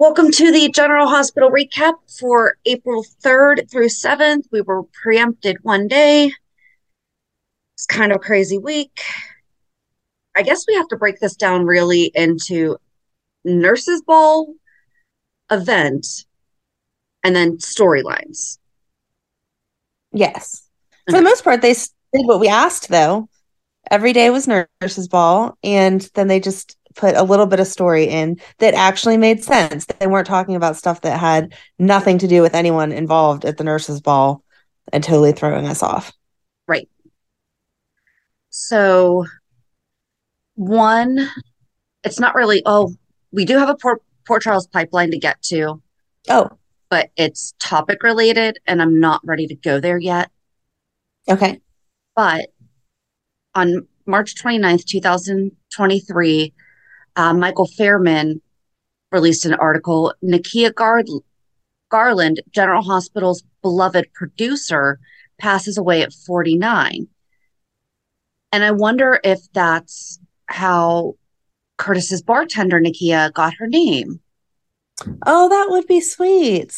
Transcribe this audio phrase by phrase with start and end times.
[0.00, 4.44] Welcome to the General Hospital recap for April 3rd through 7th.
[4.50, 6.32] We were preempted one day.
[7.74, 8.98] It's kind of a crazy week.
[10.34, 12.78] I guess we have to break this down really into
[13.44, 14.54] nurses ball
[15.50, 16.06] event
[17.22, 18.56] and then storylines.
[20.14, 20.66] Yes.
[21.10, 23.28] For the most part, they did what we asked, though.
[23.90, 28.04] Every day was nurses' ball, and then they just put a little bit of story
[28.04, 29.86] in that actually made sense.
[29.86, 33.64] They weren't talking about stuff that had nothing to do with anyone involved at the
[33.64, 34.44] nurses' ball
[34.92, 36.12] and totally throwing us off.
[36.68, 36.88] Right.
[38.50, 39.24] So,
[40.56, 41.28] one,
[42.04, 42.92] it's not really, oh,
[43.32, 45.80] we do have a Port, Port Charles pipeline to get to,
[46.28, 46.50] Oh,
[46.90, 50.30] but it's topic related, and I'm not ready to go there yet.
[51.28, 51.60] okay.
[52.14, 52.50] But
[53.54, 56.52] on March 29th, 2023,
[57.20, 58.40] uh, Michael Fairman
[59.12, 60.14] released an article.
[60.24, 61.04] Nakia Gar-
[61.90, 64.98] Garland, General Hospital's beloved producer,
[65.38, 67.06] passes away at 49.
[68.52, 71.16] And I wonder if that's how
[71.76, 74.20] Curtis's bartender, Nakia, got her name.
[75.26, 76.72] Oh, that would be sweet.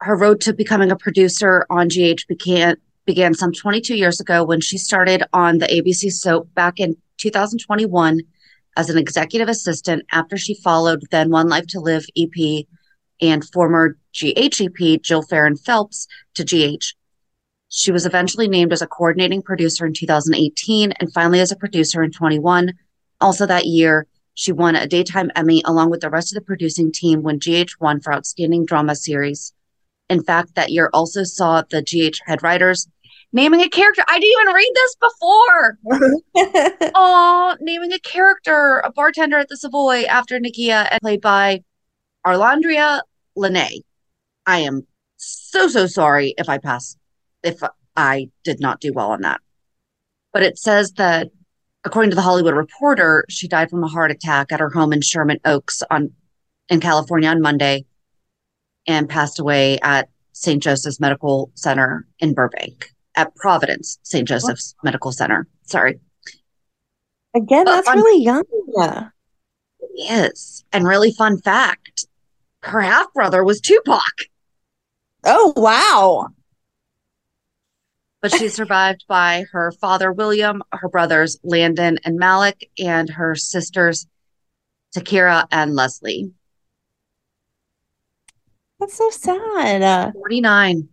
[0.00, 4.60] her road to becoming a producer on GH began began some 22 years ago when
[4.60, 8.20] she started on the ABC soap back in 2021
[8.76, 12.66] as an executive assistant after she followed then One Life to Live EP
[13.20, 16.94] and former GHEP Jill Farren Phelps to GH.
[17.68, 22.02] She was eventually named as a coordinating producer in 2018 and finally as a producer
[22.02, 22.72] in 21.
[23.20, 26.92] Also that year, she won a daytime Emmy along with the rest of the producing
[26.92, 29.54] team when GH won for Outstanding Drama Series.
[30.08, 32.86] In fact, that year also saw the GH head writers
[33.32, 34.02] naming a character.
[34.08, 35.78] I didn't even read this before.
[36.94, 41.62] Oh, naming a character, a bartender at the Savoy after Nakia, and played by
[42.26, 43.00] Arlandria
[43.34, 43.82] Lene.
[44.46, 46.96] I am so so sorry if I pass
[47.42, 47.60] if
[47.96, 49.40] I did not do well on that.
[50.32, 51.28] But it says that
[51.84, 55.00] according to the Hollywood Reporter, she died from a heart attack at her home in
[55.00, 56.12] Sherman Oaks on
[56.68, 57.84] in California on Monday
[58.86, 60.62] and passed away at St.
[60.62, 62.92] Joseph's Medical Center in Burbank.
[63.16, 64.28] At Providence St.
[64.28, 65.48] Joseph's Medical Center.
[65.64, 65.98] Sorry.
[67.34, 68.44] Again, But that's really young.
[68.76, 69.08] Yeah.
[69.94, 70.64] Yes.
[70.72, 72.06] And really fun fact
[72.62, 74.02] her half brother was Tupac,
[75.24, 76.28] Oh, wow.
[78.20, 84.06] but she's survived by her father, William, her brothers, Landon and Malik, and her sisters,
[84.96, 86.32] Takira and Leslie.
[88.80, 90.12] That's so sad.
[90.14, 90.88] 49.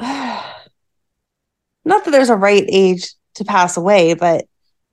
[0.00, 0.42] Uh,
[1.88, 4.44] not that there's a right age to pass away, but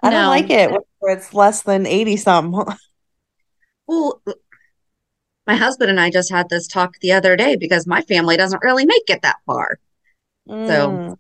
[0.02, 2.66] I don't like it where it's less than 80 something.
[3.88, 4.20] Well,
[5.46, 8.64] my husband and I just had this talk the other day because my family doesn't
[8.64, 9.78] really make it that far.
[10.48, 11.18] So Mm.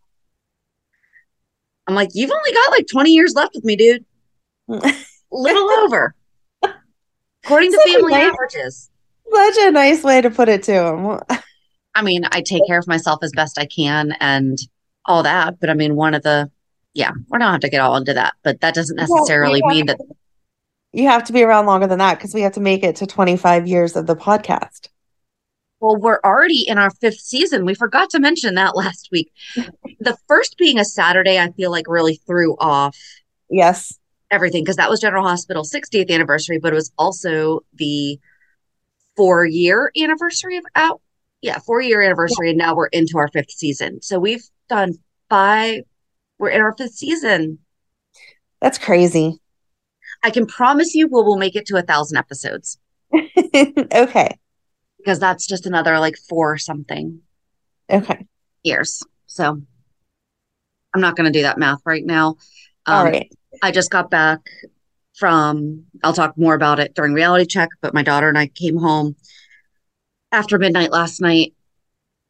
[1.87, 4.03] I'm like, you've only got like 20 years left with me, dude.
[5.31, 6.15] Little over.
[7.43, 8.89] According to family nice- averages.
[9.31, 11.19] Such a nice way to put it to him.
[11.95, 14.57] I mean, I take care of myself as best I can and
[15.05, 15.59] all that.
[15.59, 16.49] But I mean, one of the,
[16.93, 19.73] yeah, we don't have to get all into that, but that doesn't necessarily yeah.
[19.73, 19.99] mean that
[20.93, 23.05] You have to be around longer than that because we have to make it to
[23.05, 24.89] 25 years of the podcast.
[25.81, 27.65] Well, we're already in our fifth season.
[27.65, 29.31] We forgot to mention that last week.
[29.99, 32.97] The first being a Saturday, I feel like really threw off
[33.49, 33.99] Yes.
[34.31, 38.19] everything because that was General Hospital's 60th anniversary, but it was also the
[39.17, 41.01] four year anniversary of out.
[41.41, 42.49] Yeah, four year anniversary.
[42.49, 44.01] And now we're into our fifth season.
[44.01, 44.93] So we've done
[45.29, 45.83] five,
[46.39, 47.59] we're in our fifth season.
[48.61, 49.39] That's crazy.
[50.23, 52.79] I can promise you we'll, we'll make it to a thousand episodes
[53.93, 54.37] okay.
[54.97, 57.21] because that's just another like four something
[57.89, 58.25] Okay.
[58.63, 59.03] years.
[59.27, 59.61] So
[60.93, 62.37] I'm not going to do that math right now.
[62.87, 63.31] All Um, right.
[63.61, 64.39] I just got back
[65.15, 68.77] from, I'll talk more about it during reality check, but my daughter and I came
[68.77, 69.15] home
[70.31, 71.53] after midnight last night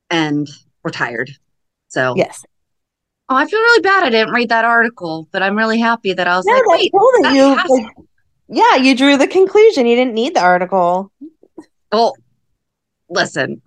[0.10, 0.48] and
[0.84, 1.32] we're tired.
[1.96, 2.44] So, Yes.
[3.30, 6.28] oh, I feel really bad I didn't read that article, but I'm really happy that
[6.28, 7.86] I was No, like, wait, cool that you has- like,
[8.50, 9.86] yeah, you drew the conclusion.
[9.86, 11.10] You didn't need the article.
[11.94, 12.18] well,
[13.10, 13.62] listen,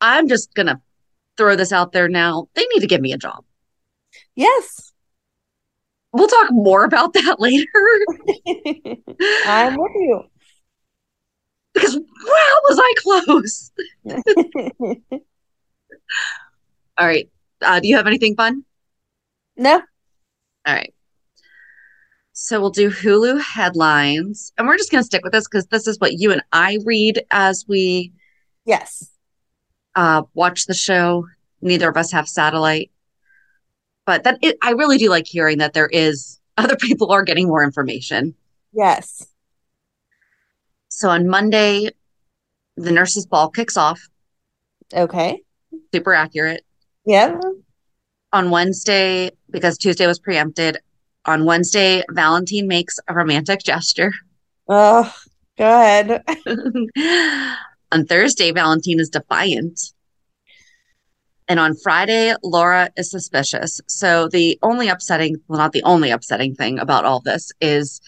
[0.00, 0.80] I'm just going to
[1.36, 2.48] throw this out there now.
[2.54, 3.44] They need to give me a job.
[4.34, 4.92] Yes.
[6.14, 7.66] We'll talk more about that later
[9.46, 10.22] I'm with you.
[11.74, 13.70] because wow, was I close.
[16.98, 17.28] All right.
[17.62, 18.64] Uh, do you have anything fun?
[19.56, 19.82] no.
[20.66, 20.94] All right.
[22.34, 25.86] So we'll do Hulu headlines, and we're just going to stick with this because this
[25.86, 28.12] is what you and I read as we
[28.64, 29.10] Yes.
[29.94, 31.26] uh, watch the show.
[31.60, 32.90] Neither of us have satellite,
[34.06, 37.46] but that it, I really do like hearing that there is other people are getting
[37.48, 38.34] more information.
[38.72, 39.26] Yes.
[40.88, 41.90] So on Monday,
[42.76, 44.00] the nurses' ball kicks off.
[44.94, 45.42] Okay.
[45.92, 46.64] Super accurate.
[47.04, 47.38] Yeah.
[48.32, 50.78] On Wednesday, because Tuesday was preempted,
[51.24, 54.12] on Wednesday, Valentin makes a romantic gesture.
[54.68, 55.12] Oh,
[55.56, 56.22] good.
[57.92, 59.80] on Thursday, Valentin is defiant.
[61.48, 63.80] And on Friday, Laura is suspicious.
[63.86, 68.00] So the only upsetting, well, not the only upsetting thing about all this is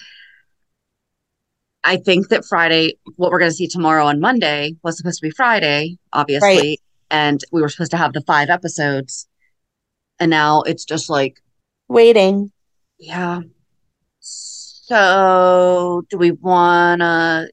[1.84, 5.26] I think that Friday, what we're going to see tomorrow on Monday was supposed to
[5.26, 6.56] be Friday, obviously.
[6.56, 6.80] Right.
[7.14, 9.28] And we were supposed to have the five episodes.
[10.18, 11.40] And now it's just like,
[11.86, 12.50] Waiting.
[12.98, 13.40] yeah.
[14.18, 17.50] So do we want to,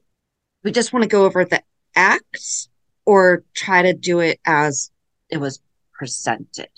[0.64, 1.62] we just want to go over the
[1.94, 2.68] acts
[3.04, 4.90] or try to do it as
[5.30, 5.60] it was
[5.92, 6.68] presented?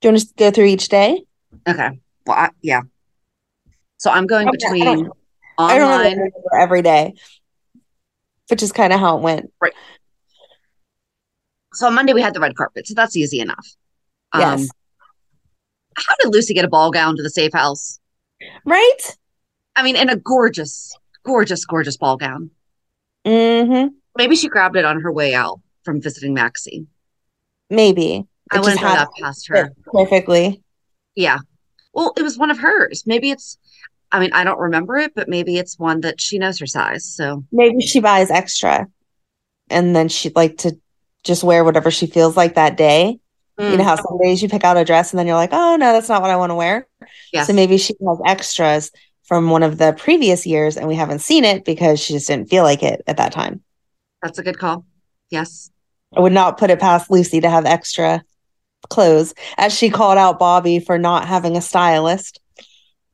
[0.00, 1.22] Do you want to go through each day?
[1.68, 2.00] Okay.
[2.26, 2.82] Well, I, yeah.
[3.98, 5.10] So I'm going Okay, I between
[5.58, 6.16] I don't online.
[6.16, 7.14] remember every day,
[8.48, 9.52] which is kind of how it went.
[11.78, 13.66] So on Monday we had the red carpet, so that's easy enough.
[14.32, 14.68] Um, Yes.
[15.96, 18.00] how did Lucy get a ball gown to the safe house?
[18.64, 19.16] Right?
[19.76, 20.92] I mean, in a gorgeous,
[21.24, 22.50] gorgeous, gorgeous ball gown.
[23.24, 23.94] Mm-hmm.
[24.16, 26.88] Maybe she grabbed it on her way out from visiting Maxie.
[27.70, 28.26] Maybe.
[28.50, 29.72] I wouldn't just that past her.
[29.92, 30.60] perfectly.
[31.14, 31.38] Yeah.
[31.92, 33.04] Well, it was one of hers.
[33.06, 33.56] Maybe it's,
[34.10, 37.04] I mean, I don't remember it, but maybe it's one that she knows her size.
[37.04, 38.88] So, Maybe she buys extra
[39.70, 40.76] and then she'd like to
[41.24, 43.18] just wear whatever she feels like that day.
[43.58, 45.52] You Mm, know how some days you pick out a dress and then you're like,
[45.52, 46.86] oh no, that's not what I want to wear.
[47.32, 47.46] yes.
[47.48, 48.92] So maybe she has extras
[49.24, 52.48] from one of the previous years and we haven't seen it because she just didn't
[52.48, 53.62] feel like it at that time.
[54.22, 54.84] That's a good call.
[55.30, 55.70] Yes.
[56.16, 58.22] I would not put it past Lucy to have extra
[58.88, 62.40] clothes, as she called out Bobbie for not having a stylist.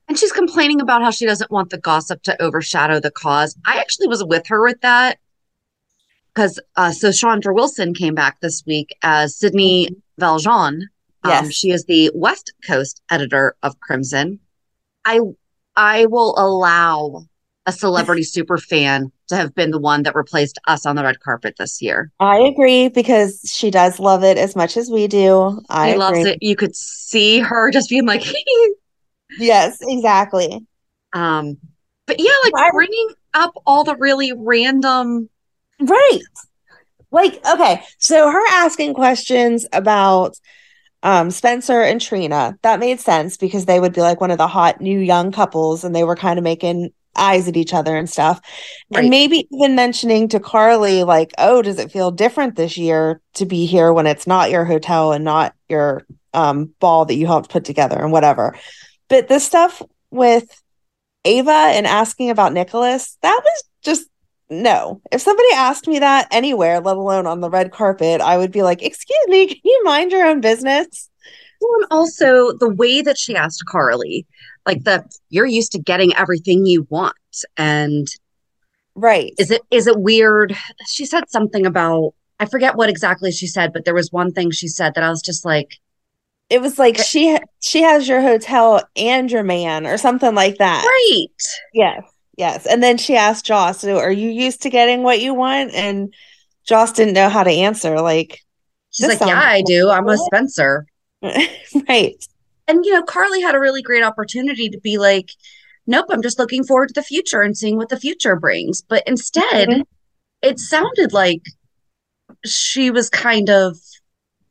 [0.08, 3.56] And she's complaining about how she doesn't want the gossip to overshadow the cause.
[3.66, 5.18] I actually was with her with that
[6.34, 10.88] because uh, so Chandra Wilson came back this week as Sydney Val Jean.
[11.22, 11.52] Um, Yes.
[11.54, 14.40] she is the West Coast editor of Crimson.
[15.04, 15.20] I
[15.76, 17.24] I will allow
[17.66, 21.20] a celebrity super fan to have been the one that replaced us on the red
[21.20, 22.10] carpet this year.
[22.20, 25.60] I agree because she does love it as much as we do.
[25.70, 26.38] I He loves it.
[26.42, 28.22] You could see her just being like,
[29.38, 30.64] Yes, exactly.
[31.14, 31.56] um,
[32.06, 35.30] but yeah, like bringing up all the really random.
[35.84, 36.20] Right.
[37.10, 40.36] Like, okay, so her asking questions about
[41.02, 44.48] um Spencer and Trina, that made sense because they would be like one of the
[44.48, 48.10] hot new young couples and they were kind of making eyes at each other and
[48.10, 48.40] stuff.
[48.90, 49.00] Right.
[49.00, 53.46] And maybe even mentioning to Carly, like, oh, does it feel different this year to
[53.46, 57.50] be here when it's not your hotel and not your um, ball that you helped
[57.50, 58.58] put together and whatever.
[59.08, 60.60] But this stuff with
[61.24, 64.08] Ava and asking about Nicholas, that was just
[64.50, 65.00] no.
[65.10, 68.62] If somebody asked me that anywhere, let alone on the red carpet, I would be
[68.62, 71.10] like, excuse me, can you mind your own business?
[71.60, 74.26] Well, and also the way that she asked Carly,
[74.66, 77.16] like the you're used to getting everything you want.
[77.56, 78.06] And
[78.96, 79.32] Right.
[79.38, 80.56] is it is it weird?
[80.86, 84.50] She said something about I forget what exactly she said, but there was one thing
[84.50, 85.78] she said that I was just like,
[86.50, 90.84] It was like she she has your hotel and your man or something like that.
[90.84, 91.26] Right.
[91.72, 92.02] Yes.
[92.36, 92.66] Yes.
[92.66, 95.72] And then she asked Joss, so are you used to getting what you want?
[95.72, 96.12] And
[96.66, 98.00] Joss didn't know how to answer.
[98.00, 98.40] Like,
[98.90, 99.90] She's like, Yeah, I do.
[99.90, 100.16] I'm a.
[100.16, 100.86] Spencer.
[101.88, 102.14] right.
[102.68, 105.30] And you know, Carly had a really great opportunity to be like,
[105.86, 108.82] Nope, I'm just looking forward to the future and seeing what the future brings.
[108.82, 109.82] But instead, Mhm.
[110.42, 111.42] it sounded like
[112.44, 113.76] she was kind of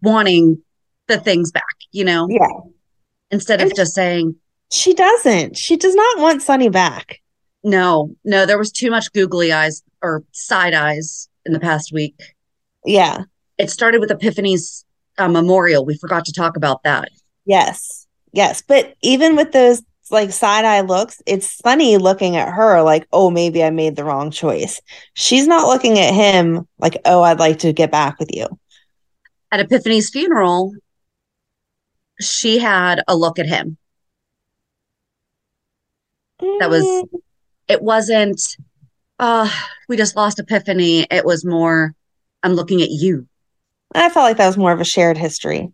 [0.02, 0.62] wanting
[1.08, 2.48] the things back, you know, Yeah.
[3.32, 4.36] instead of just saying,
[4.72, 5.58] She doesn't.
[5.58, 7.20] She does not want Sonny back.
[7.64, 12.16] No, no, there was too much googly eyes or side eyes in the past week.
[12.86, 13.24] Yeah.
[13.58, 14.86] It started with Epiphany's
[15.18, 15.86] uh, memorial.
[15.86, 17.10] We forgot to talk about that.
[17.46, 18.08] Yes.
[18.34, 18.62] Yes.
[18.62, 23.30] But even with those like side eye looks, it's Sonny looking at her like, oh,
[23.30, 24.82] maybe I made the wrong choice.
[25.14, 28.48] She's not looking at him like, oh, I'd like to get back with you.
[29.52, 30.74] At Epiphany's funeral,
[32.20, 33.78] she had a look at him.
[36.60, 37.08] That was, Mm,
[37.68, 38.42] it wasn't,
[39.20, 39.50] uh,
[39.88, 41.06] we just lost Epiphany.
[41.10, 41.94] It was more,
[42.42, 43.28] I'm looking at you.
[43.96, 45.72] I felt like that was more of a shared history.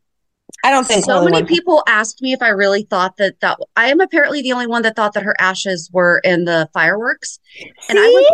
[0.63, 3.89] I don't think so many people asked me if I really thought that that I
[3.89, 7.39] am apparently the only one that thought that her ashes were in the fireworks.
[7.87, 8.27] And I went,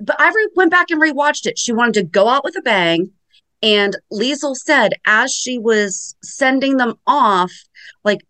[0.00, 1.58] but I re- went back and rewatched it.
[1.58, 3.10] She wanted to go out with a bang.
[3.62, 7.52] And Liesl said, as she was sending them off,
[8.04, 8.20] like,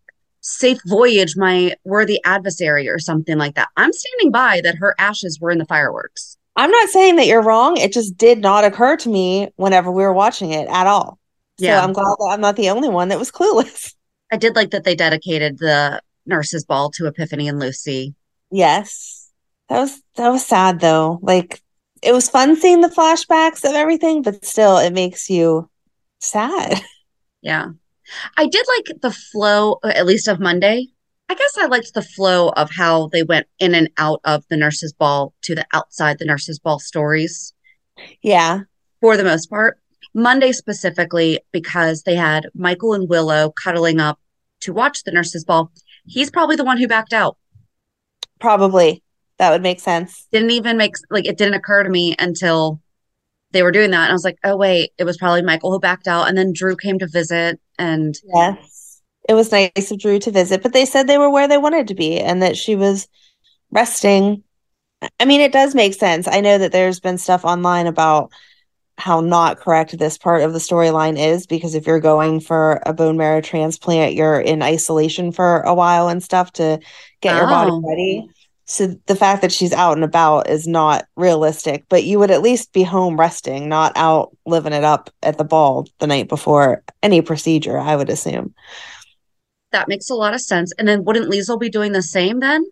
[0.47, 3.69] safe voyage, my worthy adversary, or something like that.
[3.77, 6.37] I'm standing by that her ashes were in the fireworks.
[6.55, 7.77] I'm not saying that you're wrong.
[7.77, 11.19] It just did not occur to me whenever we were watching it at all.
[11.59, 11.83] So Yeah.
[11.83, 13.93] I'm glad that I'm not the only one that was clueless.
[14.33, 18.15] I did like that they dedicated the nurses' ball to Epiphany and Lucy.
[18.51, 19.31] Yes.
[19.69, 21.19] That was that was sad though.
[21.23, 21.61] Like
[22.03, 25.69] it was fun seeing the flashbacks of everything, but still it makes you
[26.21, 26.81] sad.
[27.43, 27.69] Yeah.
[28.37, 30.89] I did like the flow, uh, at least of Monday.
[31.29, 34.57] I guess I liked the flow of how they went in and out of the
[34.57, 37.53] nurses' ball to the outside the nurses' ball stories
[38.23, 38.61] Yeah.
[39.01, 39.81] for the most part.
[40.15, 44.21] Monday specifically, because they had Michael and Willow cuddling up
[44.61, 45.73] to watch the nurses' ball.
[46.07, 47.37] He's probably the one who backed out.
[48.39, 49.03] Probably.
[49.39, 50.27] That would make sense.
[50.33, 52.81] Didn't even make, like, it didn't occur to me until
[53.57, 54.03] they were doing that.
[54.05, 56.29] And I was like, oh, wait, it was probably Michael who backed out.
[56.29, 57.59] And then Drew came to visit.
[57.79, 59.01] And Yes.
[59.29, 61.89] It was nice of Drew to visit, but they said they were where they wanted
[61.89, 63.09] to be and that she was
[63.73, 64.45] resting.
[65.19, 66.29] I mean, it does make sense.
[66.29, 68.31] I know that there's been stuff online about
[68.99, 72.93] how not correct this part of the storyline is because if you're going for a
[72.93, 76.79] bone marrow transplant, you're in isolation for a while and stuff to
[77.21, 77.83] get your body Oh.
[77.87, 78.29] ready.
[78.69, 82.43] So the fact that she's out and about is not realistic, but you would at
[82.43, 86.83] least be home resting, not out living it up at the ball the night before
[87.03, 88.55] any procedure, I would assume.
[89.73, 90.73] that makes a lot of sense.
[90.79, 92.65] And then wouldn't Liesl be doing the same then?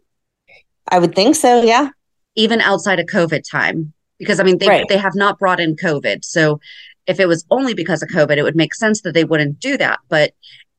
[0.91, 1.91] I would think so, yeah.
[2.35, 3.93] even outside of COVID time.
[4.19, 4.87] Because I mean, they Right.
[4.89, 6.25] they have not brought in COVID.
[6.25, 6.61] So
[7.07, 9.77] if it was only because of COVID, it would make sense that they wouldn't do
[9.77, 9.99] that.
[10.09, 10.33] But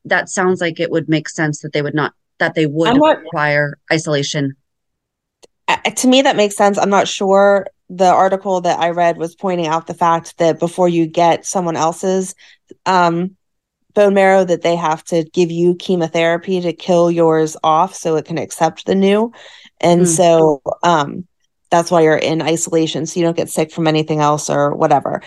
[0.04, 3.20] that sounds like it would make sense that they would not that they would not-
[3.20, 4.54] require isolation.
[5.68, 6.78] Uh, to me that makes sense.
[6.78, 10.88] I'm not sure the article that I read was pointing out the fact that before
[10.88, 12.34] you get someone else's
[12.84, 13.36] um
[13.94, 18.26] bone marrow that they have to give you chemotherapy to kill yours off so it
[18.26, 19.32] can accept the new.
[19.80, 20.06] And Mm.
[20.06, 21.26] so um
[21.70, 25.22] that's why you're in isolation so you don't get sick from anything else or whatever.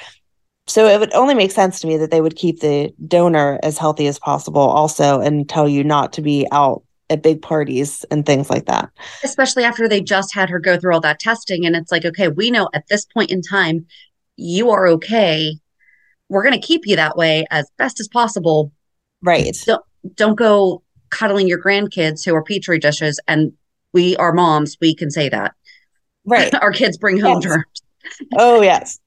[0.68, 3.78] So it would only make sense to me that they would keep the donor as
[3.78, 8.26] healthy as possible also and tell you not to be out at big parties and
[8.26, 8.90] things like that.
[9.24, 11.66] Especially after they just had her go through all that testing.
[11.66, 13.86] And it's like, okay, we know at this point in time,
[14.38, 15.56] you are okay.
[16.30, 18.72] We're gonna keep you that way as best as possible.
[19.22, 19.56] Right.
[19.66, 19.84] Don't
[20.16, 23.52] don't go cuddling your grandkids who are petri dishes and
[23.94, 25.54] we are moms, we can say that.
[26.26, 26.54] Right.
[26.62, 27.44] Our kids bring home Yes.
[27.44, 27.82] germs.
[28.38, 29.00] Oh, yes.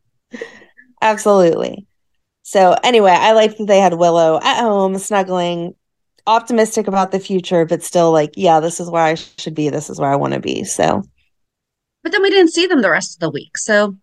[1.01, 1.87] Absolutely.
[2.43, 5.75] So, anyway, I like that they had Willow at home snuggling,
[6.27, 9.69] optimistic about the future, but still like, yeah, this is where I should be.
[9.69, 10.65] This is where I want to be.
[10.65, 11.03] So,
[12.03, 13.57] But then we didn't see them the rest of the week.
[13.59, 13.97] So,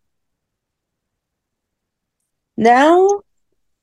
[2.57, 3.21] No,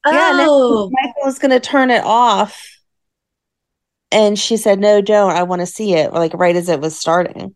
[0.04, 2.62] yeah, no, oh, Michael was gonna turn it off,
[4.12, 5.32] and she said, "No, don't.
[5.32, 7.54] I want to see it." Like right as it was starting.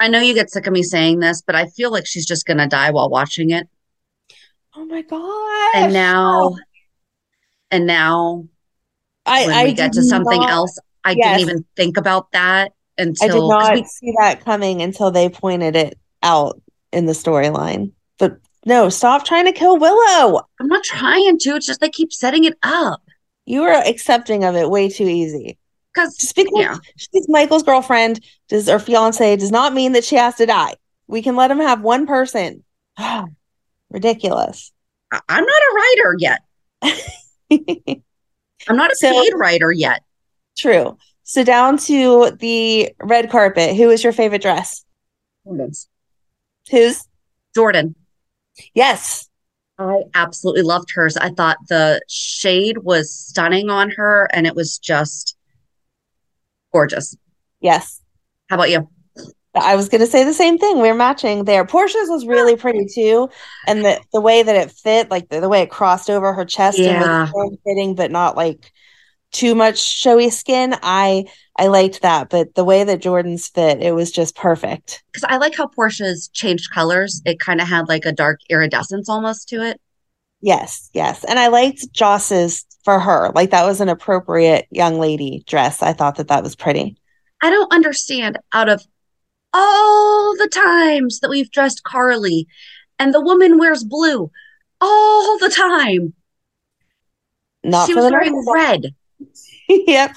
[0.00, 2.46] I know you get sick of me saying this, but I feel like she's just
[2.46, 3.68] going to die while watching it.
[4.74, 5.76] Oh my god!
[5.76, 6.56] And now,
[7.70, 8.48] and now
[9.26, 11.38] I when I we get to something not- else, I Yes.
[11.38, 15.74] didn't even think about that I did not we, see that coming until they pointed
[15.76, 16.60] it out
[16.92, 17.90] in the storyline.
[18.18, 20.40] But no, stop trying to kill Willow.
[20.60, 21.56] I'm not trying to.
[21.56, 23.02] It's just they keep setting it up.
[23.46, 25.58] You are accepting of it way too easy.
[25.92, 30.36] Because because yeah, she's Michael's girlfriend does or fiance does not mean that she has
[30.36, 30.74] to die.
[31.08, 32.64] We can let him have one person.
[33.90, 34.72] Ridiculous.
[35.12, 36.40] I- I'm not a writer yet.
[38.68, 40.02] I'm not a So- paid writer yet.
[40.56, 40.96] True.
[41.24, 43.76] So down to the red carpet.
[43.76, 44.84] Who is your favorite dress?
[45.44, 45.88] Jordan's.
[46.70, 47.08] Whose?
[47.54, 47.94] Jordan.
[48.74, 49.28] Yes.
[49.78, 51.16] I absolutely loved hers.
[51.16, 55.36] I thought the shade was stunning on her and it was just
[56.72, 57.16] gorgeous.
[57.60, 58.00] Yes.
[58.48, 58.88] How about you?
[59.54, 60.78] I was going to say the same thing.
[60.78, 61.64] We're matching there.
[61.64, 62.56] Portia's was really ah.
[62.56, 63.28] pretty too,
[63.66, 66.44] and the the way that it fit, like the, the way it crossed over her
[66.44, 67.30] chest and Yeah.
[67.32, 68.72] was fitting, but not like
[69.32, 70.74] too much showy skin.
[70.82, 71.24] I
[71.56, 75.04] I liked that, but the way that Jordan's fit, it was just perfect.
[75.12, 77.22] Because I like how Portia's changed colors.
[77.24, 79.80] It kind of had like a dark iridescence almost to it.
[80.40, 83.30] Yes, yes, and I liked Joss's for her.
[83.34, 85.82] Like that was an appropriate young lady dress.
[85.82, 86.96] I thought that that was pretty.
[87.42, 88.82] I don't understand out of
[89.54, 92.46] all the times that we've dressed Carly
[92.98, 94.30] and the woman wears blue
[94.80, 96.12] all the time.
[97.62, 98.50] Not she was wearing nurses.
[98.52, 98.94] red.
[99.86, 100.16] yep.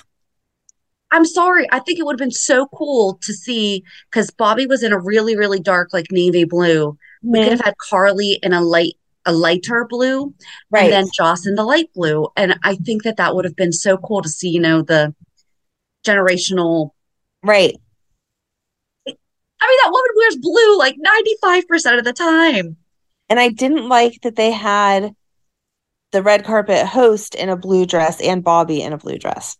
[1.11, 1.65] I'm sorry.
[1.71, 4.99] I think it would have been so cool to see because Bobbie was in a
[4.99, 6.97] really, really dark, like navy blue.
[7.23, 7.51] We could Mhm.
[7.51, 10.33] have had Carly in a light, a lighter blue,
[10.69, 10.85] Right.
[10.85, 12.27] and then Joss in the light blue.
[12.35, 15.15] And I think that that would have been so cool to see, you know, the
[16.05, 16.91] generational.
[17.43, 17.77] right.
[19.59, 20.95] I mean, that woman wears blue like
[21.93, 22.77] 95% of the time.
[23.29, 25.15] And I didn't like that they had
[26.11, 29.57] the red carpet host in a blue dress and Bobbie in a blue dress.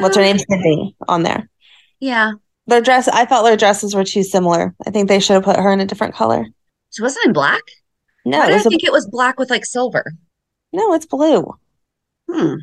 [0.00, 0.38] What's her name?
[0.38, 1.48] Sydney on there.
[2.00, 2.32] Yeah.
[2.66, 4.74] Their dress, I thought their dresses were too similar.
[4.86, 6.44] I think they should have put her in a different color.
[6.92, 7.62] She wasn't in black.
[8.24, 10.12] No, Why it did I was a, think it was black with like silver?
[10.72, 11.54] no, it's blue.
[12.30, 12.54] Hmm.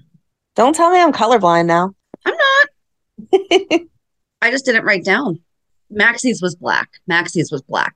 [0.55, 1.93] Don't tell me I'm colorblind now.
[2.25, 2.67] I'm not.
[4.41, 5.39] I just didn't write down.
[5.91, 6.89] Maxie's was black.
[7.07, 7.95] Maxie's was black.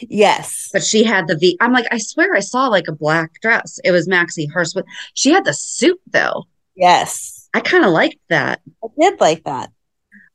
[0.00, 0.70] yes.
[0.72, 1.56] But she had the V.
[1.60, 3.78] I'm like, I swear I saw like a black dress.
[3.84, 4.74] It was Maxie Hurst.
[4.74, 6.44] with- She had the suit though.
[6.76, 7.48] Yes.
[7.54, 8.60] I kind of liked that.
[8.82, 9.70] I did like that.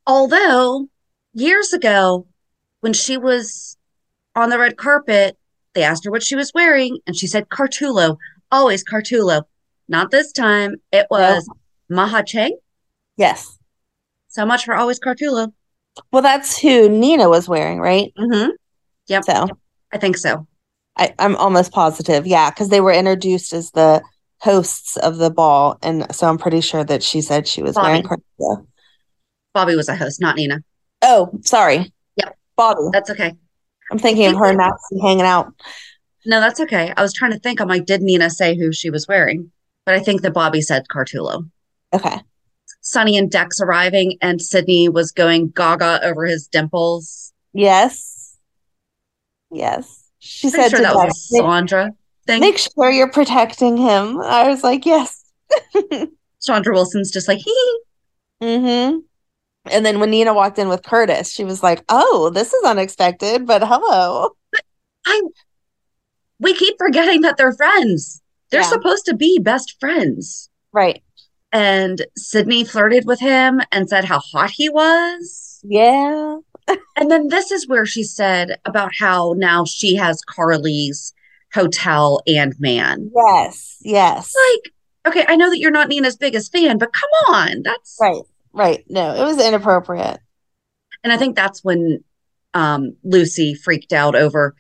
[0.06, 0.88] Although
[1.34, 2.28] years ago,
[2.82, 3.76] when she was
[4.36, 5.38] on the red carpet,
[5.74, 8.18] they asked her what she was wearing, and she said Cartulo.
[8.52, 9.44] Always Cartulo.
[9.88, 10.76] Not this time.
[10.92, 11.48] It was
[11.90, 12.58] Maha Cheng.
[13.18, 13.58] Yes.
[14.28, 15.54] So much for always Cartulo.
[16.12, 18.14] Well, that's who Nina was wearing, right?
[18.18, 18.52] Mm-hmm.
[19.08, 19.24] Yep.
[19.24, 19.48] So
[19.92, 20.48] I think so.
[20.98, 22.26] I, I'm almost positive.
[22.26, 24.02] Yeah, because they were introduced as the
[24.40, 25.78] hosts of the ball.
[25.82, 28.68] And so I'm pretty sure that she said she was wearing Bobbie.
[29.54, 30.64] Bobbie was a host, not Nina.
[31.02, 31.92] Oh, sorry.
[32.18, 32.38] Yep.
[32.56, 32.90] Bobbie.
[32.92, 33.34] That's okay.
[33.92, 35.54] I'm thinking of her and Maxie hanging out.
[36.26, 36.94] No, that's okay.
[36.98, 37.62] I was trying to think.
[37.62, 39.52] I'm like, did Nina say who she was wearing?
[39.86, 41.50] But I think that Bobbie said Cartulo.
[41.94, 42.20] Okay.
[42.88, 47.34] Sonny and Dex arriving, and Sydney was going gaga over his dimples.
[47.54, 48.38] Yes.
[49.52, 50.06] Yes.
[50.20, 51.92] She said sure to that was Dex, a Sandra
[52.26, 52.40] thing.
[52.42, 54.20] make sure you're protecting him.
[54.22, 55.24] I was like, yes.
[56.42, 57.80] Chandra Wilson's just like, hee.
[58.42, 59.00] Mm-hmm.
[59.72, 63.46] And then when Nina walked in with Curtis, she was like, oh, this is unexpected,
[63.46, 64.30] but hello.
[65.06, 65.22] I.
[66.40, 68.22] We keep forgetting that they're friends.
[68.52, 68.70] They're Yeah.
[68.70, 70.50] supposed to be best friends.
[70.72, 71.02] Right.
[71.52, 75.62] And Sydney flirted with him and said how hot he was.
[75.64, 76.38] Yeah.
[76.98, 81.14] And then this is where she said about how now she has Carly's
[81.54, 83.10] hotel and man.
[83.16, 83.78] Yes.
[83.82, 84.34] Yes.
[84.52, 84.74] Like,
[85.14, 87.62] okay, I know that you're not Nina's biggest fan, but come on.
[87.64, 88.22] That's Right.
[88.52, 88.84] Right.
[88.90, 90.20] No, it was inappropriate.
[91.04, 92.04] and I think that's when
[92.54, 94.56] um Lucy freaked out over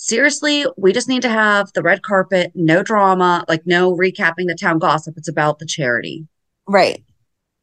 [0.00, 4.56] seriously, we just need to have the red carpet, no drama, like no recapping the
[4.58, 5.14] town gossip.
[5.16, 6.26] It's about the charity.
[6.66, 7.04] Right.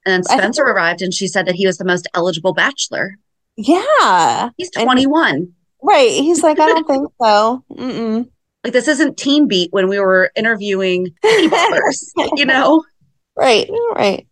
[0.06, 2.54] And then I think- Spencer arrived and she said that he was the most eligible
[2.54, 3.16] bachelor.
[3.56, 4.50] Yeah.
[4.58, 5.54] He's And- 21.
[5.82, 6.10] Right.
[6.12, 7.64] He's like, I don't think so.
[7.72, 8.30] Mm-mm.
[8.64, 11.50] Like this isn't Teen Beat when we were interviewing penny
[12.36, 12.84] you know?
[13.36, 13.70] Right.
[13.96, 14.28] Right.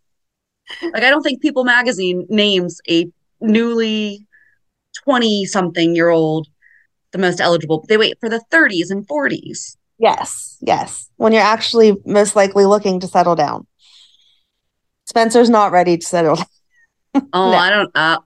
[0.82, 3.08] Like I don't think People Magazine names a
[3.42, 4.28] newly
[5.04, 6.48] 20 something year old
[7.16, 7.86] the most eligible.
[7.88, 9.78] They wait for the 30s and 40s.
[9.98, 11.10] Yes, yes.
[11.16, 13.66] When you're actually most likely looking to settle down.
[15.06, 16.46] Spencer's not ready to settle down.
[17.32, 17.58] Oh, no.
[17.58, 18.20] I don't uh,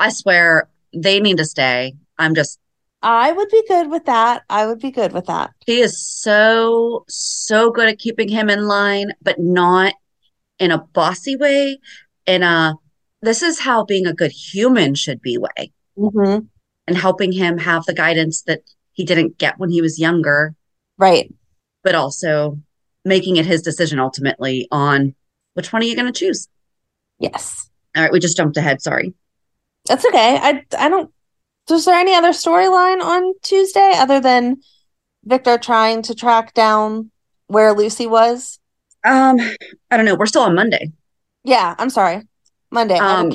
[0.00, 1.94] I swear they need to stay.
[2.18, 2.58] I'm just
[3.00, 4.42] I would be good with that.
[4.50, 5.50] I would be good with that.
[5.64, 9.94] He is so so good at keeping him in line, but not
[10.58, 11.78] in a bossy way,
[12.26, 12.74] in a
[13.22, 15.70] this is how being a good human should be way.
[15.96, 16.46] Mm-hmm.
[16.86, 18.60] And helping him have the guidance that
[18.92, 20.54] he didn't get when he was younger.
[20.98, 21.32] Right.
[21.82, 22.58] But also
[23.04, 25.14] making it his decision ultimately on
[25.54, 26.48] which one are you going to choose?
[27.18, 27.68] Yes.
[27.96, 28.82] All right, we just jumped ahead.
[28.82, 29.14] Sorry.
[29.86, 30.38] That's okay.
[30.40, 31.12] I I don't.
[31.68, 34.58] Was there any other storyline on Tuesday other than
[35.24, 37.10] Victor trying to track down
[37.48, 38.58] where Lucy was?
[39.04, 39.38] Um,
[39.90, 40.14] I don't know.
[40.14, 40.92] We're still on Monday.
[41.44, 42.22] Yeah, I'm sorry.
[42.70, 42.98] Monday.
[42.98, 43.32] Um,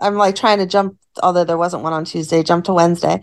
[0.00, 3.20] I'm like trying to jump, although there wasn't one on Tuesday, jump to Wednesday.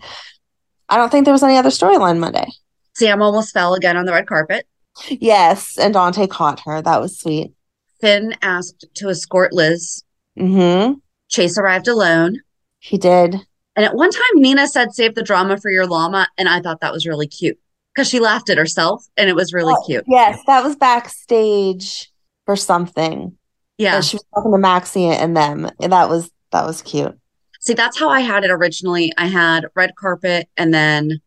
[0.88, 2.46] I don't think there was any other storyline Monday.
[2.94, 4.66] Sam almost fell again on the red carpet.
[5.08, 6.82] Yes, and Dante caught her.
[6.82, 7.52] That was sweet.
[8.00, 10.04] Finn asked to escort Liz.
[10.38, 10.94] Mm-hmm.
[11.28, 12.40] Chase arrived alone.
[12.78, 13.36] He did.
[13.74, 16.28] And at one time, Nina said, Save the drama for your llama.
[16.36, 17.58] And I thought that was really cute
[17.94, 20.04] because she laughed at herself and it was really oh, cute.
[20.06, 22.10] Yes, that was backstage
[22.44, 23.36] for something.
[23.78, 23.96] Yeah.
[23.96, 25.70] And she was talking to Maxie and them.
[25.80, 27.18] And that was that was cute.
[27.62, 29.12] See, that's how I had it originally.
[29.16, 31.20] I had red carpet and then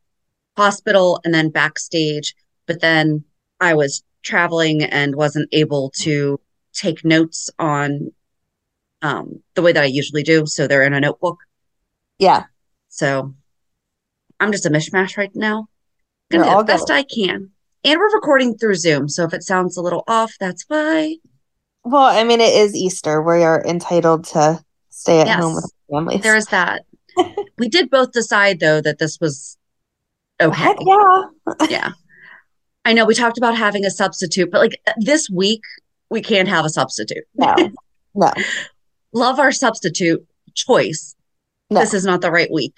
[0.58, 2.36] hospital and then backstage.
[2.68, 3.24] But then
[3.62, 6.42] I was traveling and wasn't able to
[6.74, 8.12] take notes on
[9.02, 10.46] um, the way that I usually do.
[10.46, 11.38] So they're in a notebook.
[12.20, 12.44] Yeah.
[12.90, 13.34] So
[14.42, 15.70] I'm just a mishmash right now.
[16.32, 17.52] Gonna do the best I can.
[17.86, 19.08] And we're recording through Zoom.
[19.08, 21.16] So if it sounds a little off, that's why.
[21.86, 23.22] Well, I mean, it is Easter.
[23.22, 24.65] We are entitled to
[24.96, 26.22] stay at yes, home with families.
[26.22, 26.84] There is that.
[27.58, 29.58] we did both decide, though, that this was
[30.42, 30.56] okay.
[30.56, 31.22] Heck yeah.
[31.70, 31.92] yeah.
[32.86, 35.62] I know we talked about having a substitute, but like this week,
[36.10, 37.24] we can't have a substitute.
[37.36, 37.56] No.
[38.14, 38.32] No.
[39.14, 41.16] Love our substitute choice.
[41.70, 41.80] No.
[41.80, 42.76] This is not the right week.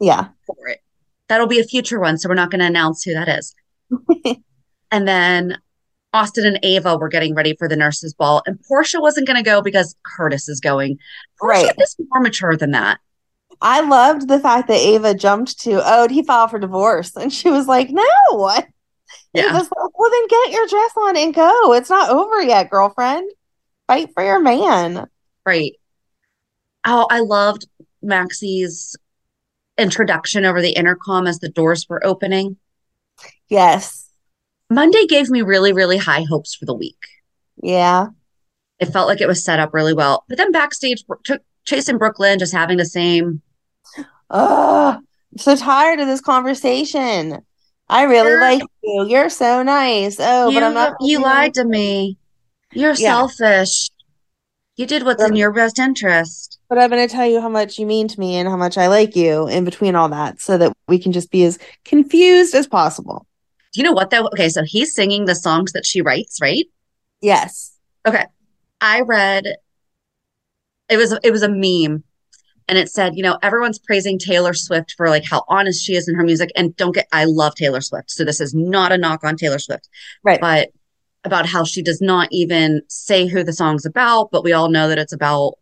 [0.00, 0.28] Yeah.
[0.46, 0.80] For it.
[1.28, 2.18] That'll be a future one.
[2.18, 3.54] So we're not going to announce who that is.
[4.90, 5.58] and then
[6.12, 9.48] Austin and Ava were getting ready for the nurses' ball, and Portia wasn't going to
[9.48, 10.98] go because Curtis is going.
[11.38, 11.74] Portia right.
[11.78, 12.98] is more mature than that.
[13.60, 17.14] I loved the fact that Ava jumped to, oh, he filed for divorce.
[17.16, 18.04] And she was like, no.
[19.32, 19.52] Yeah.
[19.52, 21.72] Like, well, then get your dress on and go.
[21.72, 23.30] It's not over yet, girlfriend.
[23.86, 25.06] Fight for your man.
[25.46, 25.72] Right.
[26.84, 27.66] Oh, I loved
[28.02, 28.96] Maxie's
[29.78, 32.56] introduction over the intercom as the doors were opening.
[33.48, 34.09] Yes.
[34.70, 36.96] Monday gave me really, really high hopes for the week.
[37.62, 38.06] Yeah.
[38.78, 40.24] It felt like it was set up really well.
[40.28, 43.42] But then backstage, took Chase and Brook Lynn just having the same.
[44.30, 47.44] Oh, I'm so tired of this conversation.
[47.88, 49.06] I really You're, like you.
[49.08, 50.16] You're so nice.
[50.20, 50.94] Oh, you, but I'm not.
[51.00, 52.16] You lied to me.
[52.72, 53.26] You're yeah.
[53.26, 53.90] selfish.
[54.76, 56.60] You did what's in your best interest.
[56.68, 58.78] But I'm going to tell you how much you mean to me and how much
[58.78, 62.54] I like you in between all that so that we can just be as confused
[62.54, 63.26] as possible.
[63.72, 64.26] Do you know what though?
[64.26, 66.66] Okay, so he's singing the songs that she writes, right?
[67.20, 67.76] Yes.
[68.06, 68.24] Okay.
[68.80, 69.44] I read
[70.88, 72.02] it was it was a meme
[72.68, 76.08] and it said, you know, everyone's praising Taylor Swift for like how honest she is
[76.08, 78.10] in her music and don't get I love Taylor Swift.
[78.10, 79.88] So this is not a knock on Taylor Swift.
[80.24, 80.40] Right.
[80.40, 80.70] But
[81.24, 84.88] about how she does not even say who the song's about, but we all know
[84.88, 85.54] that it's about,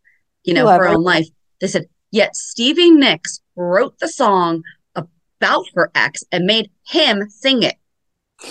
[0.44, 0.85] you know, Whoever.
[0.85, 1.27] her own life.
[1.61, 4.62] They said, yet Stevie Nicks wrote the song
[4.94, 7.75] about her ex and made him sing it.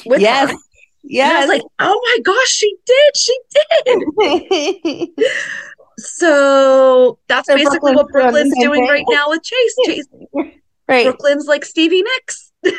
[0.05, 0.51] Yes.
[0.51, 0.57] Her.
[1.03, 1.31] Yes.
[1.31, 3.17] And I was like, oh my gosh, she did.
[3.17, 3.37] She
[4.85, 5.09] did.
[5.97, 9.75] so that's so basically Brook Lynn's what Brook Lynn's doing, doing right now with Chase.
[9.85, 10.07] Chase.
[10.89, 11.03] Right.
[11.03, 12.51] Brook Lynn's like Stevie Nicks.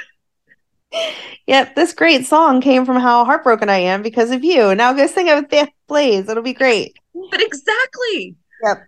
[1.46, 4.74] Yep, this great song came from how heartbroken I am because of you.
[4.74, 6.28] Now go sing it with the Blaze.
[6.28, 6.96] It'll be great.
[7.30, 8.36] But exactly.
[8.64, 8.86] Yep.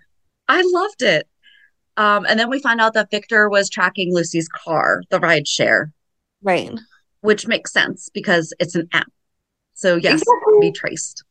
[0.48, 1.28] I loved it.
[1.96, 5.92] Um, and then we find out that Victor was tracking Lucy's car, the ride share.
[6.42, 6.70] Right.
[7.20, 9.10] Which makes sense because it's an app.
[9.74, 10.58] So yes, exactly.
[10.60, 11.24] be traced.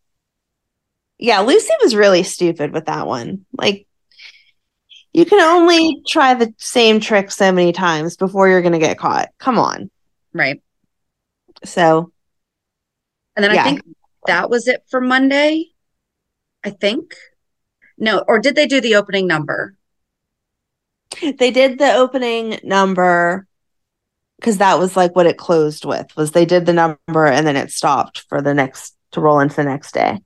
[1.18, 3.46] Yeah, Lucy was really stupid with that one.
[3.58, 3.88] Like
[5.14, 8.98] you can only try the same trick so many times before you're going to get
[8.98, 9.30] caught.
[9.40, 9.90] Come on.
[10.34, 10.62] Right.
[11.64, 12.12] So,
[13.36, 13.62] and then yeah.
[13.62, 13.82] I think
[14.28, 15.66] that was it for Monday.
[16.64, 17.16] I think.
[17.98, 19.76] No, or did they do the opening number?
[21.22, 23.48] They did the opening number
[24.40, 27.58] because that was like what it closed with was they did the number and then
[27.58, 30.20] it stopped for the next to roll into the next day.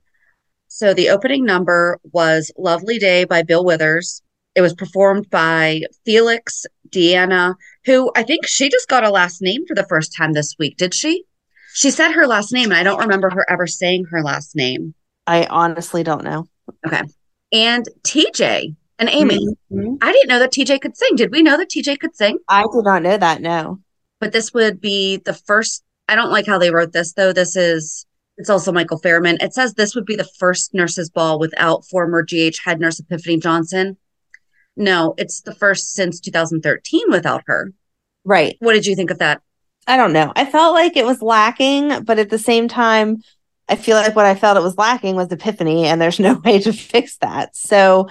[0.68, 4.22] So the opening number was Lovely Day by Bill Withers.
[4.54, 9.66] It was performed by Felix Deanna, who I think she just got a last name
[9.66, 11.24] for the first time this week, did she?
[11.74, 14.94] She said her last name, and I don't remember her ever saying her last name.
[15.26, 16.46] I honestly don't know.
[16.86, 17.02] Okay.
[17.52, 19.44] And TJ and Amy.
[19.72, 19.98] Mhm.
[20.00, 21.16] I didn't know that TJ could sing.
[21.16, 22.38] Did we know that TJ could sing?
[22.48, 23.40] I did not know that.
[23.40, 23.80] No.
[24.24, 25.84] But this would be the first.
[26.08, 27.34] I don't like how they wrote this, though.
[27.34, 28.06] This is,
[28.38, 29.36] it's also Michael Fairman.
[29.42, 33.38] It says this would be the first nurses' ball without former GH head nurse Epiphany
[33.38, 33.98] Johnson.
[34.78, 37.74] No, it's the first since 2013 without her.
[38.24, 38.56] Right.
[38.60, 39.42] What did you think of that?
[39.86, 40.32] I don't know.
[40.34, 43.18] I felt like it was lacking, but at the same time,
[43.68, 46.60] I feel like what I felt it was lacking was epiphany, and there's no way
[46.60, 47.54] to fix that.
[47.54, 48.08] So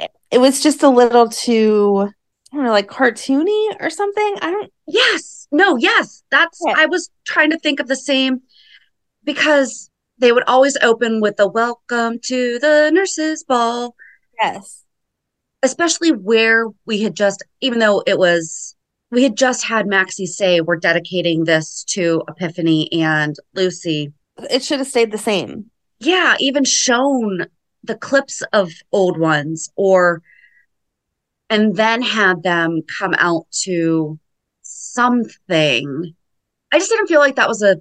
[0.00, 2.10] it- was just a little too,
[2.52, 4.36] I don't know, like cartoony or something.
[4.42, 5.48] I don't, Yes.
[5.50, 6.22] No, yes.
[6.30, 6.74] That's, Yeah.
[6.76, 8.40] I was trying to think of the same
[9.24, 13.94] because they would always open with a welcome to the nurses' ball.
[14.40, 14.82] yes.
[15.62, 18.76] especially where we had just, even though it was,
[19.10, 24.12] we had just had Maxie say, we're dedicating this to Epiphany and Lucy.
[24.50, 25.70] It should have stayed the same.
[25.98, 27.46] Yeah, even shown
[27.82, 30.22] the clips of old ones or,
[31.50, 34.18] and then had them come out to
[34.96, 36.14] something.
[36.72, 37.76] I just didn't feel like that was a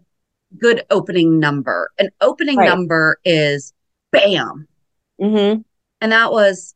[0.60, 1.90] good opening number.
[1.98, 2.70] An opening Right.
[2.70, 3.74] number is
[4.12, 4.68] bam.
[5.20, 5.56] hmm
[6.02, 6.76] And that was,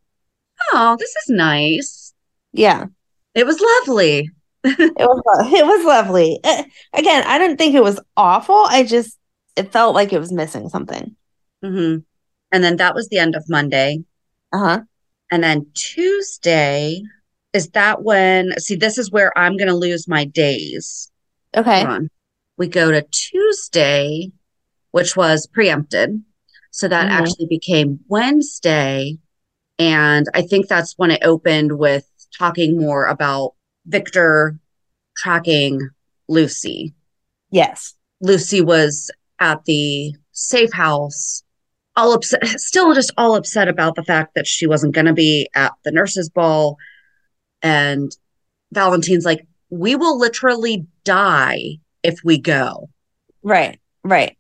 [0.74, 2.14] oh, this is nice.
[2.54, 2.86] Yeah.
[3.36, 4.30] It was lovely.
[4.64, 5.22] It was
[5.54, 6.40] it was lovely.
[6.44, 8.66] Uh, again, I didn't think it was awful.
[8.68, 9.18] I just
[9.56, 11.16] it felt like it was missing something.
[11.64, 11.98] hmm
[12.52, 14.04] And then that was the end of Monday.
[14.52, 14.82] Uh-huh.
[15.32, 17.02] And then Tuesday,
[17.54, 21.12] is that when, see, this is where I'm going to lose my days.
[21.56, 21.86] Okay.
[22.58, 24.32] We go to Tuesday,
[24.92, 26.24] which was preempted.
[26.72, 27.12] So that Mhm.
[27.12, 29.18] actually became Wednesday.
[29.80, 32.06] And I think that's when it opened with
[32.38, 33.54] talking more about
[33.86, 34.60] Victor
[35.18, 35.80] tracking
[36.28, 36.94] Lucy.
[37.50, 37.96] Yes.
[38.22, 39.10] Lucy was
[39.40, 41.44] at the safe house,
[41.96, 45.50] all upset, still just all upset about the fact that she wasn't going to be
[45.56, 46.78] at the nurses' ball.
[47.62, 48.16] And
[48.72, 52.90] Valentin's like, we will literally die if we go.
[53.44, 53.80] Right.
[54.04, 54.38] Right.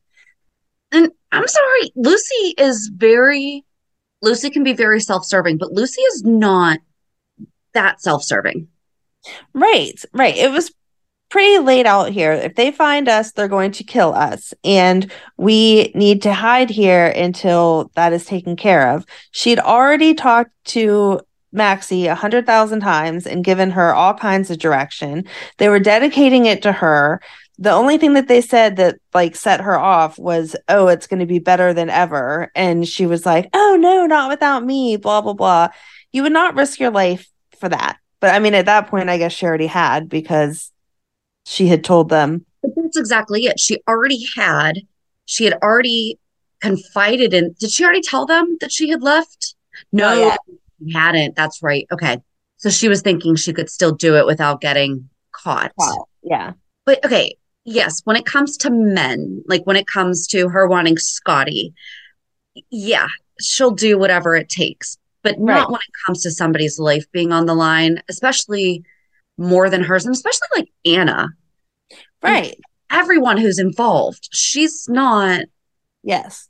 [0.91, 3.63] And I'm sorry, Lucy is very,
[4.21, 6.79] Lucy can be very self serving, but Lucy is not
[7.73, 8.67] that self serving.
[9.53, 10.35] Right, right.
[10.35, 10.71] It was
[11.29, 12.31] pretty laid out here.
[12.31, 14.53] If they find us, they're going to kill us.
[14.63, 19.05] And we need to hide here until that is taken care of.
[19.31, 24.59] She'd already talked to Maxie a hundred thousand times and given her all kinds of
[24.59, 25.25] direction.
[25.57, 27.21] They were dedicating it to her.
[27.57, 31.19] The only thing that they said that like set her off was, oh, it's going
[31.19, 32.51] to be better than ever.
[32.55, 35.69] And she was like, oh, no, not without me, blah, blah, blah.
[36.11, 37.27] You would not risk your life
[37.59, 37.97] for that.
[38.21, 40.71] But I mean, at that point, I guess she already had because
[41.45, 42.45] she had told them.
[42.61, 43.59] But that's exactly it.
[43.59, 44.79] She already had,
[45.25, 46.19] she had already
[46.61, 49.55] confided in, did she already tell them that she had left?
[49.91, 50.35] No.
[50.79, 51.35] She hadn't.
[51.35, 51.87] That's right.
[51.91, 52.19] Okay.
[52.57, 55.71] So she was thinking she could still do it without getting caught.
[56.23, 56.53] Yeah.
[56.85, 60.97] But okay, yes, when it comes to men, like when it comes to her wanting
[60.97, 61.73] Scotty,
[62.69, 63.07] yeah,
[63.39, 67.45] she'll do whatever it takes, but not when it comes to somebody's life being on
[67.45, 68.83] the line, especially
[69.37, 71.29] more than hers, and especially like Anna.
[72.21, 72.59] Right.
[72.91, 75.45] Everyone who's involved, she's not.
[76.03, 76.48] Yes.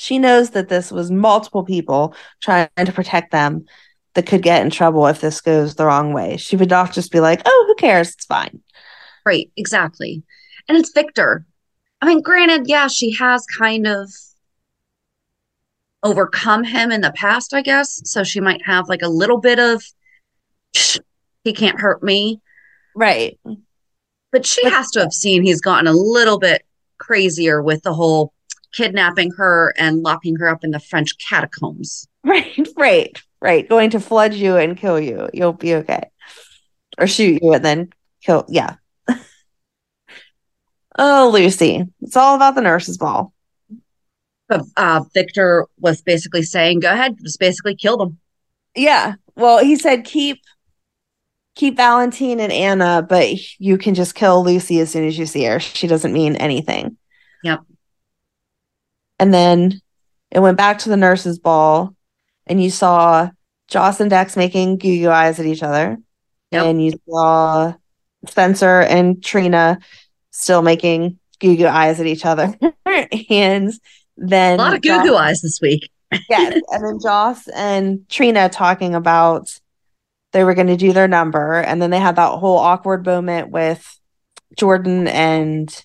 [0.00, 3.66] She knows that this was multiple people trying to protect them
[4.14, 6.36] that could get in trouble if this goes the wrong way.
[6.36, 8.12] She would not just be like, oh, who cares?
[8.12, 8.60] It's fine.
[9.26, 10.22] Right, exactly.
[10.68, 11.44] And it's Victor.
[12.00, 14.08] I mean, granted, yeah, she has kind of
[16.04, 18.00] overcome him in the past, I guess.
[18.04, 19.82] So she might have like a little bit of,
[20.76, 21.00] "Psh,
[21.42, 22.40] he can't hurt me.
[22.94, 23.36] Right.
[24.30, 26.64] But she But- has to have seen he's gotten a little bit
[26.98, 28.32] crazier with the whole
[28.72, 32.08] kidnapping her and locking her up in the French catacombs.
[32.24, 32.68] Right.
[32.76, 33.22] Right.
[33.40, 33.68] Right.
[33.68, 35.30] Going to flood you and kill you.
[35.32, 36.10] You'll be okay.
[36.98, 37.90] Or shoot you and then
[38.22, 38.44] kill.
[38.48, 38.74] Yeah.
[40.98, 41.84] oh, Lucy.
[42.02, 43.32] It's all about the nurse's ball.
[44.48, 48.18] But uh, Victor was basically saying, go ahead, just basically kill them.
[48.74, 49.14] Yeah.
[49.36, 50.42] Well, he said keep
[51.54, 53.28] keep Valentin and Anna, but
[53.58, 55.60] you can just kill Lucy as soon as you see her.
[55.60, 56.96] She doesn't mean anything.
[57.42, 57.60] Yep.
[59.18, 59.80] And then
[60.30, 61.94] it went back to the nurses' ball,
[62.46, 63.30] and you saw
[63.68, 65.98] Joss and Dex making goo goo eyes at each other.
[66.50, 66.64] Yep.
[66.64, 67.74] And you saw
[68.26, 69.78] Spencer and Trina
[70.30, 72.54] still making goo goo eyes at each other.
[73.30, 73.72] and
[74.16, 75.90] then A lot of goo goo eyes this week.
[76.30, 76.60] yes.
[76.70, 79.58] And then Joss and Trina talking about
[80.32, 81.54] they were going to do their number.
[81.54, 83.98] And then they had that whole awkward moment with
[84.56, 85.84] Jordan and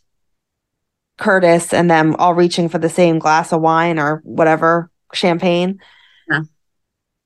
[1.23, 5.79] Curtis and them all reaching for the same glass of wine or whatever, champagne.
[6.29, 6.41] Yeah.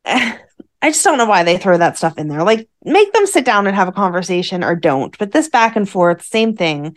[0.79, 2.43] I just don't know why they throw that stuff in there.
[2.43, 5.17] Like, make them sit down and have a conversation or don't.
[5.17, 6.95] But this back and forth, same thing.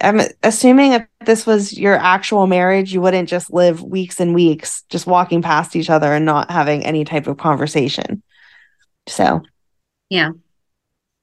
[0.00, 4.84] I'm assuming if this was your actual marriage, you wouldn't just live weeks and weeks
[4.88, 8.22] just walking past each other and not having any type of conversation.
[9.06, 9.42] So,
[10.08, 10.30] yeah.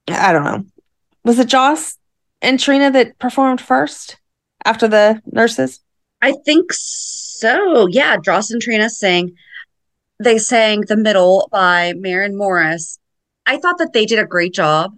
[0.08, 0.66] I don't know.
[1.24, 1.98] Was it Joss
[2.44, 4.20] and Trina that performed first
[4.66, 5.80] after the nurses?
[6.22, 7.88] I think so.
[7.88, 8.18] Yeah.
[8.18, 9.36] Joss and Trina sang,
[10.20, 13.00] they sang The Middle by Maren Morris.
[13.46, 14.94] I thought that they did a great job.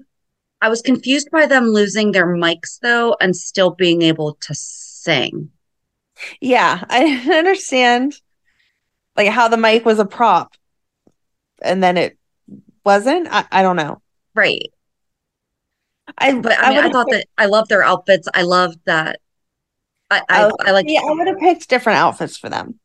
[0.61, 5.49] I was confused by them losing their mics though and still being able to sing.
[6.39, 8.19] Yeah, I understand
[9.15, 10.53] like how the mic was a prop
[11.61, 12.17] and then it
[12.83, 13.27] wasn't.
[13.31, 14.01] I, I don't know.
[14.35, 14.71] Right.
[16.17, 18.27] I but I, mean, I, I thought that I love their outfits.
[18.33, 19.20] I love that.
[20.11, 20.85] I I, oh, I like.
[20.87, 22.79] Yeah, I would have picked different outfits for them.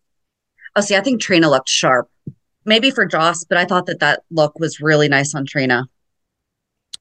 [0.77, 2.09] Oh, see, I think Trina looked sharp.
[2.65, 5.85] Maybe for Joss, but I thought that that look was really nice on Trina.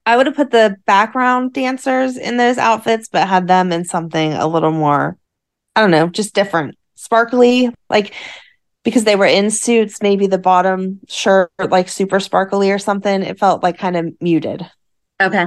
[0.05, 4.33] I would have put the background dancers in those outfits, but had them in something
[4.33, 5.17] a little more,
[5.75, 8.13] I don't know, just different, sparkly, like
[8.83, 10.01] because they were in suits.
[10.01, 13.23] Maybe the bottom shirt like super sparkly or something.
[13.23, 14.69] It felt like kind of muted.
[15.21, 15.45] Okay,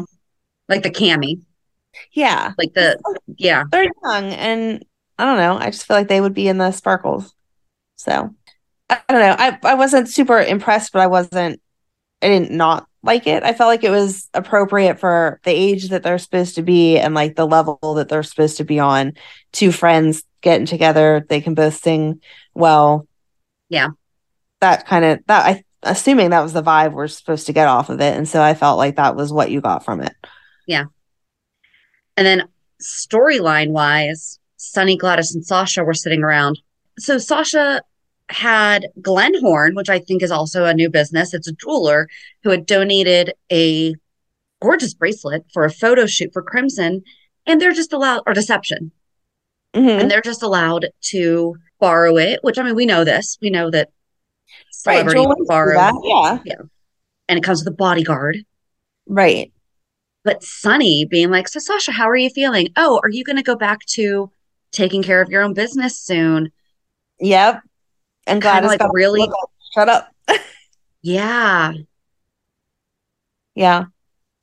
[0.69, 1.41] like the cami.
[2.13, 2.99] Yeah, like the
[3.37, 3.65] yeah.
[3.71, 4.85] They're young, and
[5.19, 5.57] I don't know.
[5.57, 7.35] I just feel like they would be in the sparkles.
[7.97, 8.35] So
[8.91, 9.37] I don't know.
[9.39, 11.61] I I wasn't super impressed, but I wasn't.
[12.23, 13.43] I didn't not like it.
[13.43, 17.15] I felt like it was appropriate for the age that they're supposed to be and
[17.15, 19.13] like the level that they're supposed to be on.
[19.53, 22.21] Two friends getting together, they can both sing
[22.55, 23.07] well.
[23.69, 23.89] Yeah.
[24.61, 27.89] That kind of that I assuming that was the vibe we're supposed to get off
[27.89, 28.17] of it.
[28.17, 30.15] And so I felt like that was what you got from it.
[30.67, 30.85] Yeah.
[32.19, 32.49] And then
[32.83, 36.61] storyline wise, Sonny, Gladys, and Sasha were sitting around.
[36.99, 37.81] So Sasha
[38.29, 41.33] had Glenhorn, which I think is also a new business.
[41.33, 42.09] It's a jeweler
[42.43, 43.95] who had donated a
[44.61, 47.05] gorgeous bracelet for a photo shoot for Crimson,
[47.47, 48.91] and they're just allowed, or Deception,
[49.73, 49.89] mm-hmm.
[49.89, 52.41] and they're just allowed to borrow it.
[52.43, 53.39] Which I mean, we know this.
[53.41, 53.91] We know that
[54.73, 55.95] celebrities right, borrow, that.
[56.03, 56.63] yeah, yeah,
[57.29, 58.39] and it comes with a bodyguard,
[59.07, 59.53] right?
[60.29, 62.69] But Sonny being like, "So Sasha, how are you feeling?
[62.77, 64.31] Oh, are you going to go back to
[64.73, 66.53] taking care of your own business soon?"
[67.21, 67.63] Yep
[68.29, 69.29] and Gladys like really
[69.75, 70.15] shut up.
[71.03, 71.73] yeah.
[73.55, 73.85] Yeah.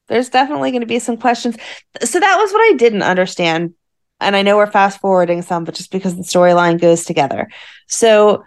[0.08, 1.56] There's definitely going to be some questions.
[2.02, 3.74] So that was what I didn't understand.
[4.20, 7.50] And I know we're fast forwarding some, but just because the storyline goes together.
[7.88, 8.44] So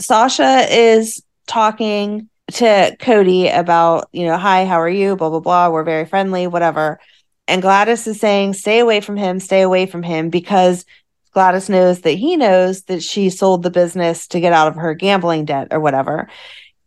[0.00, 5.16] Sasha is talking to Cody about, you know, hi, how are you?
[5.16, 5.70] Blah, blah, blah.
[5.70, 7.00] We're very friendly, whatever.
[7.48, 10.84] And Gladys is saying, stay away from him, stay away from him because
[11.32, 14.94] Gladys knows that he knows that she sold the business to get out of her
[14.94, 16.28] gambling debt or whatever.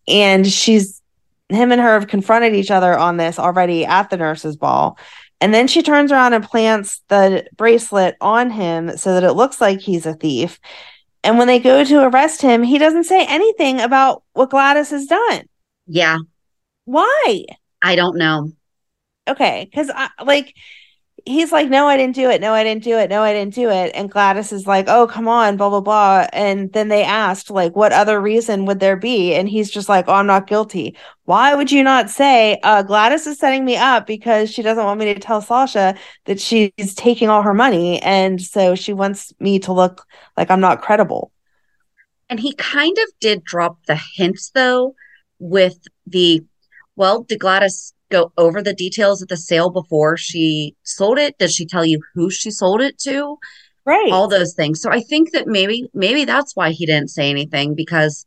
[0.08, 1.02] And she's
[1.50, 4.98] him and her have confronted each other on this already at the nurses' ball.
[5.42, 9.60] And then she turns around and plants the bracelet on him so that it looks
[9.60, 10.60] like he's a thief.
[11.26, 15.08] And when they go to arrest him, he doesn't say anything about what Gladys has
[15.08, 15.46] done.
[15.88, 16.20] Yeah.
[16.86, 17.46] Why?
[17.82, 18.52] I don't know.
[19.28, 19.70] Okay.
[19.74, 20.54] Cause I like
[21.26, 22.40] he's like, no, I didn't do it.
[22.40, 23.10] No, I didn't do it.
[23.10, 23.92] No, I didn't do it.
[23.96, 26.28] And Gladys is like, oh, come on, blah, blah, blah.
[26.32, 29.34] And then they asked, like, what other reason would there be?
[29.34, 30.96] And he's just like, oh, I'm not guilty.
[31.24, 35.00] Why would you not say, uh, Gladys is setting me up because she doesn't want
[35.00, 38.00] me to tell Sasha that she's taking all her money.
[38.04, 40.06] And so she wants me to look
[40.38, 41.32] like I'm not credible.
[42.30, 44.94] And he kind of did drop the hints, though,
[45.40, 46.44] with the,
[46.96, 51.38] well, did Gladys go over the details of the sale before she sold it?
[51.38, 53.38] Does she tell you who she sold it to?
[53.86, 54.12] Right.
[54.12, 54.82] All those things.
[54.82, 58.26] So I think that maybe maybe that's why he didn't say anything because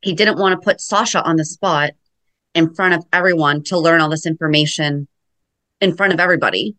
[0.00, 1.90] he didn't want to put Sasha on the spot
[2.54, 5.06] in front of everyone to learn all this information
[5.80, 6.76] in front of everybody.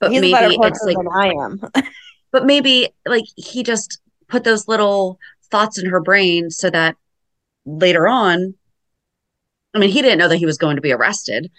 [0.00, 1.60] But He's maybe it's like I am.
[2.32, 5.18] but maybe like he just put those little
[5.50, 6.96] thoughts in her brain so that
[7.66, 8.54] later on
[9.74, 11.50] I mean, he didn't know that he was going to be arrested,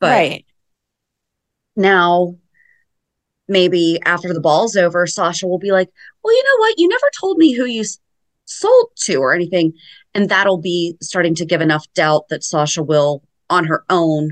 [0.00, 0.46] but right.
[1.76, 2.36] now
[3.48, 5.90] maybe after the ball's over, Sasha will be like,
[6.22, 6.78] well, you know what?
[6.78, 7.84] You never told me who you
[8.46, 9.72] sold to or anything.
[10.14, 14.30] And that'll be starting to give enough doubt that Sasha will, on her own,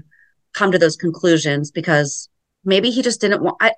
[0.54, 2.28] come to those conclusions because
[2.64, 3.56] maybe he just didn't want.
[3.60, 3.72] I,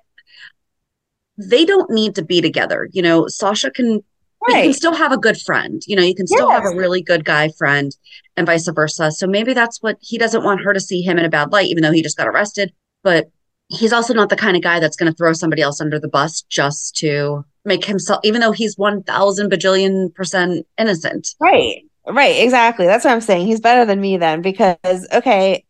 [1.37, 2.87] they don't need to be together.
[2.91, 4.03] You know, Sasha can
[4.47, 5.81] But you can still have a good friend.
[5.87, 7.95] You know, you can still have a really good guy friend
[8.37, 9.11] and vice versa.
[9.11, 11.67] So maybe that's what he doesn't want her to see him in a bad light,
[11.67, 12.71] even though he just got arrested.
[13.03, 13.29] But
[13.69, 16.07] he's also not the kind of guy that's going to throw somebody else under the
[16.07, 21.29] bus just to make himself, even though he's 1000 bajillion percent innocent.
[21.39, 21.81] Right.
[22.07, 22.35] Right.
[22.43, 22.85] Exactly.
[22.85, 23.47] That's what I'm saying.
[23.47, 25.64] He's better than me then because, okay,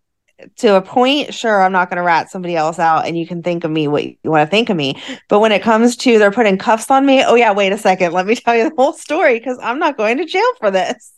[0.58, 3.42] to a point, sure, I'm not going to rat somebody else out and you can
[3.42, 5.02] think of me what you want to think of me.
[5.30, 8.14] But when it comes to they're putting cuffs on me, oh, yeah, wait a second.
[8.14, 11.14] Let me tell you the whole story because I'm not going to jail for this.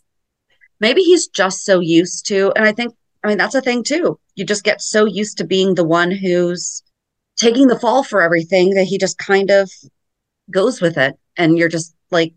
[0.80, 2.93] Maybe he's just so used to, and I think,
[3.24, 4.20] I mean, that's a thing too.
[4.36, 6.84] You just get so used to being the one who's
[7.36, 9.72] taking the fall for everything that he just kind of
[10.51, 11.18] goes with it.
[11.36, 12.34] And you're just like,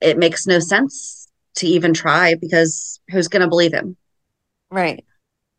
[0.00, 3.96] it makes no sense to even try because who's going to believe him?
[4.70, 5.04] Right.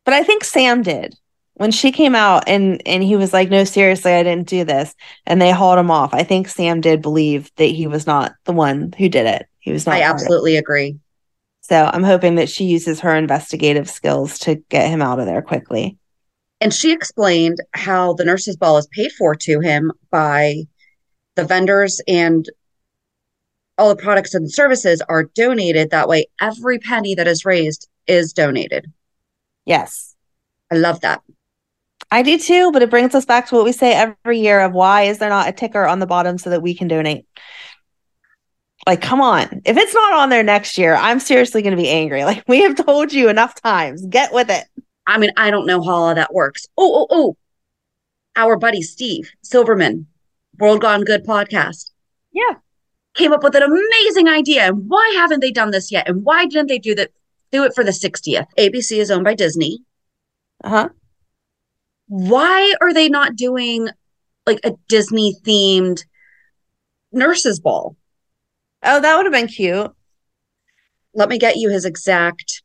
[0.06, 1.16] But I think Sam did
[1.56, 4.94] when she came out and and he was like, "No, seriously, I didn't do this,"
[5.26, 6.14] and they hauled him off.
[6.14, 9.48] I think Sam did believe that he was not the one who did it.
[9.60, 9.96] He was not.
[9.96, 10.14] I part of it.
[10.14, 10.98] absolutely agree.
[11.62, 15.42] So I'm hoping that she uses her investigative skills to get him out of there
[15.42, 15.98] quickly.
[16.62, 20.64] And she explained how the nurse's ball is paid for to him by
[21.36, 22.48] the vendors and
[23.78, 25.90] all the products and services are donated.
[25.90, 28.92] That way, every penny that is raised is donated.
[29.66, 30.16] Yes,
[30.72, 31.22] I love that.
[32.12, 32.72] I do too.
[32.72, 35.30] But it brings us back to what we say every year of why is there
[35.30, 37.26] not a ticker on the bottom so that we can donate?
[38.88, 39.62] Like, come on.
[39.66, 42.24] If it's not on there next year, I'm seriously going to be angry.
[42.26, 44.06] Like, we have told you enough times.
[44.06, 44.66] Get with it.
[45.08, 46.68] I mean, I don't know how all that works.
[46.78, 47.38] Oh, oh, oh.
[48.36, 50.08] Our buddy Steve Silverman,
[50.60, 51.92] World Gone Good podcast,
[52.34, 52.56] Yeah.
[53.16, 54.64] came up with an amazing idea.
[54.64, 56.08] And why haven't they done this yet?
[56.08, 57.12] And why didn't they do that?
[57.52, 58.48] Do it for the 60th.
[58.58, 59.80] ABC is owned by Disney.
[60.64, 60.90] Uh huh.
[62.08, 63.90] Why are they not doing
[64.46, 66.04] like a Disney themed
[67.12, 67.96] nurses ball?
[68.84, 69.92] Oh, that would have been cute.
[71.14, 72.62] Let me get you his exact.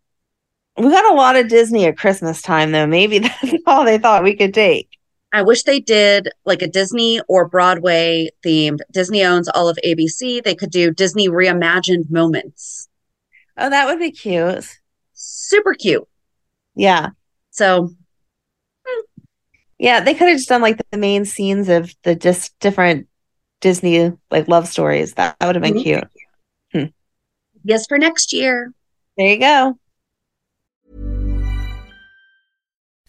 [0.77, 2.87] We got a lot of Disney at Christmas time, though.
[2.87, 4.89] Maybe that's all they thought we could take.
[5.33, 8.81] I wish they did like a Disney or Broadway themed.
[8.91, 10.43] Disney owns all of ABC.
[10.43, 12.89] They could do Disney reimagined moments.
[13.57, 14.67] Oh, that would be cute.
[15.13, 16.07] Super cute.
[16.75, 17.11] Yeah.
[17.51, 17.91] So
[19.79, 20.01] Yeah.
[20.01, 23.09] They could have just done like the main scenes of the just different
[23.61, 25.15] Disney like love stories.
[25.15, 25.83] That, that would have been Mhm.
[26.73, 26.93] cute.
[27.65, 28.73] yes, for next year.
[29.17, 29.79] There you go.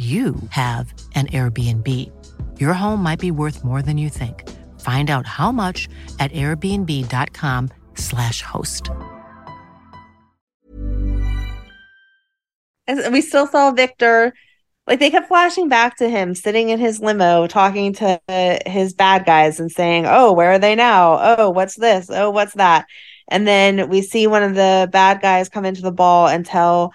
[0.00, 1.86] you have an Airbnb.
[2.58, 4.48] Your home might be worth more than you think.
[4.80, 8.88] Find out how much at airbnb.com/slash host.
[13.12, 14.32] We still saw Victor.
[14.86, 18.18] Like they kept flashing back to him sitting in his limo talking to
[18.66, 21.18] his bad guys and saying, Oh, where are they now?
[21.20, 22.08] Oh, what's this?
[22.10, 22.86] Oh, what's that?
[23.28, 26.94] And then we see one of the bad guys come into the ball and tell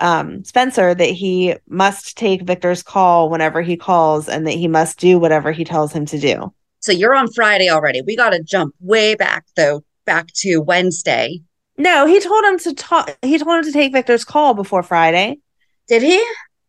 [0.00, 4.98] um, Spencer that he must take Victor's call whenever he calls and that he must
[4.98, 6.52] do whatever he tells him to do.
[6.80, 8.02] So you're on Friday already.
[8.02, 11.40] We got to jump way back though, back to Wednesday.
[11.76, 13.16] No, he told him to talk.
[13.22, 15.38] He told him to take Victor's call before Friday.
[15.88, 16.24] Did he?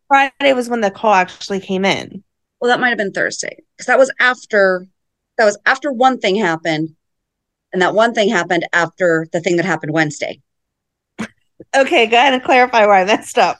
[0.08, 2.22] Friday was when the call actually came in.
[2.60, 4.86] Well, that might have been Thursday because that was after
[5.38, 6.96] that was after one thing happened,
[7.72, 10.40] and that one thing happened after the thing that happened Wednesday.
[11.74, 13.58] Okay, go ahead and clarify where I messed up.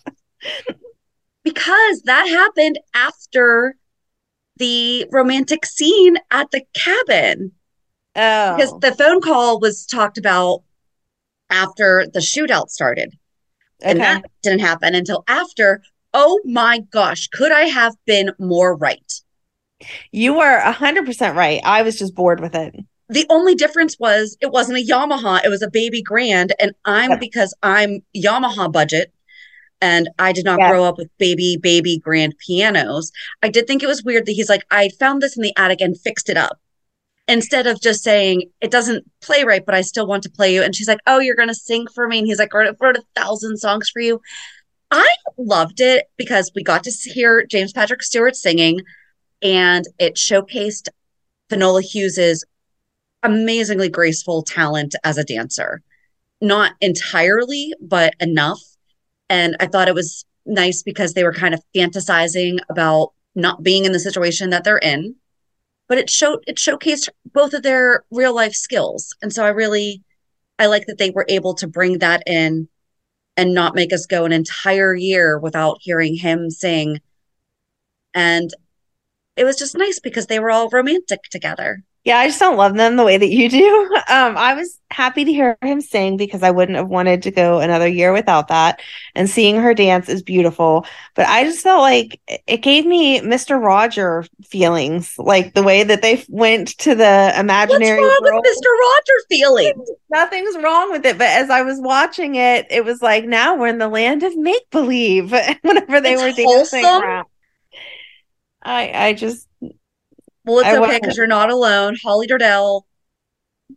[1.42, 3.76] Because that happened after
[4.56, 7.52] the romantic scene at the cabin.
[8.14, 10.62] Oh, Because the phone call was talked about
[11.50, 13.14] after the shootout started.
[13.82, 15.82] And that didn't happen until after.
[16.14, 19.12] Oh my gosh, could I have been more right?
[20.10, 21.60] You were 100% right.
[21.62, 22.74] I was just bored with it.
[23.08, 26.52] The only difference was it wasn't a Yamaha, it was a baby grand.
[26.58, 27.20] And I'm yep.
[27.20, 29.12] because I'm Yamaha budget
[29.80, 33.12] and I did not grow up with baby, baby grand pianos.
[33.42, 35.80] I did think it was weird that he's like, I found this in the attic
[35.80, 36.58] and fixed it up.
[37.28, 40.62] Instead of just saying, it doesn't play right, but I still want to play you.
[40.62, 42.18] And she's like, Oh, you're going to sing for me.
[42.18, 44.20] And he's like, I wrote a thousand songs for you.
[44.90, 48.80] I loved it because we got to hear James Patrick Stuart singing
[49.42, 50.88] and it showcased
[51.50, 52.44] Finola Hughes's
[53.22, 55.82] amazingly graceful talent as a dancer.
[56.40, 58.60] Not entirely, but enough.
[59.28, 63.84] And I thought it was nice because they were kind of fantasizing about not being
[63.84, 65.16] in the situation that they're in.
[65.88, 69.14] But it showed it showcased both of their real life skills.
[69.22, 70.02] And so I really
[70.58, 72.68] I like that they were able to bring that in
[73.36, 77.00] and not make us go an entire year without hearing him sing.
[78.14, 78.50] And
[79.36, 81.84] it was just nice because they were all romantic together.
[82.06, 83.90] Yeah, I just don't love them the way that you do.
[84.08, 87.58] Um, I was happy to hear him sing because I wouldn't have wanted to go
[87.58, 88.80] another year without that.
[89.16, 90.86] And seeing her dance is beautiful.
[91.16, 93.60] But I just felt like it gave me Mr.
[93.60, 98.44] Roger feelings, like the way that they went to the imaginary What's wrong world.
[98.46, 98.70] with Mr.
[98.80, 99.90] Roger feelings?
[100.08, 101.18] Nothing's wrong with it.
[101.18, 104.36] But as I was watching it, it was like now we're in the land of
[104.36, 105.32] make believe.
[105.62, 107.26] Whenever they it's were dancing around.
[108.62, 109.48] I I just
[110.46, 111.96] well, it's I okay because you're not alone.
[112.02, 112.82] Holly Dardell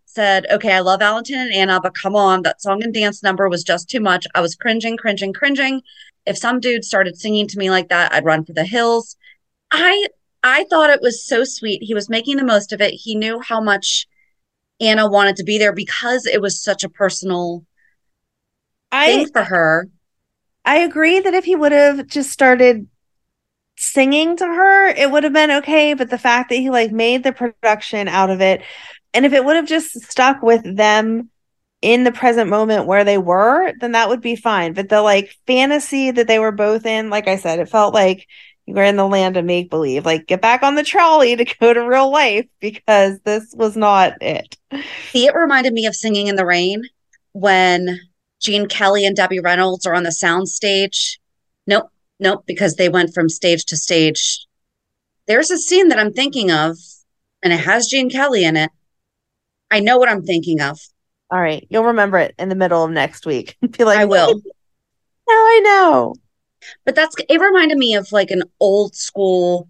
[0.05, 3.49] said, Okay, I love Valentin and Anna, but come on, that song and dance number
[3.49, 4.25] was just too much.
[4.35, 5.81] I was cringing, cringing, cringing.
[6.25, 9.17] If some dude started singing to me like that, I'd run for the hills.
[9.71, 10.07] I
[10.43, 11.83] I thought it was so sweet.
[11.83, 12.91] He was making the most of it.
[12.91, 14.07] He knew how much
[14.79, 17.65] Anna wanted to be there because it was such a personal
[18.91, 19.89] I, thing for her.
[20.65, 22.87] I agree that if he would have just started
[23.79, 25.93] singing to her, it would have been okay.
[25.93, 28.61] But the fact that he like made the production out of it,
[29.13, 31.29] and if it would have just stuck with them
[31.81, 34.73] in the present moment where they were, then that would be fine.
[34.73, 38.27] But the like fantasy that they were both in, like I said, it felt like
[38.65, 40.05] you were in the land of make believe.
[40.05, 44.13] Like get back on the trolley to go to real life because this was not
[44.21, 44.57] it.
[45.11, 46.83] See, it reminded me of Singing in the Rain
[47.31, 47.99] when
[48.41, 51.19] Gene Kelly and Debbie Reynolds are on the sound stage.
[51.65, 51.89] Nope,
[52.19, 54.45] Nope, because they went from stage to stage.
[55.27, 56.77] There's a scene that I'm thinking of,
[57.41, 58.71] and it has Gene Kelly in it.
[59.71, 60.79] I know what I'm thinking of.
[61.31, 61.65] All right.
[61.69, 63.55] You'll remember it in the middle of next week.
[63.77, 64.41] Be like, I will.
[65.27, 66.15] Now I know.
[66.85, 69.69] But that's it reminded me of like an old school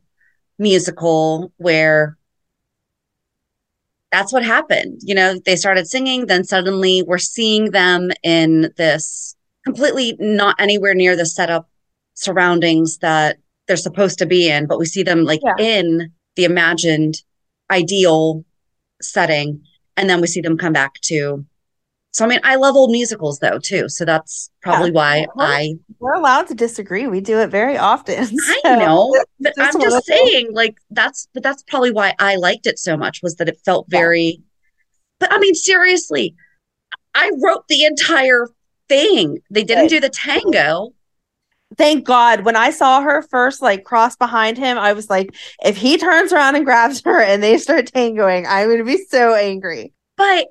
[0.58, 2.18] musical where
[4.10, 5.02] that's what happened.
[5.04, 9.36] You know, they started singing, then suddenly we're seeing them in this
[9.66, 11.70] completely not anywhere near the setup
[12.20, 15.54] surroundings that they're supposed to be in, but we see them like yeah.
[15.58, 17.16] in the imagined
[17.72, 18.44] ideal
[19.02, 19.62] setting.
[19.96, 21.46] And then we see them come back to.
[22.12, 23.88] So, I mean, I love old musicals though, too.
[23.88, 24.94] So that's probably yeah.
[24.94, 25.74] why we're, I.
[26.00, 27.08] We're allowed to disagree.
[27.08, 28.26] We do it very often.
[28.38, 29.16] So I know.
[29.40, 33.22] But I'm just saying, like, that's, but that's probably why I liked it so much
[33.24, 34.22] was that it felt very.
[34.22, 34.44] Yeah.
[35.20, 36.36] But I mean, seriously,
[37.14, 38.48] I wrote the entire
[38.90, 39.40] thing.
[39.50, 40.94] They didn't do the tango
[41.78, 45.78] thank God when I saw her first like cross behind him, I was like, if
[45.78, 49.94] he turns around and grabs her and they start tangoing, I'm gonna be so angry.
[50.18, 50.48] But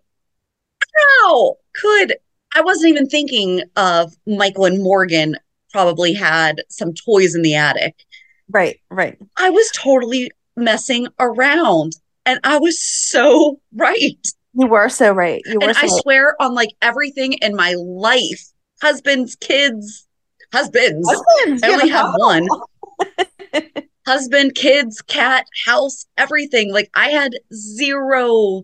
[1.22, 2.14] how could
[2.54, 5.36] I wasn't even thinking of Michael and Morgan
[5.70, 8.04] probably had some toys in the attic.
[8.50, 9.18] Right, right.
[9.36, 11.92] I was totally messing around
[12.24, 14.26] and I was so right.
[14.54, 15.42] You were so right.
[15.46, 16.02] You were and so I right.
[16.02, 18.50] swear on like everything in my life,
[18.80, 20.07] husbands, kids,
[20.52, 21.08] husbands.
[21.08, 22.48] husbands I only have one.
[24.06, 26.72] Husband, kids, cat, house, everything.
[26.72, 28.62] Like I had zero,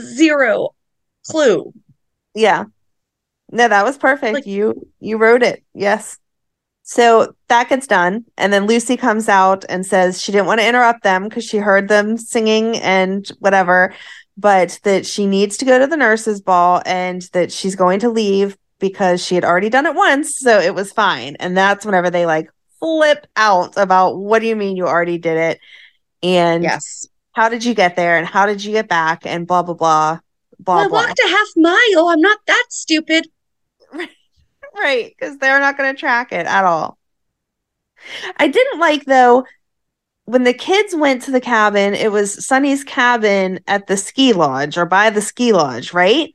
[0.00, 0.70] zero
[1.28, 1.72] clue.
[2.34, 2.64] Yeah.
[3.50, 4.32] No, that was perfect.
[4.32, 5.62] Like, you you wrote it.
[5.74, 6.18] Yes.
[6.82, 8.24] So that gets done.
[8.36, 11.58] And then Lucy comes out and says she didn't want to interrupt them because she
[11.58, 13.94] heard them singing and whatever,
[14.36, 18.08] but that she needs to go to the nurses' ball and that she's going to
[18.08, 21.36] leave because she had already done it once, so it was fine.
[21.36, 25.38] And that's whenever they like flip out about what do you mean you already did
[25.38, 25.60] it?
[26.20, 29.62] And yes, how did you get there and how did you get back and blah
[29.62, 30.18] blah blah
[30.58, 30.74] blah.
[30.74, 31.06] Well, I blah.
[31.06, 32.08] walked a half mile.
[32.08, 33.28] I'm not that stupid.
[34.76, 36.98] right, because they're not going to track it at all.
[38.36, 39.44] I didn't like though
[40.24, 44.76] when the kids went to the cabin, it was Sonny's cabin at the ski lodge
[44.76, 46.32] or by the ski lodge, right?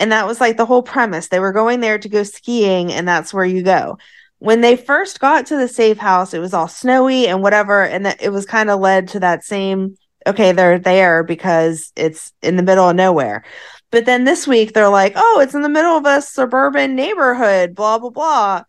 [0.00, 1.28] And that was like the whole premise.
[1.28, 3.98] They were going there to go skiing, and that's where you go.
[4.38, 7.82] When they first got to the safe house, it was all snowy and whatever.
[7.84, 9.96] And that it was kind of led to that same
[10.28, 13.44] okay, they're there because it's in the middle of nowhere.
[13.90, 17.74] But then this week they're like, oh, it's in the middle of a suburban neighborhood,
[17.74, 18.62] blah, blah, blah.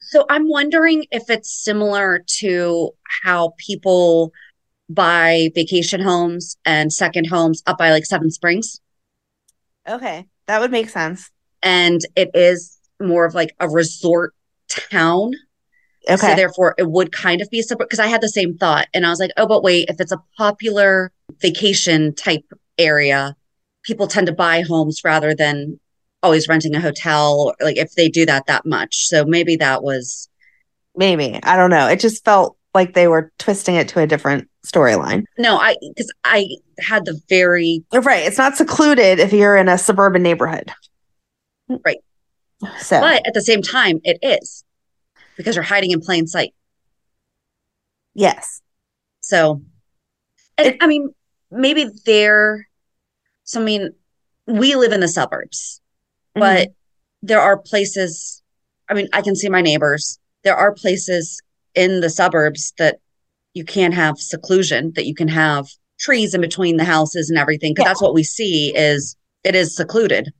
[0.00, 2.90] So I'm wondering if it's similar to
[3.22, 4.32] how people
[4.90, 8.80] buy vacation homes and second homes up by like Seven Springs.
[9.88, 11.30] Okay, that would make sense.
[11.62, 14.34] And it is more of like a resort
[14.68, 15.32] town.
[16.08, 16.16] Okay.
[16.16, 18.86] So therefore it would kind of be separate because I had the same thought.
[18.94, 22.44] And I was like, oh, but wait, if it's a popular vacation type
[22.78, 23.36] area,
[23.82, 25.78] people tend to buy homes rather than
[26.22, 29.06] always renting a hotel, like if they do that that much.
[29.06, 30.28] So maybe that was
[30.96, 31.38] maybe.
[31.42, 31.88] I don't know.
[31.88, 35.24] It just felt like they were twisting it to a different storyline.
[35.38, 36.46] No, I because I
[36.78, 38.26] had the very right.
[38.26, 40.72] It's not secluded if you're in a suburban neighborhood.
[41.84, 41.98] Right.
[42.78, 44.64] So but at the same time, it is
[45.36, 46.54] because you're hiding in plain sight.
[48.14, 48.60] Yes.
[49.20, 49.62] So
[50.56, 51.10] and it, I mean,
[51.50, 52.68] maybe they're
[53.44, 53.90] so I mean,
[54.46, 55.80] we live in the suburbs,
[56.36, 56.40] mm-hmm.
[56.40, 56.68] but
[57.22, 58.42] there are places
[58.88, 60.18] I mean, I can see my neighbors.
[60.44, 61.40] There are places
[61.74, 62.98] in the suburbs that
[63.58, 67.74] you can't have seclusion, that you can have trees in between the houses and everything.
[67.74, 67.88] Cause yeah.
[67.90, 70.32] that's what we see is it is secluded.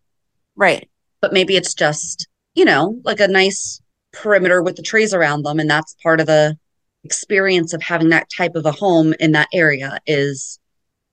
[0.57, 0.89] Right.
[1.21, 3.81] But maybe it's just, you know, like a nice
[4.12, 5.59] perimeter with the trees around them.
[5.59, 6.57] And that's part of the
[7.05, 10.59] experience of having that type of a home in that area is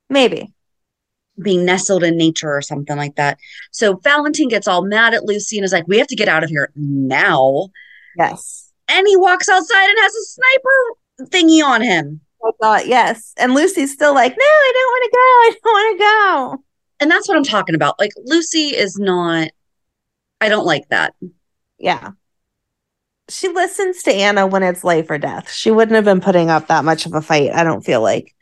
[0.10, 0.54] maybe
[1.42, 3.38] being nestled in nature or something like that.
[3.72, 6.44] So Valentin gets all mad at Lucy and is like, we have to get out
[6.44, 7.70] of here now.
[8.18, 8.72] Yes.
[8.88, 12.22] And he walks outside and has a sniper thingy on him.
[12.44, 13.34] Oh God, yes.
[13.38, 15.20] And Lucy's still like, no, I don't want to go.
[15.20, 16.64] I don't want to go.
[17.02, 18.00] And that's what I'm talking about.
[18.00, 19.50] Like Lucy is not
[20.42, 21.14] I don't like that.
[21.80, 22.12] Yeah.
[23.30, 25.52] She listens to Anna when it's life or death.
[25.52, 28.36] She wouldn't have been putting up that much of a fight, I don't feel like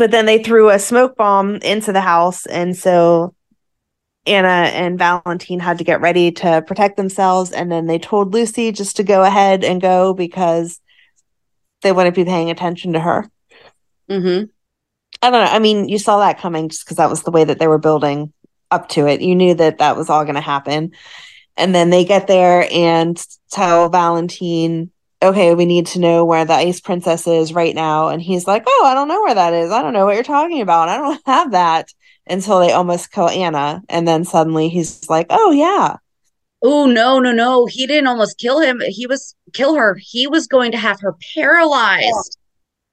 [0.00, 3.34] but then they threw a smoke bomb into the house and so
[4.26, 8.70] Anna and Valentin had to get ready to protect themselves and then they told Lucy
[8.72, 10.80] just to go ahead and go because
[11.82, 13.30] they wouldn't be paying attention to her.
[14.10, 14.50] Mhm.
[15.22, 15.50] I don't know.
[15.50, 17.78] I mean, you saw that coming just because that was the way that they were
[17.78, 18.32] building
[18.70, 19.20] up to it.
[19.20, 20.92] You knew that that was all going to happen.
[21.56, 24.90] And then they get there and tell Valentin
[25.22, 28.08] okay, we need to know where the ice princess is right now.
[28.08, 29.70] And he's like, oh, I don't know where that is.
[29.70, 30.88] I don't know what you're talking about.
[30.88, 31.92] I don't have that
[32.30, 33.82] until they almost kill Anna.
[33.88, 35.96] And then suddenly he's like, oh, yeah.
[36.62, 37.66] Oh, no, no, no.
[37.66, 38.80] He didn't almost kill him.
[38.86, 39.98] He was kill her.
[40.00, 42.38] He was going to have her paralyzed.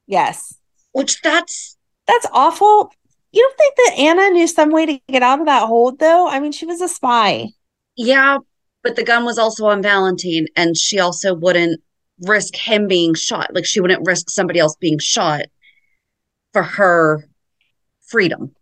[0.08, 0.56] Yes.
[0.94, 1.78] Which that's
[2.08, 2.92] that's awful.
[3.32, 6.28] You don't think that Anna knew some way to get out of that hold though?
[6.28, 7.50] I mean, she was a spy.
[7.98, 8.38] Yeah,
[8.84, 11.82] but the gun was also on Valentin and she also wouldn't
[12.22, 13.54] risk him being shot.
[13.54, 15.46] Like she wouldn't risk somebody else being shot
[16.54, 17.28] for her
[18.08, 18.56] freedom.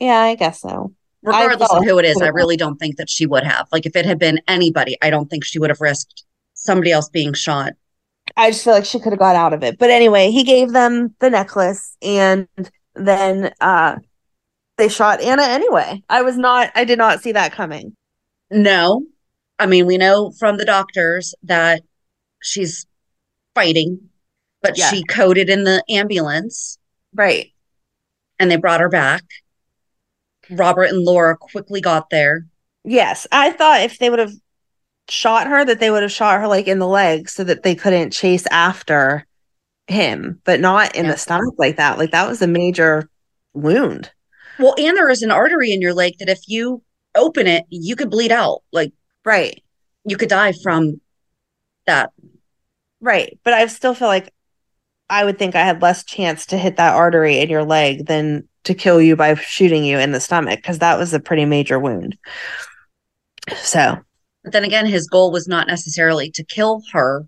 [0.00, 0.92] Yeah, I guess so.
[1.22, 3.68] Regardless of who it is, I really don't think that she would have.
[3.70, 6.24] Like if it had been anybody, I don't think she would have risked
[6.54, 7.74] somebody else being shot.
[8.36, 9.78] I just feel like she could have got out of it.
[9.78, 12.48] But anyway, he gave them the necklace and
[12.94, 13.96] then uh
[14.78, 16.02] they shot Anna anyway.
[16.08, 17.94] I was not I did not see that coming.
[18.50, 19.04] No.
[19.58, 21.82] I mean, we know from the doctors that
[22.40, 22.86] she's
[23.54, 24.08] fighting,
[24.62, 24.90] but yeah.
[24.90, 26.78] she coded in the ambulance.
[27.14, 27.52] Right.
[28.38, 29.22] And they brought her back.
[30.50, 32.46] Robert and Laura quickly got there.
[32.84, 33.26] Yes.
[33.30, 34.32] I thought if they would have
[35.08, 37.74] shot her, that they would have shot her like in the leg so that they
[37.74, 39.26] couldn't chase after
[39.86, 41.12] him, but not in yeah.
[41.12, 41.98] the stomach like that.
[41.98, 43.08] Like that was a major
[43.52, 44.10] wound.
[44.58, 46.82] Well, and there is an artery in your leg that if you
[47.14, 48.62] open it, you could bleed out.
[48.72, 48.92] Like,
[49.24, 49.62] right.
[50.04, 51.00] You could die from
[51.86, 52.12] that.
[53.00, 53.38] Right.
[53.42, 54.32] But I still feel like
[55.08, 58.48] I would think I had less chance to hit that artery in your leg than
[58.64, 61.78] to kill you by shooting you in the stomach because that was a pretty major
[61.78, 62.16] wound.
[63.56, 63.98] So,
[64.44, 67.26] but then again, his goal was not necessarily to kill her,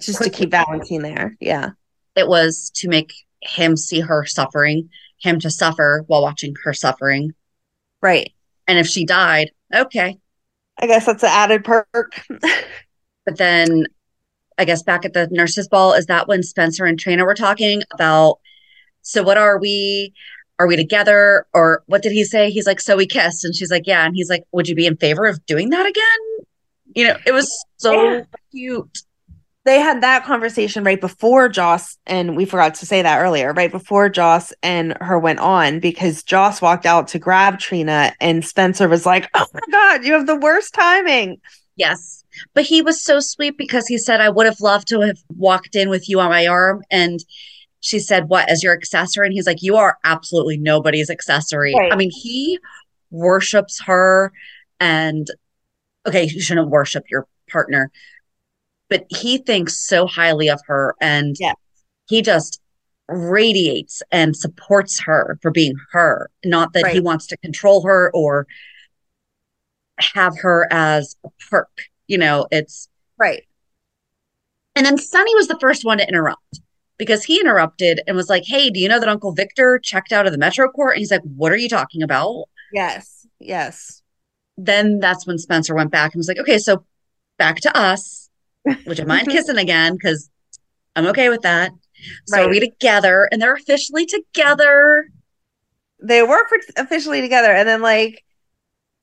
[0.00, 0.30] just quickly.
[0.30, 1.36] to keep Valentin there.
[1.40, 1.70] Yeah.
[2.14, 4.88] It was to make him see her suffering,
[5.18, 7.32] him to suffer while watching her suffering.
[8.00, 8.32] Right.
[8.66, 10.18] And if she died, okay.
[10.78, 12.22] I guess that's an added perk.
[13.26, 13.86] But then
[14.56, 17.82] I guess back at the nurses ball, is that when Spencer and Trina were talking
[17.92, 18.38] about
[19.02, 20.12] so what are we?
[20.58, 21.46] Are we together?
[21.52, 22.50] Or what did he say?
[22.50, 23.44] He's like, so we kissed.
[23.44, 24.04] And she's like, yeah.
[24.06, 26.46] And he's like, would you be in favor of doing that again?
[26.94, 28.22] You know, it was so yeah.
[28.52, 28.98] cute.
[29.64, 33.70] They had that conversation right before Joss, and we forgot to say that earlier, right
[33.70, 38.88] before Joss and her went on because Joss walked out to grab Trina, and Spencer
[38.88, 41.40] was like, Oh my God, you have the worst timing.
[41.74, 42.24] Yes.
[42.54, 45.76] But he was so sweet because he said, I would have loved to have walked
[45.76, 46.82] in with you on my arm.
[46.90, 47.20] And
[47.80, 49.26] she said, What, as your accessory?
[49.26, 51.74] And he's like, You are absolutely nobody's accessory.
[51.76, 51.92] Right.
[51.92, 52.58] I mean, he
[53.10, 54.32] worships her
[54.80, 55.28] and
[56.06, 57.90] okay, you shouldn't worship your partner,
[58.88, 61.52] but he thinks so highly of her and Yeah.
[62.08, 62.60] he just
[63.08, 68.46] radiates and supports her for being her, not that he wants to control her or
[69.98, 71.70] have her as a perk.
[72.08, 73.44] You know, it's Right.
[74.74, 76.60] and then Sonny was the first one to interrupt
[76.98, 80.26] because he interrupted and was like, Hey, do you know that Uncle Victor checked out
[80.26, 80.94] of the Metro Court?
[80.94, 82.44] And he's like, What are you talking about?
[82.72, 83.26] Yes.
[83.38, 84.02] Yes.
[84.56, 86.84] Then that's when Spencer went back and was like, Okay, so
[87.38, 88.28] back to us.
[88.86, 89.94] Would you mind kissing again?
[89.94, 90.30] Because
[90.96, 91.72] I'm okay with that.
[92.26, 92.50] So are Right.
[92.50, 93.28] we together?
[93.30, 95.08] And they're officially together.
[96.02, 96.44] They were
[96.76, 98.22] officially together, and then like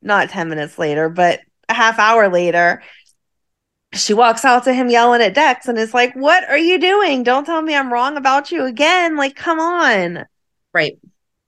[0.01, 1.39] not ten minutes later, but
[1.69, 2.83] a half hour later,
[3.93, 7.23] she walks out to him yelling at Dex and is like, "What are you doing?
[7.23, 9.15] Don't tell me I'm wrong about you again.
[9.15, 10.25] Like, come on."
[10.73, 10.97] Right.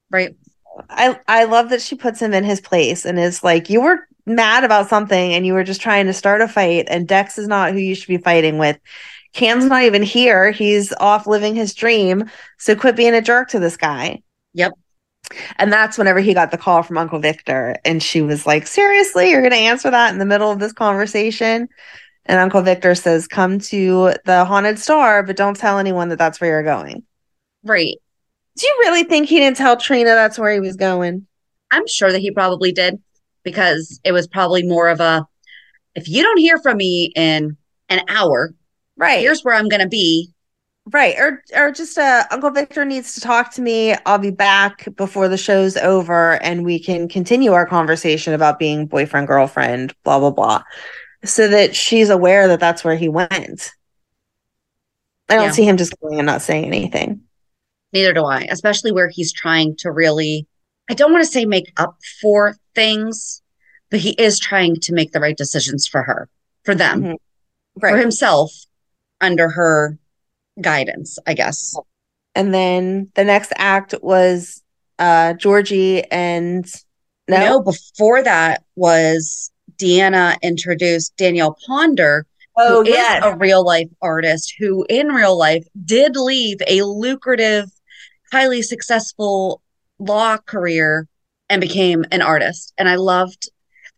[0.10, 0.36] Right.
[0.90, 4.08] I I love that she puts him in his place and is like, "You were
[4.26, 7.48] mad about something and you were just trying to start a fight, and Dex is
[7.48, 8.78] not who you should be fighting with."
[9.34, 10.52] Cam's not even here.
[10.52, 12.30] He's off living his dream.
[12.58, 14.24] So quit being a jerk to this guy.
[14.54, 14.72] Yep.
[15.58, 17.76] And that's whenever he got the call from Uncle Victor.
[17.84, 20.72] And she was like, Seriously, you're going to answer that in the middle of this
[20.72, 21.68] conversation?
[22.26, 26.42] And Uncle Victor says, Come to the haunted star, but don't tell anyone that that's
[26.42, 27.04] where you're going.
[27.64, 27.98] Right.
[28.58, 31.28] Do you really think he didn't tell Trina that's where he was going?
[31.72, 33.02] I'm sure that he probably did
[33.44, 35.26] because it was probably more of a
[35.94, 37.58] if you don't hear from me in
[37.90, 38.54] an hour,
[38.98, 39.20] Right.
[39.20, 40.32] here's where I'm going to be.
[40.92, 41.16] Right.
[41.18, 43.96] Or or just uh Uncle Victor needs to talk to me.
[44.06, 48.86] I'll be back before the show's over and we can continue our conversation about being
[48.86, 50.62] boyfriend girlfriend, blah blah blah.
[51.26, 53.72] So that she's aware that that's where he went.
[55.30, 55.52] I don't Yeah.
[55.52, 57.22] see him just going and not saying anything.
[57.94, 60.48] Neither do I, especially where he's trying to really,
[60.90, 63.42] I don't want to say make up for things,
[63.90, 66.30] but he is trying to make the right decisions for her,
[66.64, 67.16] for them, Mhm.
[67.80, 68.52] for himself
[69.22, 69.98] under her
[70.62, 71.76] guidance, I guess.
[72.36, 74.62] And then the next act was
[75.00, 76.66] uh Georgie and
[77.28, 82.26] no, No, before that was Deanna introduced Danielle Ponder,
[82.58, 83.24] oh who is yes.
[83.24, 87.66] a real life artist who in real life did leave a lucrative,
[88.32, 89.62] highly successful
[90.00, 91.08] law career
[91.50, 92.74] and became an artist.
[92.78, 93.50] And I loved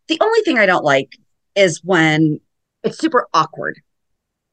[0.07, 1.17] the only thing I don't like
[1.55, 2.39] is when
[2.83, 3.79] it's super awkward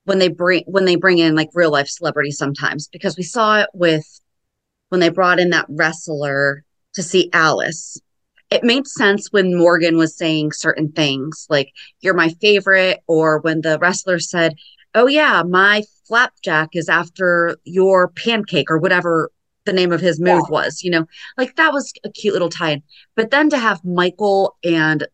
[0.04, 3.60] when they bring when they bring in like real life celebrities sometimes because we saw
[3.60, 4.20] it with
[4.88, 6.62] when they brought in that wrestler
[6.94, 7.98] to see Alice.
[8.54, 13.62] It made sense when Morgan was saying certain things like you're my favorite or when
[13.62, 14.54] the wrestler said,
[14.94, 19.30] "Oh yeah, my flapjack is after your pancake or whatever
[19.64, 22.82] the name of his move was." You know, like that was a cute little tie-in.
[23.16, 25.04] But then to have Michael and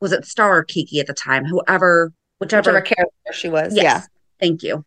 [0.00, 3.74] was it Star or Kiki at the time, whoever whichever, whichever character she was.
[3.74, 3.82] Yes.
[3.82, 4.02] Yeah.
[4.40, 4.84] Thank you.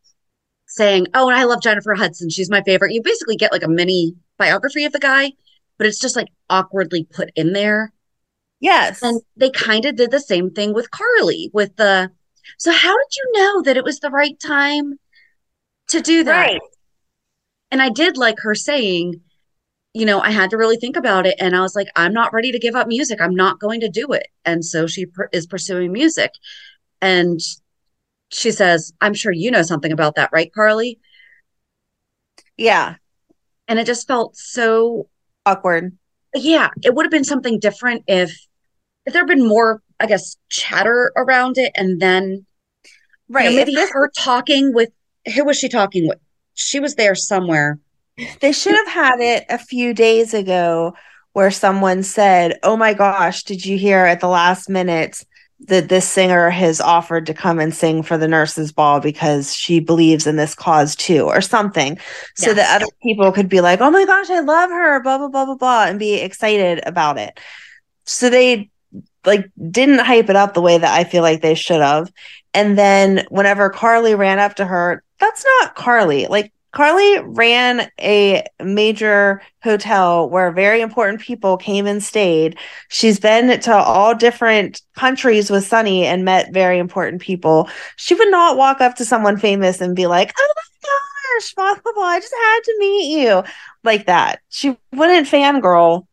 [0.67, 2.29] Saying, oh, and I love Jennifer Hudson.
[2.29, 2.93] She's my favorite.
[2.93, 5.31] You basically get like a mini biography of the guy,
[5.77, 7.91] but it's just like awkwardly put in there.
[8.63, 9.03] Yes.
[9.03, 12.09] And they kind of did the same thing with Carly with the.
[12.57, 14.97] So, how did you know that it was the right time
[15.89, 16.31] to do that?
[16.31, 16.61] Right.
[17.71, 19.19] And I did like her saying,
[19.93, 21.35] you know, I had to really think about it.
[21.41, 23.19] And I was like, I'm not ready to give up music.
[23.19, 24.27] I'm not going to do it.
[24.45, 26.31] And so she pr- is pursuing music.
[27.01, 27.41] And
[28.31, 31.01] she says, I'm sure you know something about that, right, Carly?
[32.55, 32.95] Yeah.
[33.67, 35.09] And it just felt so,
[35.45, 35.97] Awkward.
[36.33, 38.47] yeah, it would have been something different if,
[39.05, 41.71] if there had been more, I guess, chatter around it.
[41.75, 42.45] And then,
[43.29, 43.45] Right.
[43.45, 44.89] you know, maybe her talking with,
[45.33, 46.19] who was she talking with?
[46.53, 47.79] She was there somewhere.
[48.41, 50.93] They should have had it a few days ago
[51.33, 55.17] where someone said, Oh my gosh, did you hear at the last minute
[55.67, 59.79] that this singer has offered to come and sing for the nurses' ball because she
[59.79, 61.97] believes in this cause too, or something?
[62.35, 65.29] So that other people could be like, Oh my gosh, I love her, blah, blah,
[65.29, 67.39] blah, blah, blah, and be excited about it.
[68.05, 68.69] So they
[69.25, 72.11] like didn't hype it up the way that I feel like they should have.
[72.53, 76.27] And then whenever Carly ran up to her, that's not Carly.
[76.27, 82.57] Like Carly ran a major hotel where very important people came and stayed.
[82.89, 87.69] She's been to all different countries with Sonny and met very important people.
[87.97, 90.89] She would not walk up to someone famous and be like, "Oh my
[91.39, 92.03] gosh, blah blah blah!
[92.03, 93.43] I just had to meet you,"
[93.83, 94.41] like that.
[94.49, 96.07] She wouldn't fangirl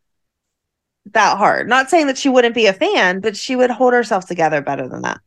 [1.13, 1.67] that hard.
[1.67, 4.87] Not saying that she wouldn't be a fan, but she would hold herself together better
[4.87, 5.19] than that.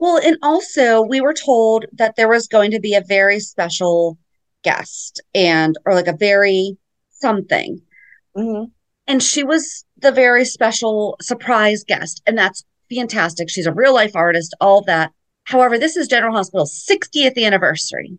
[0.00, 4.18] Well, and also we were told that there was going to be a very special
[4.64, 6.76] guest and or like a very
[7.10, 7.82] something.
[8.34, 8.70] hmm
[9.08, 12.22] And she was the very special surprise guest.
[12.26, 13.50] And that's fantastic.
[13.50, 15.10] She's a real life artist, all that.
[15.44, 18.18] However, this is General Hospital's 60th anniversary.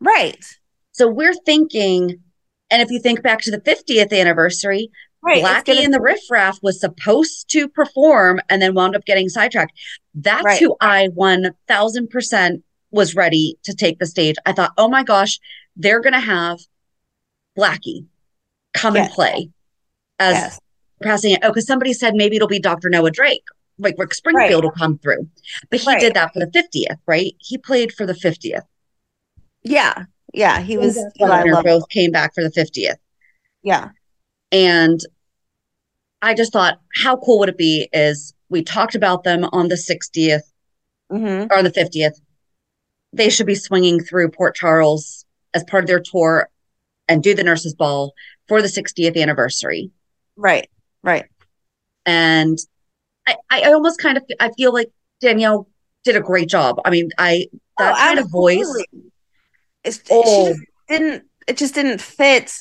[0.00, 0.44] Right.
[0.92, 2.22] So we're thinking,
[2.70, 4.90] and if you think back to the 50th anniversary,
[5.24, 5.42] Right.
[5.42, 9.28] Blackie gonna- and the Riff Raff was supposed to perform and then wound up getting
[9.28, 9.72] sidetracked.
[10.14, 10.60] That's Right.
[10.60, 14.36] who I 1000% was ready to take the stage.
[14.44, 15.40] I thought, oh my gosh,
[15.76, 16.58] they're going to have
[17.58, 18.06] Blackie
[18.74, 19.50] come and play
[20.18, 20.60] as Yes.
[21.02, 21.40] passing it.
[21.42, 22.90] Oh, because somebody said maybe it'll be Dr.
[22.90, 23.44] Noah Drake,
[23.78, 25.28] like Rick Springfield will come through.
[25.70, 26.00] But he Right.
[26.00, 27.32] did that for the 50th, right?
[27.38, 28.64] He played for the 50th.
[29.62, 30.04] Yeah.
[30.34, 30.60] Yeah.
[30.60, 30.96] He was.
[30.96, 32.98] Eli Eli Wagner Love- both came back for the 50th.
[33.62, 33.88] Yeah.
[34.52, 35.00] And
[36.24, 37.88] I just thought, how cool would it be?
[37.92, 40.40] Is we talked about them on the 60th
[41.10, 42.18] hmm or the 50th.
[43.12, 46.48] They should be swinging through Port Charles as part of their tour
[47.08, 48.14] and do the nurses' ball
[48.48, 49.90] for the 60th anniversary.
[50.36, 50.68] Right.
[51.02, 51.26] Right.
[52.06, 52.58] And
[53.28, 55.68] I, I almost kind of I feel like Danielle
[56.04, 56.80] did a great job.
[56.84, 57.46] I mean, I
[57.78, 58.84] that Oh, kind of voice.
[59.84, 60.46] It's, Oh.
[60.46, 61.24] She just didn't.
[61.46, 62.52] It just didn't fit.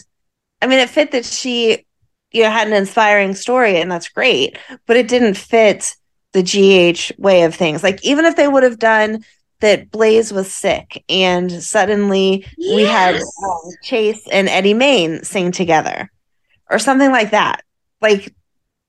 [0.62, 1.86] I mean, it fit that she,
[2.34, 4.58] you had an inspiring story, and that's great.
[4.86, 5.96] But it didn't fit
[6.34, 7.84] the GH way of things.
[7.84, 9.24] Like even if they would have done
[9.60, 16.12] that, Blaze was sick, and suddenly we had um, Chase and Eddie Main sing together,
[16.70, 17.64] or something like that.
[18.02, 18.34] Like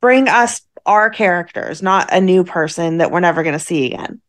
[0.01, 4.21] bring us our characters, not a new person that we're never going to see again.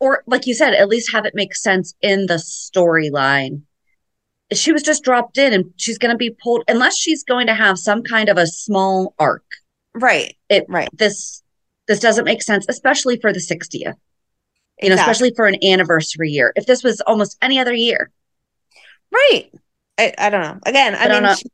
[0.00, 3.62] or like you said, at least have it make sense in the storyline.
[4.56, 7.54] She was just dropped in and she's going to be pulled unless she's going to
[7.54, 9.44] have some kind of a small arc.
[9.94, 10.36] Right.
[10.48, 10.88] It Right.
[10.92, 11.42] this
[11.86, 13.94] this doesn't make sense, especially for the 60th.
[14.82, 16.52] You know, especially for an anniversary year.
[16.56, 18.10] If this was almost any other year,
[19.12, 19.50] Right.
[19.96, 20.58] I, I don't know.
[20.66, 21.44] Again, I, I mean, she,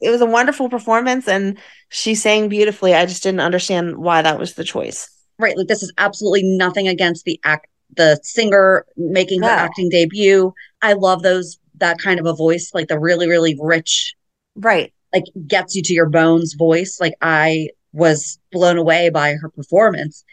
[0.00, 1.58] it was a wonderful performance and
[1.90, 2.94] she sang beautifully.
[2.94, 5.10] I just didn't understand why that was the choice.
[5.38, 5.54] right?
[5.56, 10.54] Like this is absolutely nothing against the act, the singer making her acting debut.
[10.80, 14.14] I love those that kind of a voice, like the really, really rich
[14.56, 14.92] Right.
[15.12, 16.98] like gets you to your bones voice.
[17.00, 20.24] Like I was blown away by her performance.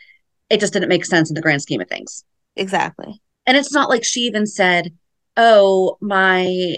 [0.50, 2.24] It just didn't make sense in the grand scheme of things.
[2.56, 3.22] Exactly.
[3.45, 4.93] And it's not like she even said,
[5.36, 6.78] "Oh, my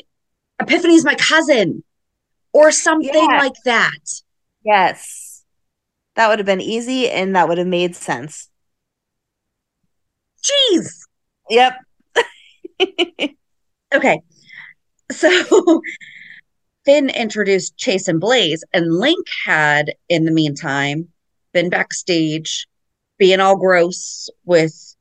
[0.60, 1.84] Epiphany's my cousin,"
[2.54, 3.38] or something Yeah.
[3.40, 4.22] like that.
[4.64, 5.44] Yes.
[6.16, 8.50] That would have been easy and that would have made sense.
[10.44, 10.90] Jeez.
[11.50, 11.74] Yep.
[13.92, 14.22] Okay.
[15.12, 15.82] So
[16.86, 21.07] Finn introduced Chase and Blaze, and Linc had, in the meantime,
[21.53, 22.68] been backstage
[23.18, 24.95] being all gross with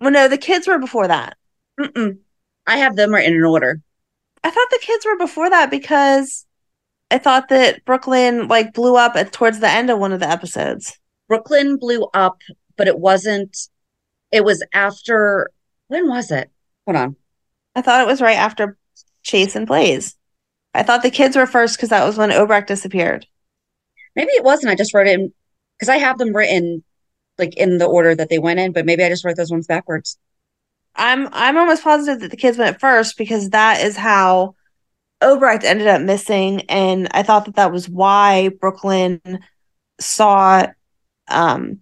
[0.00, 1.36] well, no, the kids were before that.
[1.78, 2.18] Mm-mm.
[2.66, 3.80] I have them in an order.
[4.42, 6.46] I thought the kids were before that because
[7.10, 10.20] I thought that Brook Lynn like blew up at towards the end of one of
[10.20, 10.98] the episodes.
[11.28, 12.38] Brook Lynn blew up,
[12.76, 13.56] but it wasn't.
[14.32, 15.50] It was after.
[15.88, 16.50] When was it?
[16.86, 17.16] Hold on.
[17.74, 18.78] I thought it was right after
[19.22, 20.16] Chase and Blaze.
[20.74, 23.26] I thought the kids were first because that was when Obrecht disappeared.
[24.14, 24.70] Maybe it wasn't.
[24.70, 25.32] I just wrote it
[25.78, 26.84] because I have them written
[27.38, 29.66] like in the order that they went in, but maybe I just wrote those ones
[29.66, 30.18] backwards.
[30.94, 34.54] I'm I'm almost positive that the kids went first because that is how
[35.22, 39.20] Obrecht ended up missing, and I thought that that was why Brook Lynn
[39.98, 40.66] saw
[41.28, 41.80] um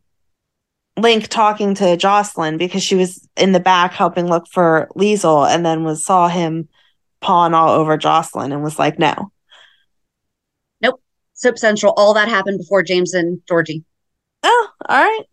[0.97, 5.65] Linc talking to Josslyn because she was in the back helping look for Liesl, and
[5.65, 6.69] then was saw him
[7.21, 9.33] pawn all over Josslyn and was like, no.
[10.81, 11.01] Nope.
[11.35, 13.85] Soap Central, all that happened before James and Georgie.
[14.43, 15.25] Oh, all right.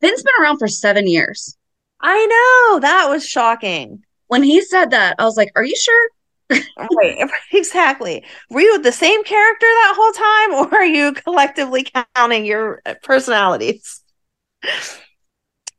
[0.00, 1.56] Finn's been around for seven years.
[2.00, 4.02] I know that was shocking.
[4.28, 6.08] When he said that, I was like, "Are you sure?"
[6.94, 7.18] Right,
[7.52, 8.24] exactly.
[8.50, 14.02] Were you the same character that whole time, or are you collectively counting your personalities?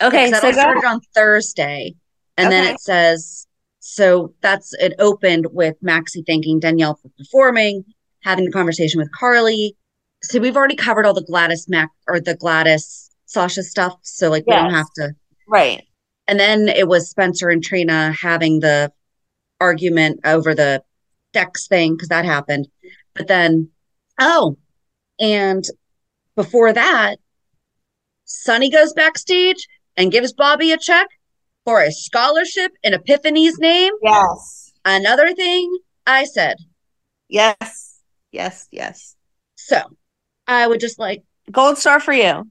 [0.01, 1.95] Okay, so go- started on Thursday,
[2.35, 3.46] and then it says
[3.87, 4.33] so.
[4.41, 4.93] That's it.
[4.99, 7.85] Opened with Maxie thanking Danielle for performing,
[8.23, 9.75] having a conversation with Carly.
[10.23, 13.97] So we've already covered all the Gladys Mac or the Gladys Sasha stuff.
[14.01, 15.13] So like we don't have to.
[15.47, 15.83] right,
[16.27, 18.91] And then it was Spencer and Trina having the
[19.59, 20.83] argument over the
[21.33, 22.67] Dex thing because that happened.
[23.13, 23.69] But then,
[24.19, 24.57] oh,
[25.19, 25.63] and
[26.35, 27.17] before that,
[28.25, 31.07] Sonny goes backstage and gives Bobbie a check
[31.67, 33.91] for a scholarship in Epiphany's name.
[34.01, 36.55] yes, Another thing I said.
[37.27, 37.99] yes,
[38.31, 39.17] yes, yes.
[39.55, 39.81] So
[40.47, 42.49] I would just like, Gold star for you.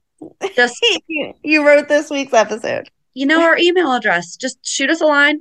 [0.54, 2.90] just, you, you wrote this week's episode.
[3.14, 5.40] you know, our email address, just shoot us a line.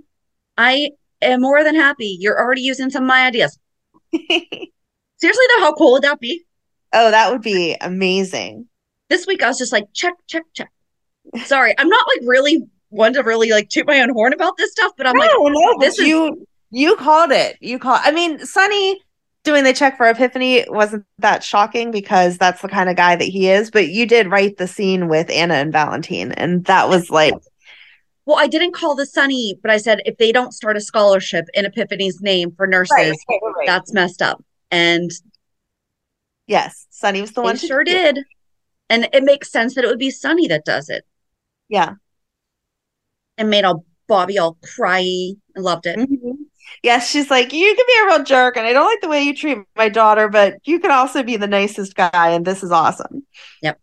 [0.58, 2.16] I am more than happy.
[2.18, 3.60] You're already using some of my ideas.
[4.14, 6.46] Seriously, though, how cool would that be?
[6.94, 8.68] Oh, that would be amazing.
[9.10, 10.72] This week I was just like, check, check, check.
[11.44, 12.66] Sorry, I'm not like really
[12.96, 15.54] one to really like toot my own horn about this stuff, but I'm no, like,
[15.54, 17.58] no, this is you you called it.
[17.62, 18.00] You call.
[18.02, 19.02] I mean, Sonny
[19.44, 23.26] doing the check for Epiphany wasn't that shocking because that's the kind of guy that
[23.26, 23.70] he is.
[23.72, 27.34] But you did write the scene with Anna and Valentin, and that was like,
[28.26, 31.46] well, I didn't call the Sonny, but I said if they don't start a scholarship
[31.54, 34.44] in Epiphany's name for nurses, Right, right, right, that's messed up.
[34.72, 35.12] And
[36.48, 37.58] yes, Sonny was the one.
[37.58, 38.16] sure do it.
[38.16, 38.26] did.
[38.90, 41.06] And it makes sense that it would be Sonny that does it.
[41.70, 41.94] Yeah.
[43.38, 45.02] And made all Bobbie all cry.
[45.02, 45.98] I loved it.
[45.98, 46.36] Mhm.
[46.84, 49.22] Yes, she's like, you can be a real jerk, and I don't like the way
[49.22, 52.72] you treat my daughter, but you can also be the nicest guy, and this is
[52.72, 53.26] awesome.
[53.62, 53.80] Yep.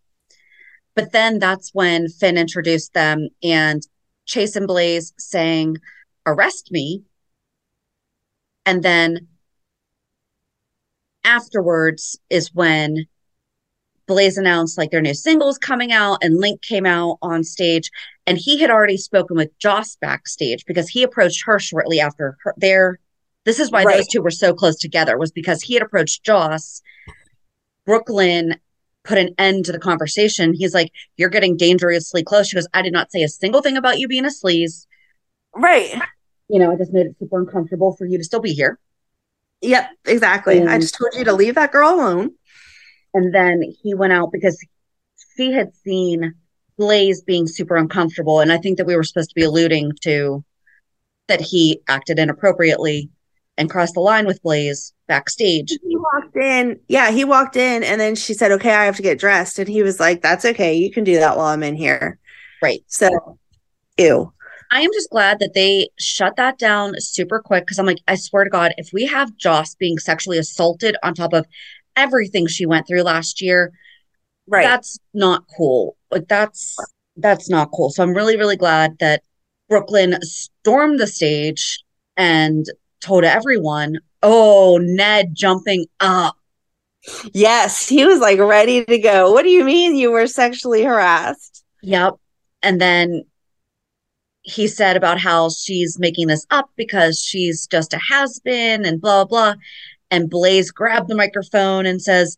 [0.95, 3.81] But then that's when Finn introduced them and
[4.25, 5.77] Chase and Blaze saying,
[6.25, 7.03] arrest me.
[8.65, 9.27] And then
[11.23, 13.05] afterwards is when
[14.05, 17.89] Blaze announced like their new singles coming out and Linc came out on stage
[18.25, 22.53] and he had already spoken with Joss backstage because he approached her shortly after her
[22.57, 22.99] their
[23.45, 23.97] this is why Right.
[23.97, 26.81] those two were so close together was because he had approached Joss
[27.85, 28.57] Brook Lynn
[29.03, 32.81] put an end to the conversation he's like you're getting dangerously close she goes I
[32.81, 34.85] did not say a single thing about you being a sleaze
[35.55, 35.93] Right.
[36.47, 38.79] you know I just made it super uncomfortable for you to still be here
[39.65, 40.61] Yep, exactly.
[40.61, 42.31] I just told you to leave that girl alone.
[43.13, 44.59] And then he went out because
[45.37, 46.33] she had seen
[46.77, 48.39] Blaze being super uncomfortable.
[48.39, 50.43] And I think that we were supposed to be alluding to
[51.27, 53.09] that he acted inappropriately
[53.57, 55.69] and crossed the line with Blaze backstage.
[55.69, 56.79] He walked in.
[56.87, 59.59] Yeah, he walked in and then she said, Okay, I have to get dressed.
[59.59, 60.73] And he was like, That's okay.
[60.73, 62.19] You can do that while I'm in here.
[62.61, 62.83] Right.
[62.87, 63.37] So,
[63.97, 64.33] ew.
[64.71, 68.15] I am just glad that they shut that down super quick because I'm like, I
[68.15, 71.45] swear to God, if we have Joss being sexually assaulted on top of
[71.95, 73.71] everything she went through last year,
[74.47, 74.63] Right.
[74.63, 75.95] that's not cool.
[76.11, 76.77] Like that's
[77.17, 77.89] that's not cool.
[77.89, 79.23] So I'm really really glad that
[79.69, 81.83] Brook Lynn stormed the stage
[82.17, 82.65] and
[83.01, 86.35] told everyone, "Oh, Ned jumping up."
[87.33, 89.31] yes, he was like ready to go.
[89.31, 91.63] What do you mean you were sexually harassed?
[91.81, 92.15] Yep.
[92.61, 93.23] And then
[94.43, 99.25] he said about how she's making this up because she's just a has-been and blah
[99.25, 99.55] blah.
[100.11, 102.37] And Blaze grabbed the microphone and says,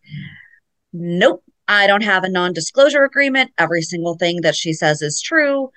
[0.94, 3.52] "Nope, I don't have a non-disclosure agreement.
[3.58, 5.72] Every single thing that she says is true."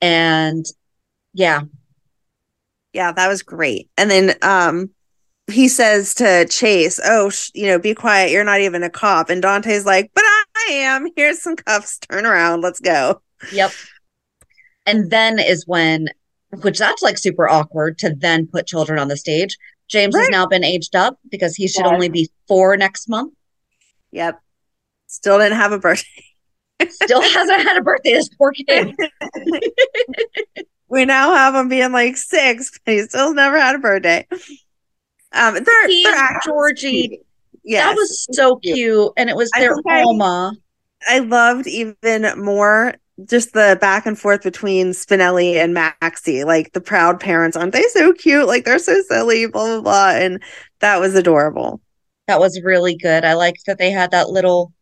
[0.00, 0.66] And
[1.34, 1.62] yeah,
[2.92, 3.88] Yeah, that was great.
[3.96, 4.90] And then um
[5.50, 8.30] he says to Chase, "Oh, sh- you know, be quiet.
[8.30, 11.08] You're not even a cop." And Dante's like, "But I am.
[11.16, 11.98] Here's some cuffs.
[11.98, 12.60] Turn around.
[12.60, 13.22] Let's go."
[13.52, 13.72] Yep.
[14.86, 16.08] And then is when,
[16.62, 19.56] which that's like super awkward to then put children on the stage.
[19.88, 21.92] James has now been aged up because he should Yeah.
[21.92, 23.32] only be four next month.
[24.12, 24.40] Yep.
[25.12, 26.24] Still didn't have a birthday.
[26.88, 28.14] Still hasn't had a birthday.
[28.14, 28.96] This poor kid.
[30.88, 34.26] we now have him being like six, but he still never had a birthday.
[35.32, 37.20] Um, they're, He, they're actually Georgie, cute.
[37.62, 37.84] Yes.
[37.84, 39.12] That was so cute.
[39.18, 40.54] And it was their think I- Alma.
[41.06, 42.94] I loved even more
[43.28, 46.44] just the back and forth between Spinelli and Maxie.
[46.44, 48.46] Like the proud parents, aren't they so cute?
[48.46, 50.10] Like they're so silly, blah blah blah.
[50.12, 50.42] And
[50.80, 51.82] that was adorable.
[52.28, 53.24] That was really good.
[53.26, 54.72] I liked that they had that little.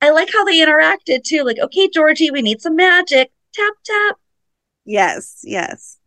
[0.00, 1.42] I like how they interacted too.
[1.42, 3.30] Like, okay, Georgie, we need some magic.
[3.52, 4.16] Tap tap.
[4.84, 5.98] Yes, yes.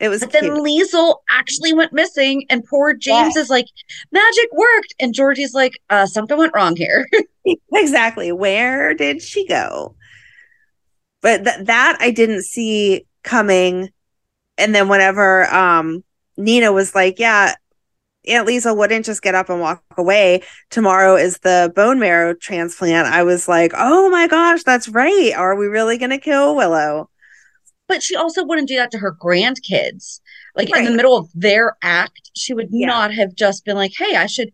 [0.00, 0.44] It was But then.
[0.44, 3.66] Liesl actually went missing, and poor James is like,
[4.10, 4.94] magic worked.
[4.98, 7.08] And Georgie's like, uh, something went wrong here.
[7.72, 8.32] exactly.
[8.32, 9.94] Where did she go?
[11.20, 13.90] But th- that I didn't see coming.
[14.58, 16.04] And then whenever um
[16.36, 17.54] Nina was like, Yeah,
[18.26, 20.42] Aunt Liesl wouldn't just get up and walk away.
[20.70, 23.06] Tomorrow is the bone marrow transplant.
[23.08, 25.32] I was like, Oh my gosh, that's right.
[25.36, 27.10] Are we really gonna kill Willow?
[27.86, 30.20] but she also wouldn't do that to her grandkids.
[30.56, 32.86] Like in the middle of their act, she would Yeah.
[32.86, 34.52] not have just been like, hey, I should.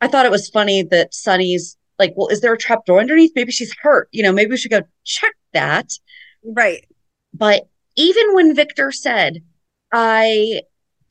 [0.00, 3.30] I thought it was funny that Sonny's like, well, is there a trap door underneath?
[3.36, 4.08] Maybe she's hurt.
[4.10, 5.90] You know, maybe we should go check that.
[6.44, 6.84] Right.
[7.32, 9.38] But even when Victor said,
[9.92, 10.62] I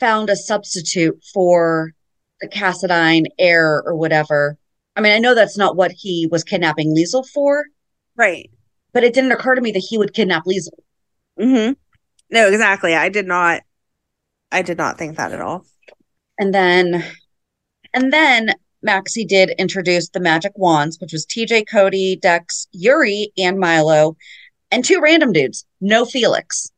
[0.01, 1.93] found a substitute for
[2.41, 4.57] the Cassadine heir or whatever,
[4.97, 7.65] I mean, I know that's not what he was kidnapping Liesl for,
[8.17, 8.49] Right.
[8.93, 10.67] but it didn't occur to me that he would kidnap Liesl.
[11.39, 11.73] Mm-hmm.
[12.31, 12.93] No, exactly.
[12.95, 13.61] I did not
[14.51, 15.65] I did not think that at all.
[16.37, 17.05] And then,
[17.93, 23.59] and then Maxie did introduce the magic wands, which was TJ, Cody, Dex, Yuri, and
[23.59, 24.17] Milo,
[24.71, 25.65] and two random dudes.
[25.79, 26.71] No Felix.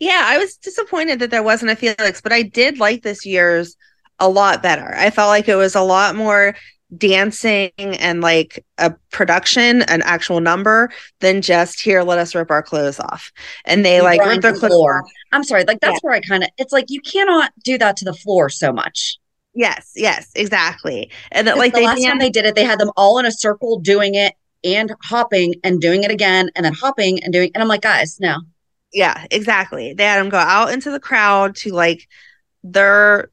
[0.00, 3.76] Yeah, I was disappointed that there wasn't a Felix, but I did like this year's
[4.18, 4.94] a lot better.
[4.96, 6.56] I felt like it was a lot more
[6.96, 12.62] dancing and like a production, an actual number, than just here, let us rip our
[12.62, 13.32] clothes off.
[13.64, 15.00] And they like rip their clothes floor.
[15.02, 15.10] off.
[15.32, 15.98] I'm sorry, like that's Yeah.
[16.02, 19.18] where I kind of it's like you cannot do that to the floor so much.
[19.54, 21.10] Yes, yes, exactly.
[21.32, 23.32] And that like the last time they did it, they had them all in a
[23.32, 27.62] circle doing it and hopping and doing it again and then hopping and doing and
[27.62, 28.36] I'm like, guys, no.
[28.92, 29.94] Yeah, exactly.
[29.94, 32.08] They had them go out into the crowd to like
[32.62, 33.30] their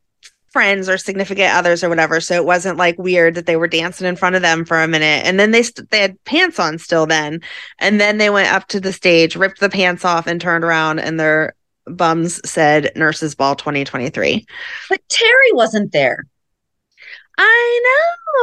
[0.52, 2.22] friends or significant others or whatever.
[2.22, 4.88] So it wasn't like weird that they were dancing in front of them for a
[4.88, 5.26] minute.
[5.26, 7.42] And then they st- they had pants on still then.
[7.80, 11.00] And then they went up to the stage, ripped the pants off and turned around
[11.00, 11.56] and their
[11.88, 14.46] bums said Nurses Ball 2023.
[14.90, 16.26] But Terry wasn't there.
[17.38, 17.82] I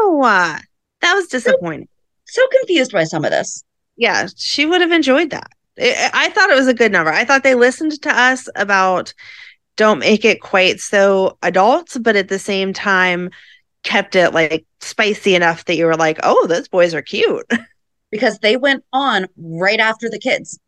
[0.03, 0.21] know.
[0.23, 1.89] That was disappointing.
[2.27, 3.65] So confused by some of this.
[3.97, 5.51] yeah, she would have enjoyed that.
[5.81, 7.11] I I thought it was a good number.
[7.13, 9.13] I thought they listened to us about
[9.77, 13.31] don't make it quite so adult, but at the same time
[13.83, 17.51] kept it like spicy enough that you were like, oh, those boys are cute.
[18.11, 20.59] because they went on right after the kids.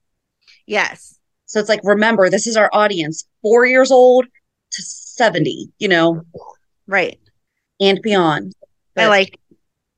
[0.67, 1.19] yes.
[1.47, 6.23] So it's like, remember, this is our audience, four years old to 70, you know,
[6.87, 7.21] Right.
[7.79, 8.55] and beyond.
[8.97, 9.39] I like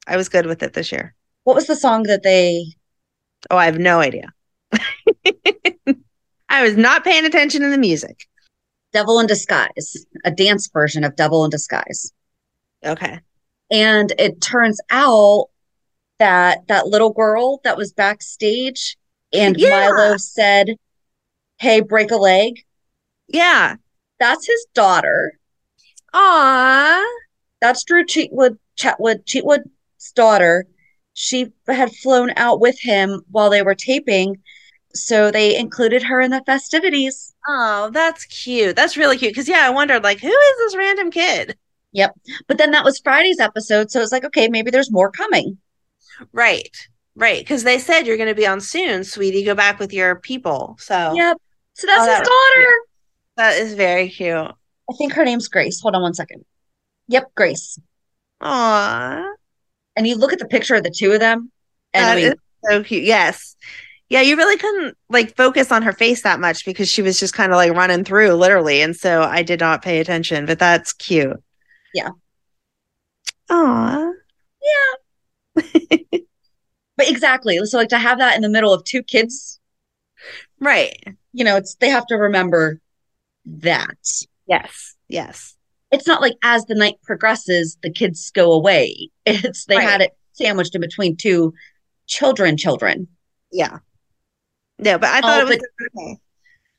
[0.08, 1.14] I was good with it this year.
[1.44, 2.64] what was the song that they,
[3.50, 4.32] Oh, I have no idea.
[6.48, 8.26] I was not paying attention to the music.
[8.92, 12.12] Devil in Disguise, a dance version of Devil in Disguise.
[12.84, 13.18] Okay.
[13.70, 15.48] And it turns out
[16.18, 18.96] that that little girl that was backstage
[19.32, 19.90] and Yeah.
[19.90, 20.76] Milo said,
[21.58, 22.60] Hey, break a leg.
[23.26, 23.76] Yeah.
[24.20, 25.38] That's his daughter.
[26.12, 27.04] Aw.
[27.60, 30.66] That's Drew Cheetwood, Chatwood, Cheetwood's daughter.
[31.14, 34.36] She had flown out with him while they were taping.
[34.94, 37.34] So they included her in the festivities.
[37.48, 38.76] Oh, that's cute.
[38.76, 39.32] That's really cute.
[39.32, 41.56] Because yeah, I wondered like, who is this random kid?
[41.92, 42.14] Yep.
[42.48, 43.90] But then that was Friday's episode.
[43.90, 45.58] So it's like, okay, maybe there's more coming.
[46.32, 46.76] Right.
[47.16, 47.40] Right.
[47.40, 49.44] Because they said you're going to be on soon, sweetie.
[49.44, 50.76] Go back with your people.
[50.80, 51.36] So Yep.
[51.74, 52.72] So that's Oh, his that- daughter.
[53.36, 54.36] that is very cute.
[54.36, 55.80] I think her name's Grace.
[55.80, 56.44] Hold on one second.
[57.08, 57.78] Yep, Grace.
[58.40, 59.32] Aw.
[59.96, 61.50] And you look at the picture of the two of them,
[61.92, 62.38] and I That mean, is
[62.70, 63.04] so cute.
[63.04, 63.56] Yes.
[64.10, 67.34] Yeah, you really couldn't like focus on her face that much because she was just
[67.34, 68.82] kind of like running through literally.
[68.82, 71.42] And so I did not pay attention, but that's cute.
[71.94, 72.10] Yeah.
[73.50, 74.10] Aw.
[75.56, 75.62] Yeah.
[76.96, 77.58] but exactly.
[77.64, 79.58] So like to have that in the middle of two kids,
[80.60, 80.96] Right.
[81.32, 82.80] you know, it's they have to remember
[83.46, 83.96] that.
[84.46, 84.94] Yes.
[85.08, 85.54] Yes.
[85.90, 89.10] It's not like as the night progresses, the kids go away.
[89.26, 89.88] It's they Right.
[89.88, 91.54] had it sandwiched in between two
[92.06, 93.08] children, children.
[93.50, 93.78] Yeah.
[94.78, 96.18] No, but I thought Oh, it was but- okay.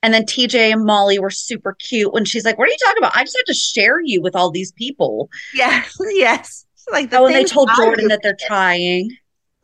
[0.04, 3.00] And then TJ and Molly were super cute when she's like, What are you talking
[3.00, 3.16] about?
[3.16, 5.30] I just had to share you with all these people.
[5.54, 5.96] Yes.
[6.12, 6.66] Yes.
[6.91, 9.10] Like the Oh, and they told Jordan that they're trying.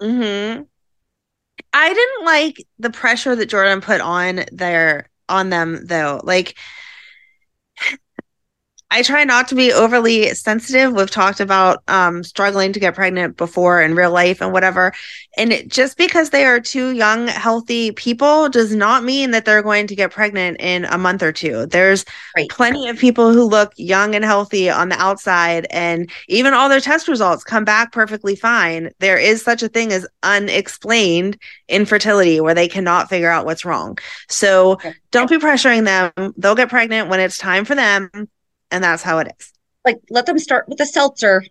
[0.01, 0.63] Mm-hmm.
[1.73, 6.19] I didn't like the pressure that Jordan put on their on them though.
[6.23, 6.57] Like
[8.93, 10.91] I try not to be overly sensitive.
[10.91, 14.91] We've talked about um struggling to get pregnant before in real life and whatever.
[15.37, 19.63] And it, just because they are two young, healthy people does not mean that they're
[19.63, 21.65] going to get pregnant in a month or two.
[21.67, 22.03] There's
[22.35, 22.49] Right.
[22.49, 26.79] plenty of people who look young and healthy on the outside and even all their
[26.81, 31.37] test results come back perfectly fine there is such a thing as unexplained
[31.67, 33.97] infertility where they cannot figure out what's wrong
[34.29, 34.93] so Okay.
[35.11, 38.09] don't be pressuring them they'll get pregnant when it's time for them
[38.71, 39.51] and that's how it is
[39.85, 41.43] Like, let them start with the seltzer.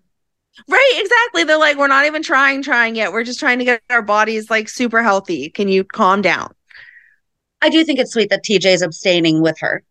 [0.69, 3.83] right exactly they're like we're not even trying trying yet we're just trying to get
[3.91, 6.53] our bodies like super healthy can you calm down
[7.63, 9.83] I do think it's sweet that TJ's abstaining with her.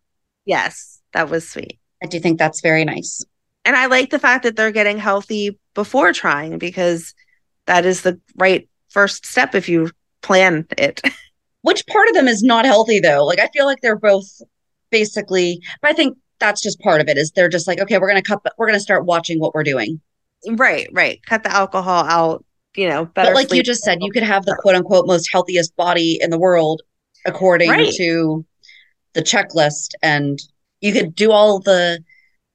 [0.44, 3.22] yes that was sweet I do think that's very nice.
[3.64, 7.14] and I like the fact that they're getting healthy before trying because
[7.66, 9.90] that is the right first step if you
[10.22, 11.00] plan it.
[11.62, 13.24] Which part of them is not healthy though?
[13.24, 14.26] Like I feel like they're both
[14.90, 18.08] basically, but I think that's just part of it is they're just like, okay, we're
[18.08, 20.00] gonna cut we're gonna start watching what we're doing.
[20.48, 21.20] right, right.
[21.26, 22.44] Cut the alcohol out,
[22.76, 25.28] you know, better But like you just said, you could have the quote unquote most
[25.30, 26.82] healthiest body in the world
[27.26, 27.92] according Right.
[27.96, 28.44] to
[29.12, 30.38] the checklist and
[30.80, 32.02] you could do all the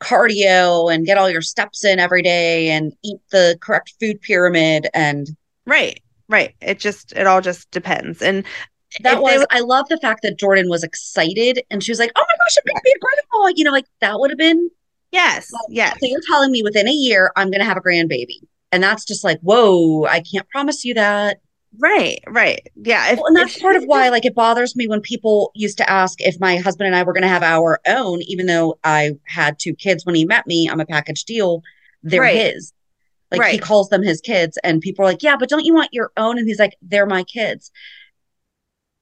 [0.01, 4.87] cardio and get all your steps in every day and eat the correct food pyramid
[4.93, 5.27] and
[5.67, 6.53] Right, right.
[6.61, 8.21] It just it all just depends.
[8.21, 8.45] And
[9.03, 12.11] that they was I love the fact that Jordan was excited and she was like,
[12.15, 14.69] "Oh my gosh, I'm gonna be a grandma!" You know, like that would have been.
[15.11, 15.97] yes, yes.
[15.99, 18.39] So you're telling me within a year I'm gonna have a grandbaby,
[18.71, 20.05] and that's just like, whoa!
[20.05, 21.39] I can't promise you that.
[21.77, 22.65] Right, right.
[22.77, 23.11] Yeah.
[23.11, 25.77] If, Well, and that's if- part of why, like, it bothers me when people used
[25.79, 28.79] to ask if my husband and I were going to have our own, even though
[28.85, 30.69] I had two kids when he met me.
[30.69, 31.63] I'm a package deal.
[32.01, 32.53] They're Right.
[32.53, 32.71] his.
[33.29, 34.57] Like, he calls them his kids.
[34.63, 36.37] And people are like, yeah, but don't you want your own?
[36.37, 37.71] And he's like, they're my kids.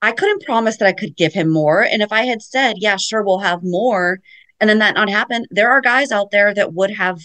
[0.03, 1.81] I couldn't promise that I could give him more.
[1.81, 4.19] And if I had said, yeah, sure, we'll have more,
[4.59, 7.21] and then that not happen, there are guys out there that would have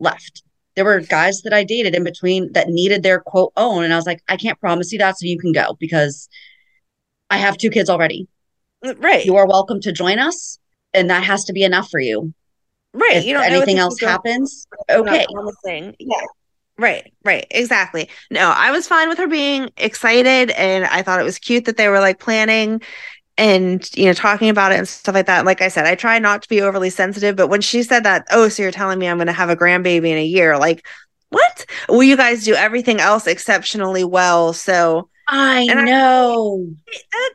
[0.00, 0.42] left.
[0.74, 3.84] There were guys that I dated in between that needed their quote own.
[3.84, 5.16] And I was like, I can't promise you that.
[5.16, 6.28] So you can go because
[7.30, 8.26] I have two kids already.
[8.82, 10.58] right, You are welcome to join us.
[10.94, 12.34] And that has to be enough for you.
[12.94, 13.16] right.
[13.16, 15.24] If you don't know anything else happens, okay.
[16.00, 16.20] Yeah.
[16.78, 18.08] Right, right, exactly.
[18.30, 21.76] No, I was fine with her being excited, and I thought it was cute that
[21.76, 22.80] they were like planning
[23.36, 25.44] and you know talking about it and stuff like that.
[25.44, 28.26] Like I said, I try not to be overly sensitive, but when she said that,
[28.30, 30.56] oh, so you're telling me I'm going to have a grandbaby in a year?
[30.56, 30.86] Like,
[31.30, 31.66] what?
[31.88, 36.66] Well, you guys do everything else exceptionally well, so I And I- know.
[37.12, 37.30] that,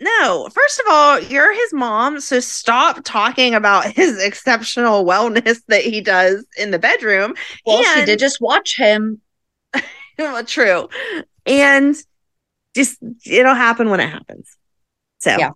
[0.00, 5.82] no, first of all, you're his mom, so stop talking about his exceptional wellness that
[5.82, 7.34] he does in the bedroom.
[7.66, 9.20] well, she did just watch him.
[10.18, 10.88] well, true.
[11.46, 11.96] And
[12.74, 14.56] just it'll happen when it happens.
[15.18, 15.50] So Yeah.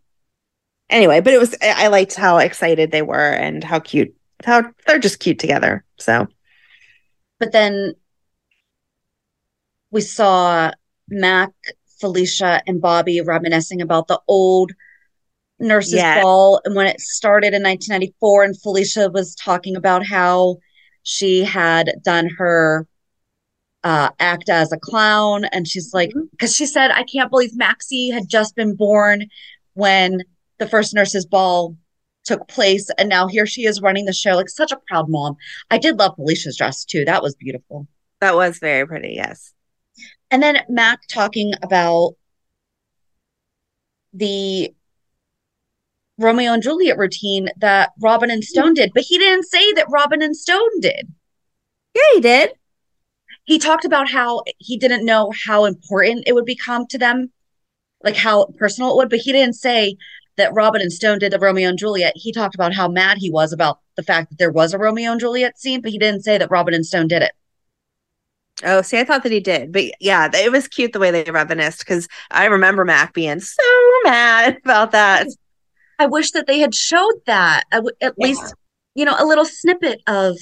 [0.90, 4.14] anyway, but it was I I liked how excited they were and how cute
[4.44, 5.85] how they're just cute together.
[5.98, 6.27] So
[7.39, 7.94] But then
[9.90, 10.73] we saw
[11.09, 11.51] Mac,
[12.02, 14.72] Felicia, and Bobbie reminiscing about the old
[15.58, 16.22] nurses' Yes.
[16.22, 18.44] ball and when it started in 1994.
[18.44, 20.56] And Felicia was talking about how
[21.04, 22.86] she had done her
[23.84, 25.44] uh, act as a clown.
[25.46, 29.26] And she's like, because she said, I can't believe Maxie had just been born
[29.74, 30.22] when
[30.58, 31.76] the first nurses' ball
[32.24, 32.90] took place.
[32.98, 34.32] And now here she is running the show.
[34.36, 35.36] Like, such a proud mom.
[35.70, 37.04] I did love Felicia's dress too.
[37.04, 37.86] That was beautiful.
[38.20, 39.52] that was very pretty, yes.
[40.32, 42.14] And then Mac talking about
[44.14, 44.74] the
[46.18, 48.74] Romeo and Juliet routine that Robin and Stone mm-hmm.
[48.74, 51.12] did, but he didn't say that Robin and Stone did.
[51.94, 52.52] Yeah, he did.
[53.44, 57.30] He talked about how he didn't know how important it would become to them,
[58.02, 59.96] like how personal it would, but he didn't say
[60.36, 62.14] that Robin and Stone did the Romeo and Juliet.
[62.16, 65.12] He talked about how mad he was about the fact that there was a Romeo
[65.12, 67.32] and Juliet scene, but he didn't say that Robin and Stone did it.
[68.64, 69.72] Oh, see, I thought that he did.
[69.72, 73.62] But yeah, it was cute the way they reminisced because I remember Mac being so
[74.05, 75.26] mad about that.
[75.98, 78.26] I wish that they had showed that w- at Yeah.
[78.26, 78.55] least,
[78.94, 80.36] you know, a little snippet of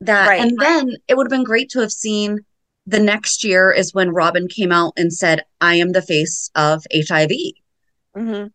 [0.00, 0.28] that.
[0.28, 0.40] Right.
[0.40, 2.40] And then it would have been great to have seen
[2.86, 6.84] the next year is when Robin came out and said, I am the face of
[6.92, 7.30] HIV.
[8.16, 8.50] Mhm.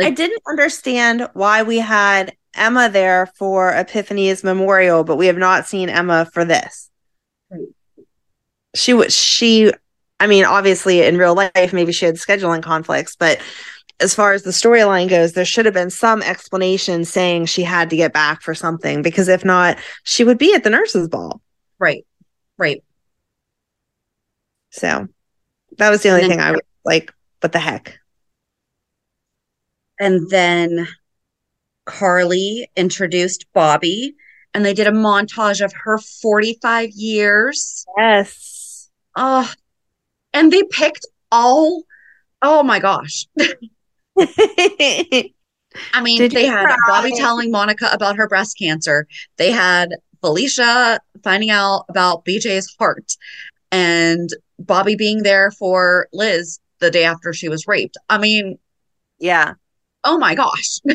[0.00, 5.66] I didn't understand why we had Emma there for Epiphany's memorial, but we have not
[5.66, 6.90] seen Emma for this.
[7.50, 7.60] Right.
[8.74, 9.72] She was she
[10.18, 13.40] I mean, obviously in real life, maybe she had scheduling conflicts, but
[14.00, 17.90] as far as the storyline goes, there should have been some explanation saying she had
[17.90, 21.40] to get back for something because if not, she would be at the nurses' ball.
[21.78, 22.06] Right.
[22.58, 22.82] Right.
[24.70, 25.08] So
[25.78, 27.98] that was the only then- thing I was like, what the heck?
[29.98, 30.88] And then
[31.84, 34.14] Carly introduced Bobbie
[34.54, 37.84] and they did a montage of her 45 years.
[37.98, 38.59] Yes.
[39.16, 39.52] Oh,
[40.32, 41.82] and they picked all,
[42.42, 43.26] oh my gosh.
[44.18, 46.76] I mean, Did they had cry?
[46.88, 49.06] Bobbie telling Monica about her breast cancer.
[49.36, 53.16] They had Felicia finding out about BJ's heart
[53.70, 57.96] and Bobbie being there for Liz the day after she was raped.
[58.08, 58.58] I mean,
[59.18, 59.54] yeah.
[60.04, 60.80] oh my gosh.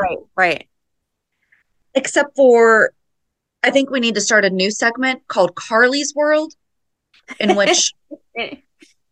[0.00, 0.18] Right.
[0.36, 0.68] Right.
[1.96, 2.92] Except for,
[3.64, 6.54] I think we need to start a new segment called Carly's World,
[7.40, 7.92] in which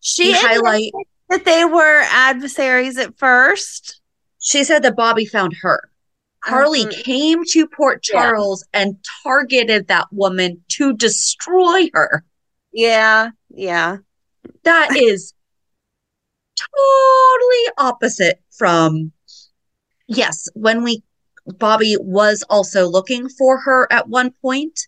[0.00, 0.92] She highlight,
[1.30, 4.00] that they were adversaries at first.
[4.40, 5.90] she said that Bobbie found her.
[6.44, 7.02] Carly Mhm.
[7.02, 8.20] came to Port Yeah.
[8.20, 12.24] Charles and targeted that woman to destroy her.
[12.72, 13.96] Yeah, yeah.
[14.62, 15.32] That is
[16.56, 19.12] totally opposite from
[20.06, 21.02] yes, when we
[21.46, 24.86] Bobbie was also looking for her at one point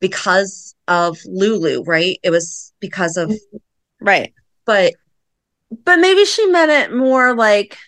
[0.00, 2.18] because of Lulu, right?
[2.22, 3.32] It was because of
[4.00, 4.32] Right.
[4.64, 4.94] but
[5.84, 7.78] But maybe she meant it more like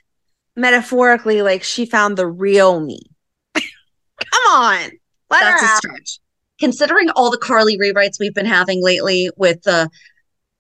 [0.56, 3.01] metaphorically, like she found the real me.
[3.55, 4.90] Come on.
[5.30, 5.76] Let that's her a out.
[5.78, 6.20] stretch.
[6.59, 9.89] Considering all the Carly rewrites we've been having lately with the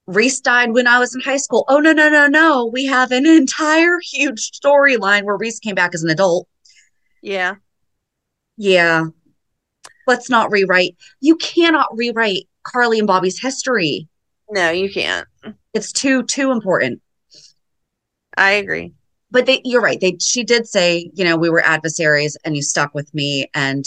[0.06, 1.64] Reese died when I was in high school.
[1.68, 2.66] Oh no, no, no, no.
[2.72, 6.48] We have an entire huge storyline where Reese came back as an adult.
[7.22, 7.56] Yeah.
[8.56, 9.06] Yeah.
[10.08, 10.96] Let's not rewrite.
[11.20, 14.08] You cannot rewrite Carly and Bobbie's history.
[14.50, 15.28] No, you can't.
[15.74, 17.02] It's too too important.
[18.34, 18.94] I agree.
[19.30, 20.00] But they you're right.
[20.00, 23.84] They she did say, you know, we were adversaries and you stuck with me and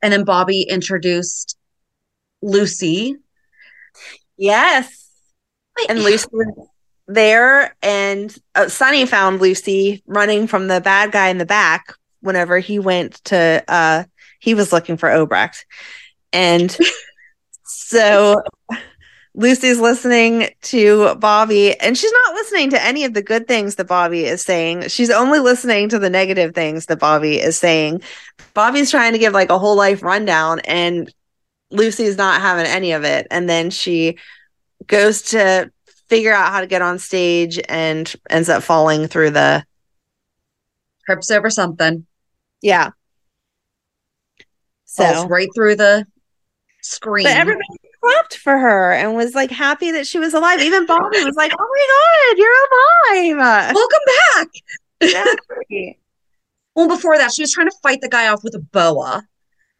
[0.00, 1.58] and then Bobbie introduced
[2.42, 3.16] Lucy.
[4.36, 5.08] Yes.
[5.88, 6.68] And Lucy was
[7.06, 12.58] there, and uh, Sonny found Lucy running from the bad guy in the back whenever
[12.58, 14.04] he went to, uh,
[14.40, 15.64] he was looking for Obrecht.
[16.32, 16.76] And
[17.64, 18.42] so
[19.38, 23.86] Lucy's listening to Bobbie, and she's not listening to any of the good things that
[23.86, 24.88] Bobbie is saying.
[24.88, 28.02] She's only listening to the negative things that Bobbie is saying.
[28.52, 31.12] Bobbie's trying to give like a whole life rundown, and
[31.70, 33.28] Lucy's not having any of it.
[33.30, 34.18] And then she
[34.88, 35.70] goes to
[36.08, 39.64] figure out how to get on stage and ends up falling through the
[41.06, 42.07] trips over something.
[42.62, 42.90] Yeah.
[44.84, 46.06] So Falls right through the
[46.82, 47.24] screen.
[47.24, 47.66] But everybody
[48.02, 50.60] clapped for her and was like happy that she was alive.
[50.60, 53.74] Even Bobbie was like, "Oh my god, you're alive!
[53.74, 53.98] Welcome
[54.34, 54.48] back!"
[55.00, 55.98] Exactly.
[56.74, 59.22] well, before that, she was trying to fight the guy off with a boa.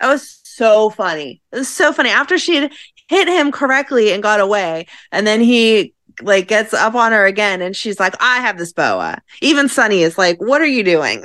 [0.00, 1.42] That was so funny.
[1.52, 2.10] It was so funny.
[2.10, 2.68] After she
[3.09, 7.62] hit him correctly and got away, and then he like gets up on her again,
[7.62, 11.24] and she's like, "I have this boa." Even Sonny is like, "What are you doing?"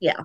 [0.00, 0.20] Yeah.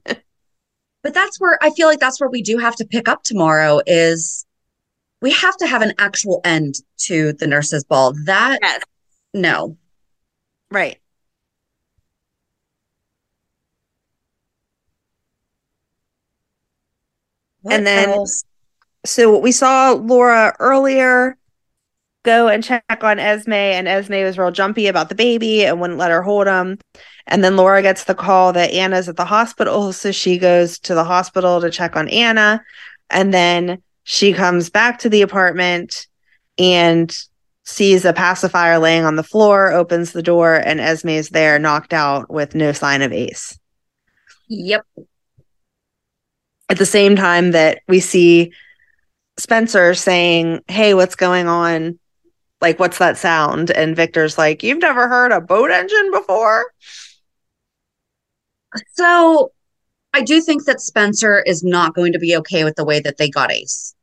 [0.04, 3.80] but that's where I feel like that's where we do have to pick up tomorrow
[3.86, 4.46] is
[5.20, 6.74] we have to have an actual end
[7.06, 8.14] to the nurses ball.
[8.24, 8.82] That yes.
[9.32, 9.76] no.
[10.70, 10.98] Right.
[17.62, 18.44] What and then else?
[19.06, 21.38] so we saw Laura earlier
[22.24, 25.98] go and check on Esme, and Esme was real jumpy about the baby and wouldn't
[25.98, 26.78] let her hold him.
[27.26, 29.92] And then Laura gets the call that Anna's at the hospital.
[29.92, 32.62] So she goes to the hospital to check on Anna.
[33.10, 36.06] And then she comes back to the apartment
[36.58, 37.16] and
[37.64, 41.94] sees a pacifier laying on the floor, opens the door, and Esme is there, knocked
[41.94, 43.58] out with no sign of Ace.
[44.48, 44.84] Yep
[46.68, 48.52] at the same time that we see
[49.36, 51.98] Spencer saying, Hey, what's going on?
[52.60, 53.70] Like, what's that sound?
[53.70, 56.66] And Victor's like, You've never heard a boat engine before?
[58.92, 59.52] So
[60.12, 63.16] I do think that Spencer is not going to be okay with the way that
[63.16, 63.94] they got Ace.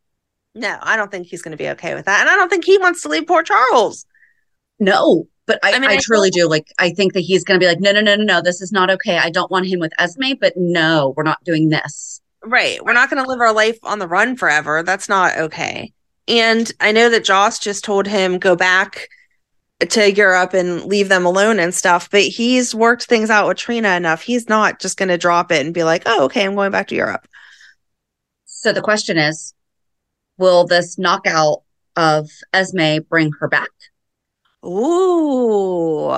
[0.54, 2.22] No, I don't think he's going to be okay with that.
[2.22, 4.06] And I don't think he wants to leave poor Charles.
[4.80, 6.48] No, but I, I, mean, I, I truly do.
[6.48, 8.62] Like, I think that he's going to be like, no, no, no, no, no, this
[8.62, 9.18] is not okay.
[9.18, 12.22] I don't want him with Esme, but no, we're not doing this.
[12.44, 12.84] Right.
[12.84, 14.84] We're not going to live our life on the run forever.
[14.84, 15.94] That's not okay.
[16.28, 19.10] And I know that Joss just told him go back
[19.90, 23.96] to Europe and leave them alone and stuff, but he's worked things out with Trina
[23.96, 24.22] enough.
[24.22, 26.88] He's not just going to drop it and be like, "Oh, okay, I'm going back
[26.90, 27.28] to Europe."
[28.46, 29.54] So the question is,
[30.38, 31.64] will this knockout
[31.96, 33.70] of Esme bring her back?
[34.66, 36.14] Ooh.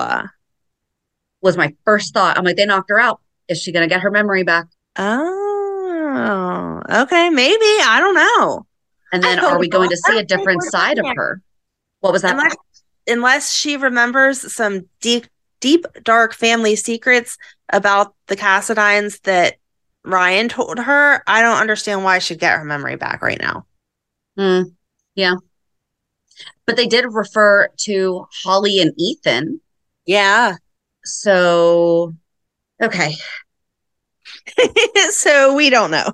[1.40, 2.38] Was my first thought.
[2.38, 3.20] I'm like, they knocked her out.
[3.48, 4.66] Is she going to get her memory back?
[4.96, 6.82] Oh.
[6.90, 7.64] Okay, maybe.
[7.64, 8.66] I don't know.
[9.12, 11.40] And then are we going to see a different side of her?
[12.00, 12.32] What was that?
[12.32, 12.56] Unless,
[13.06, 15.26] unless she remembers some deep,
[15.60, 17.38] deep, dark family secrets
[17.72, 19.56] about the Cassadines that
[20.04, 23.66] Ryan told her, I don't understand why she'd get her memory back right now.
[24.38, 24.74] Mm,
[25.14, 25.34] yeah.
[26.66, 29.60] But they did refer to Holly and Ethan.
[30.06, 30.56] Yeah.
[31.04, 32.14] So,
[32.82, 33.14] okay.
[35.10, 36.12] so we don't know.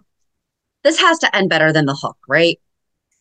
[0.82, 2.58] This has to end better than the hook, right?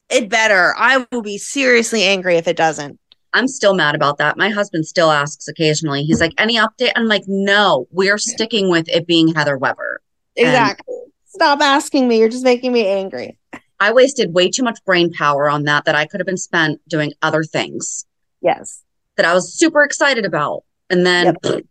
[0.09, 0.73] It better.
[0.77, 2.99] I will be seriously angry if it doesn't.
[3.34, 4.38] I'm still mad about that.
[4.38, 6.03] My husband still asks occasionally.
[6.03, 6.91] He's like, any update?
[6.95, 10.01] I'm like, no, we're sticking with it being Heather Weber.
[10.35, 10.95] Exactly.
[10.95, 12.18] And Stop asking me.
[12.18, 13.38] You're just making me angry.
[13.80, 16.81] I wasted way too much brain power on that that I could have been spent
[16.88, 18.06] doing other things.
[18.41, 18.84] Yes.
[19.15, 20.64] That I was super excited about.
[20.89, 21.64] And then Yep.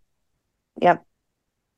[0.80, 1.04] yep.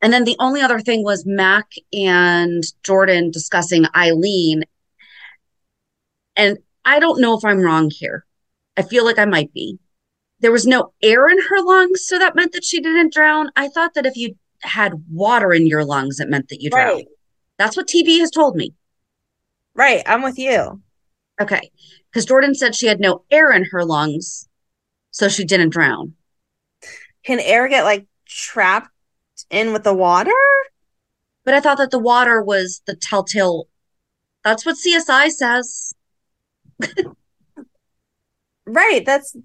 [0.02, 4.64] And then the only other thing was Mac and Jordan discussing Eileen.
[6.36, 8.24] And I don't know if I'm wrong here.
[8.80, 9.78] I feel like I might be.
[10.40, 13.50] There was no air in her lungs, so that meant that she didn't drown.
[13.56, 16.96] I thought that if you had water in your lungs, it meant that you drowned.
[16.96, 17.06] Right.
[17.58, 18.72] That's what TV has told me.
[19.74, 20.02] Right.
[20.06, 20.80] I'm with you.
[21.42, 21.70] Okay.
[22.10, 24.48] Because Jordan said she had no air in her lungs,
[25.10, 26.14] so she didn't drown.
[27.22, 28.88] Can air get like trapped
[29.50, 30.30] in with the water?
[31.44, 33.68] But I thought that the water was the telltale.
[34.42, 35.94] That's what CSI says.
[38.70, 39.02] right.
[39.04, 39.36] That's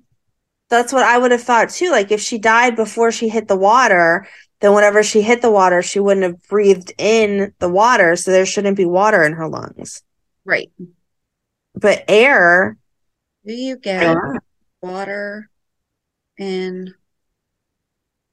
[0.70, 1.92] that's what I would have thought too.
[1.92, 4.28] Like if she died before she hit the water,
[4.62, 8.46] then whenever she hit the water, she wouldn't have breathed in the water, so there
[8.46, 10.04] shouldn't be water in her lungs.
[10.46, 10.72] Right.
[11.76, 12.78] But air,
[13.46, 14.18] Do you get
[14.82, 15.50] water
[16.38, 16.94] in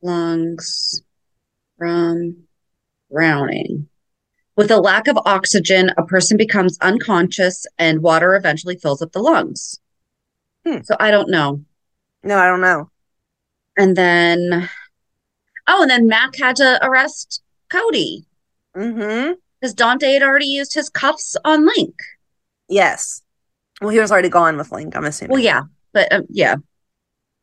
[0.03, 1.03] lungs
[1.79, 2.49] from
[3.11, 3.89] drowning?
[4.57, 9.21] With a lack of oxygen, a person becomes unconscious and water eventually fills up the
[9.23, 9.81] lungs.
[10.67, 10.83] Hmm.
[10.85, 11.65] So I don't know.
[12.23, 12.91] No, I don't know.
[13.77, 14.69] And then,
[15.67, 18.25] oh, and then Mac had to arrest Cody
[18.77, 19.33] Mm-hmm.
[19.61, 21.95] because Dante had already used his cuffs on Linc.
[22.69, 23.21] Yes.
[23.83, 25.33] Well, he was already gone with Linc, I'm assuming.
[25.33, 25.63] Well, yeah,
[25.93, 26.57] but um, yeah,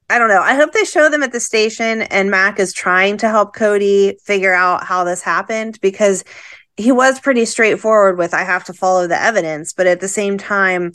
[0.10, 0.41] I don't know.
[0.41, 4.18] I hope they show them at the station and Mac is trying to help Cody
[4.24, 6.24] figure out how this happened because
[6.78, 10.38] he was pretty straightforward with I have to follow the evidence, but at the same
[10.40, 10.94] time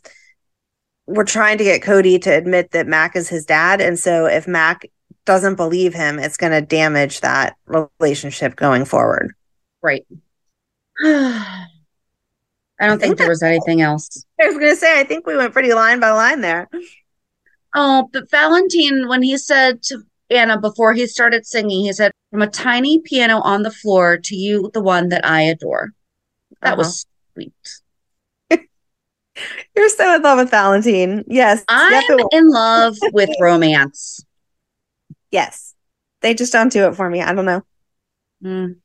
[1.06, 4.46] we're trying to get Cody to admit that Mac is his dad and so if
[4.46, 4.86] Mac
[5.24, 9.34] doesn't believe him, it's going to damage that relationship going forward.
[9.82, 10.06] right.
[12.80, 14.26] I don't think there was anything else.
[14.40, 16.68] I was going to say I think we went pretty line by line there.
[17.74, 22.42] Oh, but Valentin, when he said to Anna before he started singing, he said, From
[22.42, 25.90] a tiny piano on the floor to you, the one that I adore.
[26.62, 26.78] That uh-huh.
[26.78, 27.54] was sweet.
[29.74, 31.24] You're so in love with Valentin.
[31.26, 31.64] Yes.
[31.68, 32.24] I'm definitely.
[32.32, 34.24] in love with romance.
[35.30, 35.74] Yes.
[36.20, 37.20] They just don't do it for me.
[37.22, 37.62] I don't know.
[38.42, 38.76] Mm.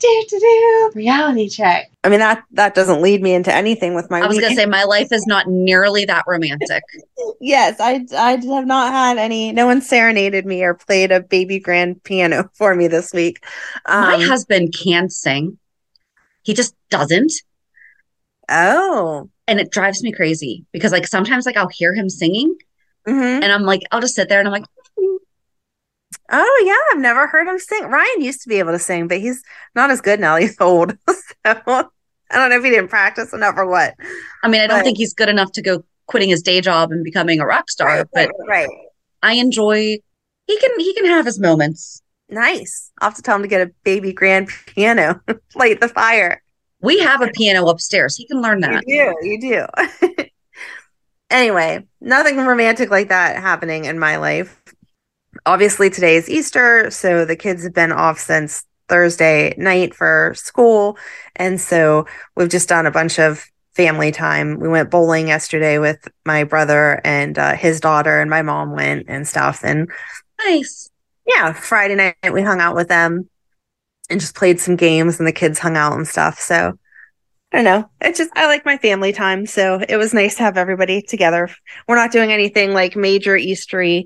[0.00, 1.90] Do do do reality check.
[2.02, 4.56] I mean that that doesn't lead me into anything with my I was going to
[4.56, 6.82] say, my life is not nearly that romantic.
[7.40, 11.60] yes, I I have not had any no one serenaded me or played a baby
[11.60, 13.44] grand piano for me this week.
[13.86, 15.58] my Um, husband can sing,
[16.42, 17.32] he just doesn't.
[18.48, 19.28] Oh.
[19.48, 22.56] And it drives me crazy because, like, sometimes, like, I'll hear him singing
[23.06, 23.42] Mhm.
[23.42, 24.64] and I'm like, I'll just sit there and I'm like,
[26.34, 27.84] Oh yeah, I've never heard him sing.
[27.84, 29.42] Ryan used to be able to sing, but he's
[29.74, 30.36] not as good now.
[30.36, 30.96] He's old.
[31.08, 31.52] so I
[32.30, 33.94] don't know if he didn't practice enough or what.
[34.42, 36.90] I mean, I don't But- think he's good enough to go quitting his day job
[36.90, 38.68] and becoming a rock star, but right.
[39.22, 39.98] I enjoy.
[40.46, 42.02] He can he can have his moments.
[42.28, 42.90] Nice.
[43.00, 45.20] I'll have to tell him to get a baby grand piano.
[45.54, 46.41] Light the fire.
[46.82, 48.16] We have a piano upstairs.
[48.16, 48.82] He can learn that.
[48.86, 49.28] You do.
[49.28, 50.24] You do.
[51.30, 54.60] anyway, nothing romantic like that happening in my life.
[55.46, 60.98] Obviously, today is Easter, so the kids have been off since Thursday night for school.
[61.36, 62.06] And so
[62.36, 63.44] we've just done a bunch of
[63.74, 64.58] family time.
[64.60, 69.06] We went bowling yesterday with my brother and uh, his daughter, and my mom went
[69.08, 69.60] and stuff.
[69.64, 69.88] And
[70.46, 70.90] Nice.
[71.26, 73.28] yeah, Friday night we hung out with them
[74.12, 76.38] and just played some games and the kids hung out and stuff.
[76.38, 76.78] So
[77.52, 77.90] I don't know.
[78.00, 79.44] It's just I like my family time.
[79.46, 81.50] So it was nice to have everybody together.
[81.86, 84.04] We're not doing anything like major Eastery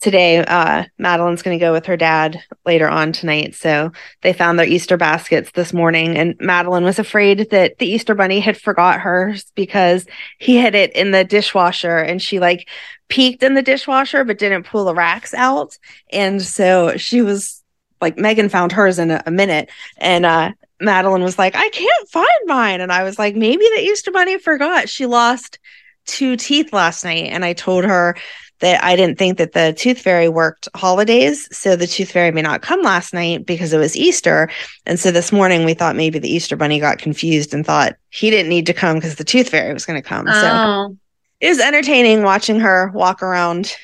[0.00, 0.38] today.
[0.38, 3.54] Uh Madeline's gonna go with her dad later on tonight.
[3.54, 3.92] So
[4.22, 8.40] they found their Easter baskets this morning and Madeline was afraid that the Easter bunny
[8.40, 10.06] had forgot hers because
[10.38, 12.66] he hid it in the dishwasher and she like
[13.08, 15.76] peeked in the dishwasher but didn't pull the racks out.
[16.10, 17.55] And so she was
[18.00, 22.08] like Megan found hers in a, a minute and uh Madeline was like, I can't
[22.10, 22.82] find mine.
[22.82, 24.90] And I was like, maybe the Easter bunny forgot.
[24.90, 25.58] She lost
[26.04, 27.30] two teeth last night.
[27.32, 28.14] And I told her
[28.60, 31.48] that I didn't think that the tooth fairy worked holidays.
[31.50, 34.50] So the tooth fairy may not come last night because it was Easter.
[34.84, 38.30] And so this morning we thought maybe the Easter bunny got confused and thought he
[38.30, 40.26] didn't need to come because the tooth fairy was going to come.
[40.26, 40.96] So Oh,
[41.40, 43.74] it was entertaining watching her walk around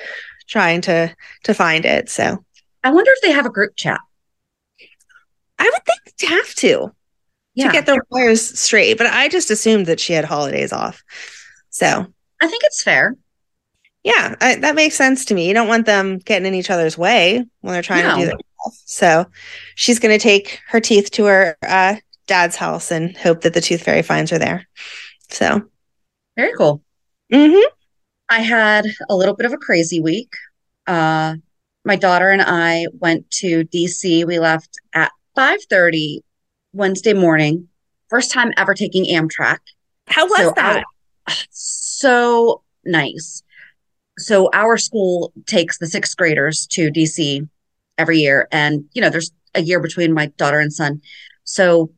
[0.46, 1.14] trying to
[1.44, 2.08] to find it.
[2.08, 2.44] So
[2.84, 4.00] I wonder if they have a group chat.
[5.58, 6.92] I would think they have to
[7.54, 8.98] Yeah, to get their wires straight.
[8.98, 11.02] But I just assumed that she had holidays off.
[11.70, 11.86] So
[12.40, 13.16] I think it's fair.
[14.02, 15.46] yeah, I, that makes sense to me.
[15.48, 18.26] You don't want them getting in each other's way when they're trying to do No.
[18.26, 18.82] their stuff.
[18.86, 19.26] So
[19.76, 21.96] she's going to take her teeth to her uh,
[22.26, 24.66] dad's house and hope that the tooth fairy finds her there.
[25.30, 25.62] So,
[26.36, 26.82] Very cool.
[27.32, 27.62] mhm.
[28.28, 30.32] I had a little bit of a crazy week.
[30.86, 31.36] Uh,
[31.84, 34.24] my daughter and I went to DC.
[34.26, 36.20] We left at 5:30
[36.72, 37.68] Wednesday morning.
[38.08, 39.58] First time ever taking Amtrak.
[40.08, 40.84] how was So that?
[41.28, 43.42] our- so nice.
[44.18, 47.48] So our school takes the sixth graders to DC
[47.98, 51.00] every year, and you know, there's a year between my daughter and son.
[51.44, 51.90] So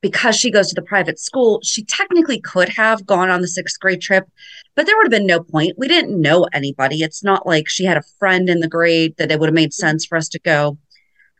[0.00, 3.78] because she goes to the private school, she technically could have gone on the sixth
[3.80, 4.26] grade trip,
[4.74, 5.74] but there would have been no point.
[5.78, 7.02] We didn't know anybody.
[7.02, 9.74] It's not like she had a friend in the grade that it would have made
[9.74, 10.78] sense for us to go.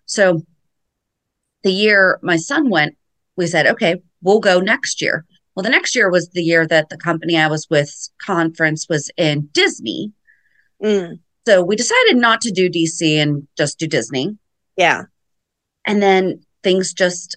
[0.06, 0.42] So
[1.62, 2.96] the year my son went,
[3.36, 5.24] we said, okay, we'll go next year.
[5.54, 7.94] Well, the next year was the year that the company I was with
[8.24, 10.12] conference was in Disney.
[10.82, 14.36] Mm, So we decided not to do DC and just do Disney.
[14.76, 15.02] yeah.
[15.86, 17.36] And then things just,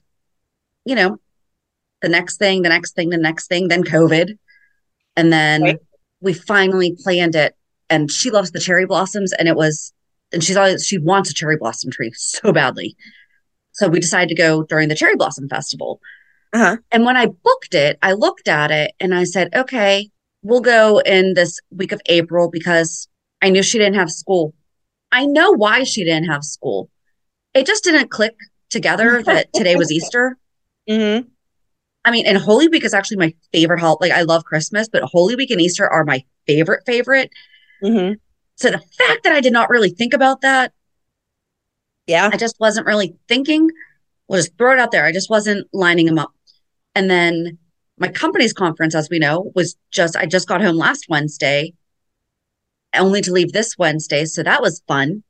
[0.86, 1.18] you know,
[2.02, 4.38] the next thing, the next thing, the next thing, then COVID.
[5.16, 5.80] And then Right.
[6.22, 7.56] we finally planned it.
[7.90, 9.94] And she loves the cherry blossoms, and it was,
[10.32, 12.96] and she's always she wants a cherry blossom tree so badly.
[13.74, 16.00] So we decided to go during the cherry blossom festival.
[16.54, 16.78] Uh-huh.
[16.92, 20.10] And when I booked it, I looked at it and I said, okay,
[20.42, 23.08] we'll go in this week of April because
[23.42, 24.54] I knew she didn't have school.
[25.12, 26.90] I know why she didn't have school.
[27.54, 28.36] It just didn't click
[28.70, 30.38] together that today was Easter.
[30.90, 31.28] Mm-hmm.
[32.06, 34.10] I mean, and Holy Week is actually my favorite holiday.
[34.10, 37.32] Like I love Christmas, but Holy Week and Easter are my favorite favorite.
[37.84, 38.14] Mm-hmm.
[38.56, 40.72] So the fact that I did not really think about that,
[42.08, 42.30] Yeah.
[42.32, 43.70] I just wasn't really thinking.
[44.28, 45.06] We'll just throw it out there.
[45.06, 46.32] I just wasn't lining them up.
[46.94, 47.58] And then
[47.98, 51.74] my company's conference, as we know, was just I just got home last Wednesday,
[52.96, 54.26] only to leave this Wednesday.
[54.26, 55.24] So that was fun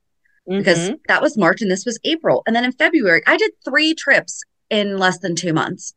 [0.48, 1.00] because Mhm.
[1.08, 2.44] that was March and this was April.
[2.46, 5.94] And then in February, I did three trips in less than two months.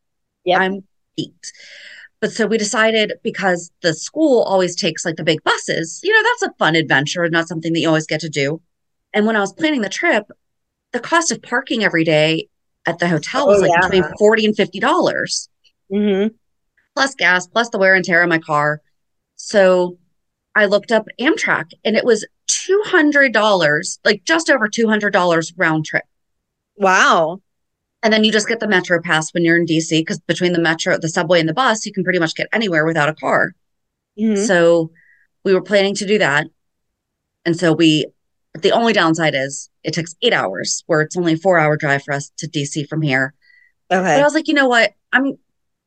[0.48, 0.60] Yep.
[0.60, 0.84] I'm
[1.16, 1.52] beat.
[2.20, 6.28] But so we decided because the school always takes like the big buses, you know,
[6.28, 8.60] that's a fun adventure, not something that you always get to do.
[9.14, 10.26] And when I was planning the trip,
[10.92, 12.48] the cost of parking every day
[12.86, 13.88] at the hotel was Oh, like yeah.
[13.88, 15.48] between 40 and 50 dollars
[15.92, 16.34] mm-hmm.
[16.96, 18.80] plus gas, plus the wear and tear on my car.
[19.36, 19.98] So
[20.56, 26.04] I looked up Amtrak and it was $200, like just over $200 round trip.
[26.76, 27.40] Wow.
[28.02, 30.60] And then you just get the metro pass when you're in DC because between the
[30.60, 33.54] metro, the subway, and the bus, you can pretty much get anywhere without a car.
[34.18, 34.46] Mhm.
[34.46, 34.92] So
[35.44, 36.46] we were planning to do that.
[37.44, 38.06] And so we,
[38.54, 42.04] the only downside is it takes eight hours, where it's only a four hour drive
[42.04, 43.34] for us to DC from here.
[44.16, 44.92] But I was like, you know what?
[45.12, 45.38] I'm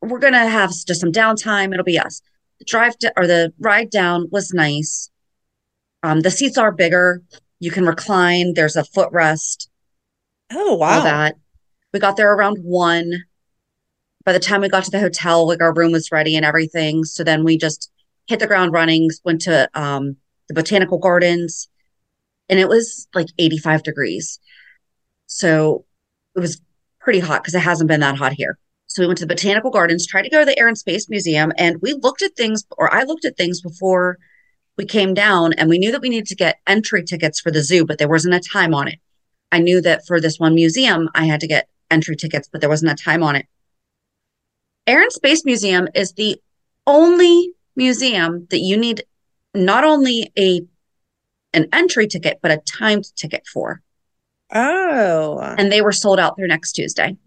[0.01, 1.71] we're gonna have just some downtime.
[1.71, 2.21] It'll be us.
[2.59, 5.09] The drive to, or the ride down was nice.
[6.03, 7.21] Um, the seats are bigger.
[7.59, 8.53] You can recline.
[8.55, 9.67] There's a footrest.
[10.51, 11.03] Oh All wow.
[11.03, 11.35] that.
[11.93, 13.23] We got there around one.
[14.23, 17.03] By the time we got to the hotel, like our room was ready and everything.
[17.03, 17.91] So then we just
[18.27, 19.09] hit the ground running.
[19.25, 20.15] Went to um,
[20.47, 21.67] the botanical gardens,
[22.49, 24.39] and it was like 85 degrees.
[25.25, 25.85] So
[26.35, 26.61] it was
[26.99, 28.57] pretty hot because it hasn't been that hot here.
[28.87, 31.09] So we went to the botanical gardens, tried to go to the Air and Space
[31.09, 34.17] Museum, and we looked at things, or I looked at things before
[34.77, 37.63] we came down, and we knew that we needed to get entry tickets for the
[37.63, 38.99] zoo, but there wasn't a time on it.
[39.51, 42.69] I knew that for this one museum, I had to get entry tickets, but there
[42.69, 43.45] wasn't a time on it.
[44.87, 46.41] Air and Space Museum is the
[46.87, 49.03] only museum that you need
[49.53, 50.61] not only a
[51.53, 53.81] an entry ticket, but a timed ticket for.
[54.53, 55.39] Oh.
[55.57, 57.17] And they were sold out through next Tuesday.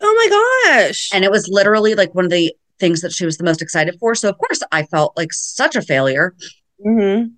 [0.00, 1.10] Oh my gosh.
[1.12, 3.96] And it was literally like one of the things that she was the most excited
[3.98, 4.14] for.
[4.14, 6.34] So of course I felt like such a failure.
[6.84, 7.28] Mm-hmm.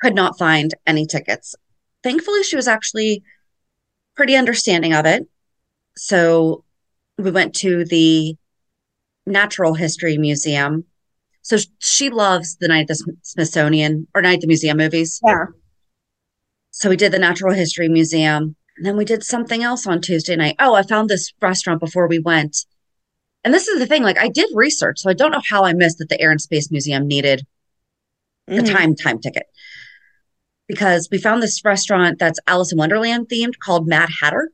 [0.00, 1.54] Could not find any tickets.
[2.02, 3.22] Thankfully, she was actually
[4.14, 5.26] pretty understanding of it.
[5.96, 6.64] So
[7.18, 8.36] we went to the
[9.26, 10.84] Natural History Museum.
[11.42, 15.20] So she loves the Night at the Smithsonian or Night at the Museum movies.
[15.24, 15.46] Yeah.
[16.70, 18.56] So we did the Natural History Museum.
[18.76, 20.56] And then we did something else on Tuesday night.
[20.58, 22.66] Oh, I found this restaurant before we went.
[23.44, 25.74] And this is the thing, like I did research, so I don't know how I
[25.74, 27.46] missed that the Air and Space Museum needed
[28.48, 28.72] the Mhm.
[28.72, 29.46] time time ticket.
[30.66, 34.50] Because we found this restaurant that's Alice in Wonderland themed called Mad Hatter.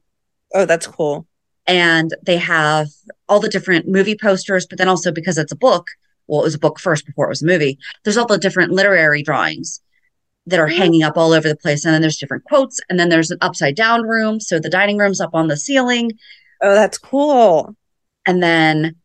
[0.53, 1.27] Oh, that's cool.
[1.71, 2.89] And they have
[3.29, 5.87] all the different movie posters, but then also because it's a book,
[6.27, 8.73] well, it was a book first before it was a movie, there's all the different
[8.73, 9.81] literary drawings
[10.47, 10.77] that are Mhm.
[10.77, 11.85] hanging up all over the place.
[11.85, 14.41] And then there's different quotes, and then there's an upside down room.
[14.41, 16.19] So the dining room's up on the ceiling.
[16.61, 17.77] Oh, that's cool.
[18.27, 18.97] And then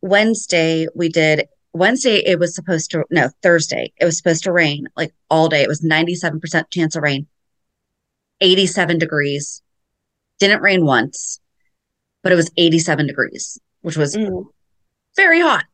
[0.00, 4.88] Wednesday, we did Wednesday, it was supposed to, no, Thursday, it was supposed to rain
[4.96, 5.62] like all day.
[5.62, 7.26] It was 97% chance of rain,
[8.40, 9.62] 87 degrees.
[10.38, 11.38] Didn't rain once,
[12.22, 14.46] but it was 87 degrees, which was Mm.
[15.16, 15.64] very hot.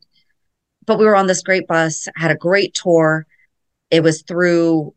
[0.87, 3.27] But we were on this great bus, had a great tour.
[3.91, 4.95] It was through,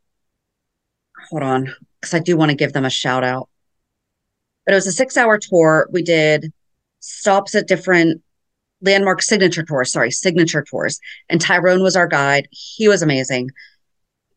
[1.29, 3.49] hold on, because I do want to give them a shout out.
[4.65, 5.89] But it was a six hour tour.
[5.91, 6.53] We did
[6.99, 8.21] stops at different
[8.81, 10.99] landmark signature tours, sorry, signature tours.
[11.27, 12.47] And Tyrone was our guide.
[12.51, 13.49] He was amazing.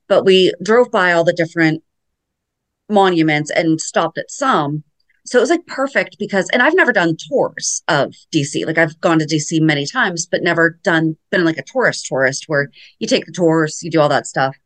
[0.08, 1.82] But we drove by all the different
[2.88, 4.84] monuments and stopped at some.
[5.24, 8.66] So it was like perfect because, and I've never done tours of DC.
[8.66, 12.44] Like I've gone to DC many times, but never done, been like a tourist tourist
[12.48, 14.56] where you take the tours, you do all that stuff.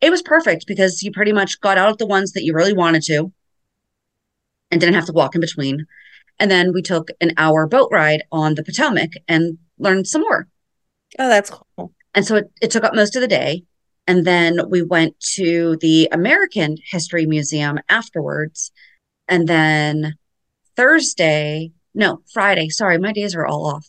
[0.00, 3.02] It was perfect because you pretty much got out the ones that you really wanted
[3.04, 3.32] to
[4.70, 5.86] and didn't have to walk in between.
[6.38, 10.48] And then we took an hour boat ride on the Potomac and learned some more.
[11.18, 11.92] Oh, that's cool.
[12.14, 13.64] And so it, it took up most of the day.
[14.06, 18.72] And then we went to the American History Museum afterwards.
[19.28, 20.16] And then
[20.76, 23.88] Thursday, no, Friday, sorry, my days are all off.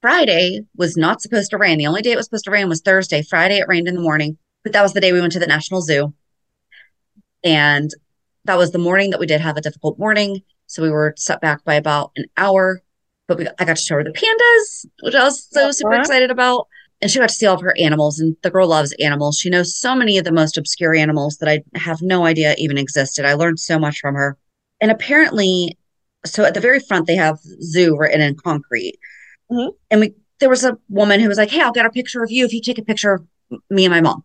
[0.00, 1.78] Friday was not supposed to rain.
[1.78, 3.22] The only day it was supposed to rain was Thursday.
[3.22, 5.46] Friday it rained in the morning, but that was the day we went to the
[5.46, 6.14] National Zoo.
[7.44, 7.90] And
[8.44, 10.42] that was the morning that we did have a difficult morning.
[10.66, 12.80] So we were set back by about an hour,
[13.26, 16.30] but we, I got to show her the pandas, which I was so super excited
[16.30, 16.68] about.
[17.02, 18.20] And she got to see all of her animals.
[18.20, 19.38] And the girl loves animals.
[19.38, 22.78] She knows so many of the most obscure animals that I have no idea even
[22.78, 23.24] existed.
[23.24, 24.36] I learned so much from her.
[24.80, 25.78] And apparently,
[26.24, 28.98] so at the very front, they have zoo written in concrete.
[29.50, 29.72] Mhm.
[29.90, 32.30] And we there was a woman who was like, Hey, I'll get a picture of
[32.30, 33.26] you if you take a picture of
[33.68, 34.24] me and my mom.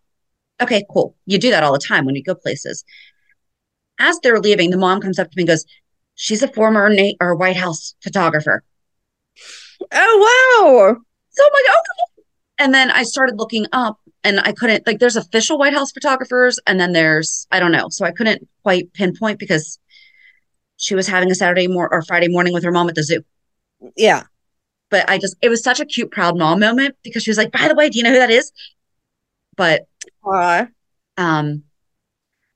[0.62, 1.14] Okay, cool.
[1.26, 2.84] You do that all the time when you go places.
[3.98, 5.64] As they're leaving, the mom comes up to me and goes,
[6.14, 8.62] She's a former Na- or White House photographer.
[9.92, 10.96] Oh wow.
[11.30, 12.22] So I'm like, okay.
[12.58, 16.58] And then I started looking up and I couldn't like there's official White House photographers
[16.66, 17.88] and then there's I don't know.
[17.90, 19.78] So I couldn't quite pinpoint because
[20.76, 23.24] she was having a Saturday mor- or Friday morning with her mom at the zoo.
[23.96, 24.24] Yeah.
[24.90, 27.52] But I just it was such a cute proud mom moment because she was like,
[27.52, 28.52] by the way, do you know who that is?
[29.56, 29.86] But
[30.24, 30.68] Aw.
[31.16, 31.64] um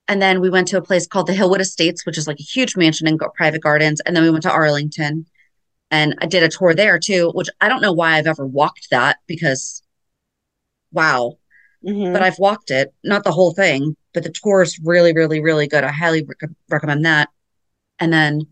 [0.06, 2.42] and then we went to a place called the Hillwood Estates, which is like a
[2.42, 4.00] huge mansion and private gardens.
[4.00, 5.26] And then we went to Arlington
[5.90, 8.88] and I did a tour there too, which I don't know why I've ever walked
[8.90, 9.82] that because
[10.92, 11.38] wow.
[11.84, 12.12] Mhm.
[12.12, 15.66] But I've walked it, not the whole thing, but the tour is really, really, really
[15.66, 15.82] good.
[15.82, 17.30] I highly rec- recommend that.
[18.00, 18.46] And then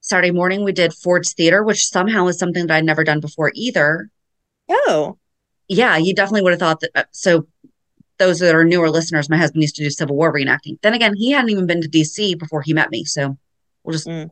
[0.00, 3.52] Saturday morning, we did Ford's Theater, which somehow is something that I'd never done before
[3.54, 4.10] either.
[4.70, 5.18] Oh.
[5.68, 6.90] Yeah, you definitely would have thought that.
[6.94, 7.46] uh, So,
[8.18, 10.80] those that are newer listeners, my husband used to do Civil War reenacting.
[10.82, 13.04] Then again, he hadn't even been to DC before he met me.
[13.04, 13.36] So,
[13.84, 14.30] we'll just, Mm.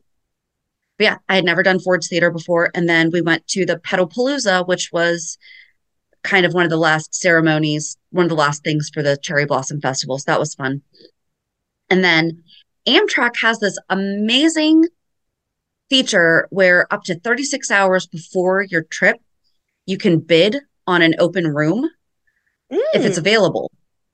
[0.99, 2.71] but yeah, I had never done Ford's Theater before.
[2.75, 5.37] And then we went to the Petalpalooza, which was
[6.23, 9.45] kind of one of the last ceremonies, one of the last things for the Cherry
[9.45, 10.19] Blossom Festival.
[10.19, 10.81] So, that was fun.
[11.91, 12.43] And then
[12.87, 14.85] Amtrak has this amazing
[15.91, 19.17] feature where up to 36 hours before your trip,
[19.87, 20.57] you can bid
[20.87, 21.89] on an open room
[22.71, 23.21] if it's Mm.
[23.21, 23.71] available.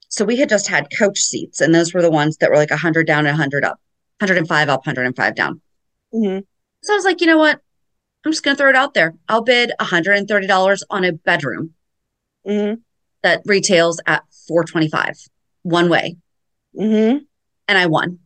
[0.09, 2.71] So we had just had coach seats, and those were the ones that were like
[2.71, 3.81] 100 down and 100 up,
[4.21, 5.61] 105 up, 105 down.
[6.13, 6.45] Mhm.
[6.83, 7.61] So I was like, you know what?
[8.25, 9.15] I'm just going to throw it out there.
[9.29, 11.75] I'll bid $130 on a bedroom
[12.47, 12.83] Mhm.
[13.23, 15.17] that retails at 425
[15.63, 16.17] one way.
[16.75, 17.27] Mhm.
[17.69, 18.19] and I won.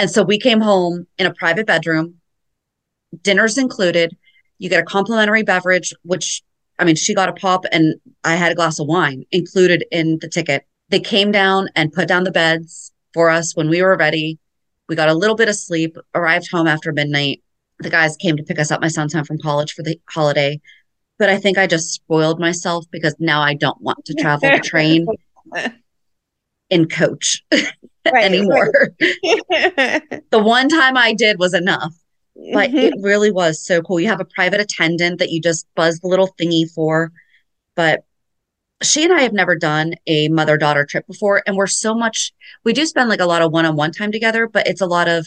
[0.00, 2.14] And so we came home in a private bedroom,
[3.20, 4.16] dinner's included.
[4.56, 6.42] You get a complimentary beverage, which
[6.78, 10.18] I mean, she got a pop and I had a glass of wine included in
[10.22, 10.64] the ticket.
[10.88, 14.38] They came down and put down the beds for us when we were ready.
[14.88, 17.42] We got a little bit of sleep, arrived home after midnight.
[17.80, 18.80] The guys came to pick us up.
[18.80, 20.62] My son's home from college for the holiday.
[21.18, 24.60] But I think I just spoiled myself because now I don't want to travel the
[24.60, 25.06] train
[26.70, 27.44] in coach
[28.12, 28.72] Right, anymore.
[28.98, 31.94] the one time I did was enough,
[32.52, 33.04] but it mm-hmm.
[33.04, 34.00] really was so cool.
[34.00, 37.12] You have a private attendant that you just buzz the little thingy for.
[37.76, 38.04] But
[38.82, 41.42] she and I have never done a mother daughter trip before.
[41.46, 42.32] And we're so much,
[42.64, 44.86] we do spend like a lot of one on one time together, but it's a
[44.86, 45.26] lot of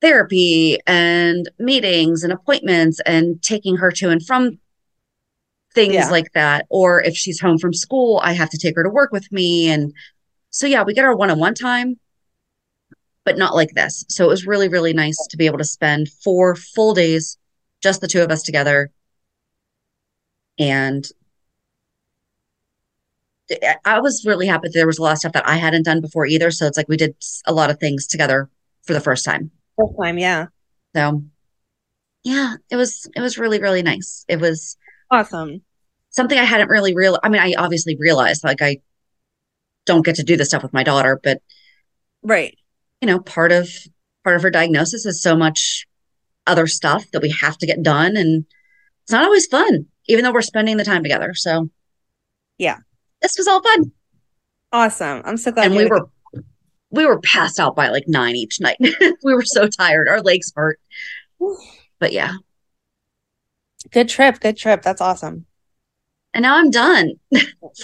[0.00, 4.58] therapy and meetings and appointments and taking her to and from
[5.74, 6.10] things Yeah.
[6.10, 6.66] like that.
[6.70, 9.68] Or if she's home from school, I have to take her to work with me.
[9.70, 9.92] And
[10.50, 11.98] so, yeah, we get our one on one time,
[13.24, 14.04] but not like this.
[14.08, 17.36] So it was really, really nice to be able to spend four full days,
[17.82, 18.90] just the two of us together.
[20.58, 21.06] And
[23.84, 26.00] I- was really happy that there was a lot of stuff that I hadn't done
[26.00, 26.50] before either.
[26.50, 27.14] So it's like we did
[27.46, 28.50] a lot of things together
[28.82, 29.50] for the first time.
[29.76, 30.46] First time, yeah.
[30.94, 31.22] So
[32.24, 34.24] yeah, it was it was really, really nice.
[34.28, 34.76] It was
[35.10, 35.62] Awesome.
[36.10, 38.78] something I hadn't really real I mean, I obviously realized like I
[39.86, 41.40] don't get to do this stuff with my daughter, but
[42.22, 42.58] Right.
[43.00, 43.68] you know, part of
[44.24, 45.86] part of her diagnosis is so much
[46.46, 48.44] other stuff that we have to get done and
[49.04, 51.32] it's not always fun, even though we're spending the time together.
[51.34, 51.70] So
[52.58, 52.78] Yeah.
[53.22, 53.92] this was all fun.
[54.72, 55.22] Awesome.
[55.24, 56.08] I'm so glad and we were
[56.90, 58.76] we were passed out by like nine each night.
[59.22, 60.08] we were so tired.
[60.08, 60.80] Our legs hurt.
[61.98, 62.32] But yeah.
[63.90, 64.40] Good trip.
[64.40, 64.82] Good trip.
[64.82, 65.46] That's awesome.
[66.34, 67.12] And now I'm done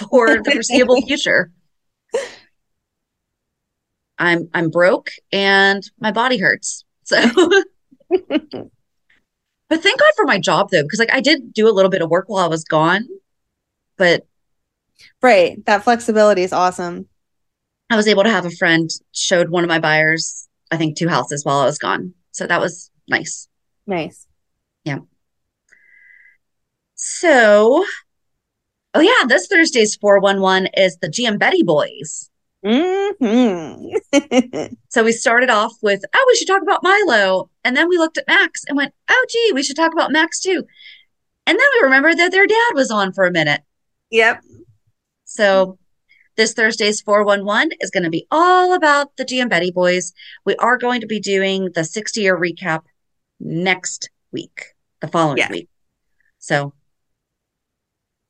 [0.09, 1.51] for the foreseeable future.
[4.19, 6.85] I'm I'm broke and my body hurts.
[7.05, 7.21] So
[9.69, 12.03] But thank God for my job though, because like I did do a little bit
[12.03, 13.09] of work while I was gone,
[13.97, 14.27] but
[15.23, 15.65] Right.
[15.67, 17.09] That flexibility is awesome.
[17.91, 21.09] I was able to have a friend showed one of my buyers, I think two
[21.09, 22.15] houses while I was gone.
[22.33, 23.49] So that was nice.
[23.87, 24.27] Nice.
[27.07, 27.85] So,
[28.95, 32.31] oh yeah, this Thursday's 411 is the Giambetti Boys.
[32.65, 34.75] Mm-hmm.
[34.89, 37.51] so we started off with, oh, we should talk about Milo.
[37.63, 40.41] And then we looked at Max and went, oh, gee, we should talk about Max
[40.41, 40.65] too.
[41.47, 43.61] And then we remembered that their dad was on for a minute.
[44.11, 44.41] Yep.
[45.27, 45.79] So
[46.37, 50.15] this Thursday's 411 is going to be all about the Giambetti boys.
[50.47, 52.85] We are going to be doing the 60 year recap
[53.41, 54.69] next week,
[55.01, 55.51] the following Yes.
[55.51, 55.69] week.
[56.39, 56.73] So,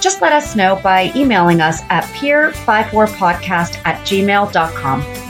[0.00, 5.29] just let us know by emailing us at pier54podcast at gmail.com.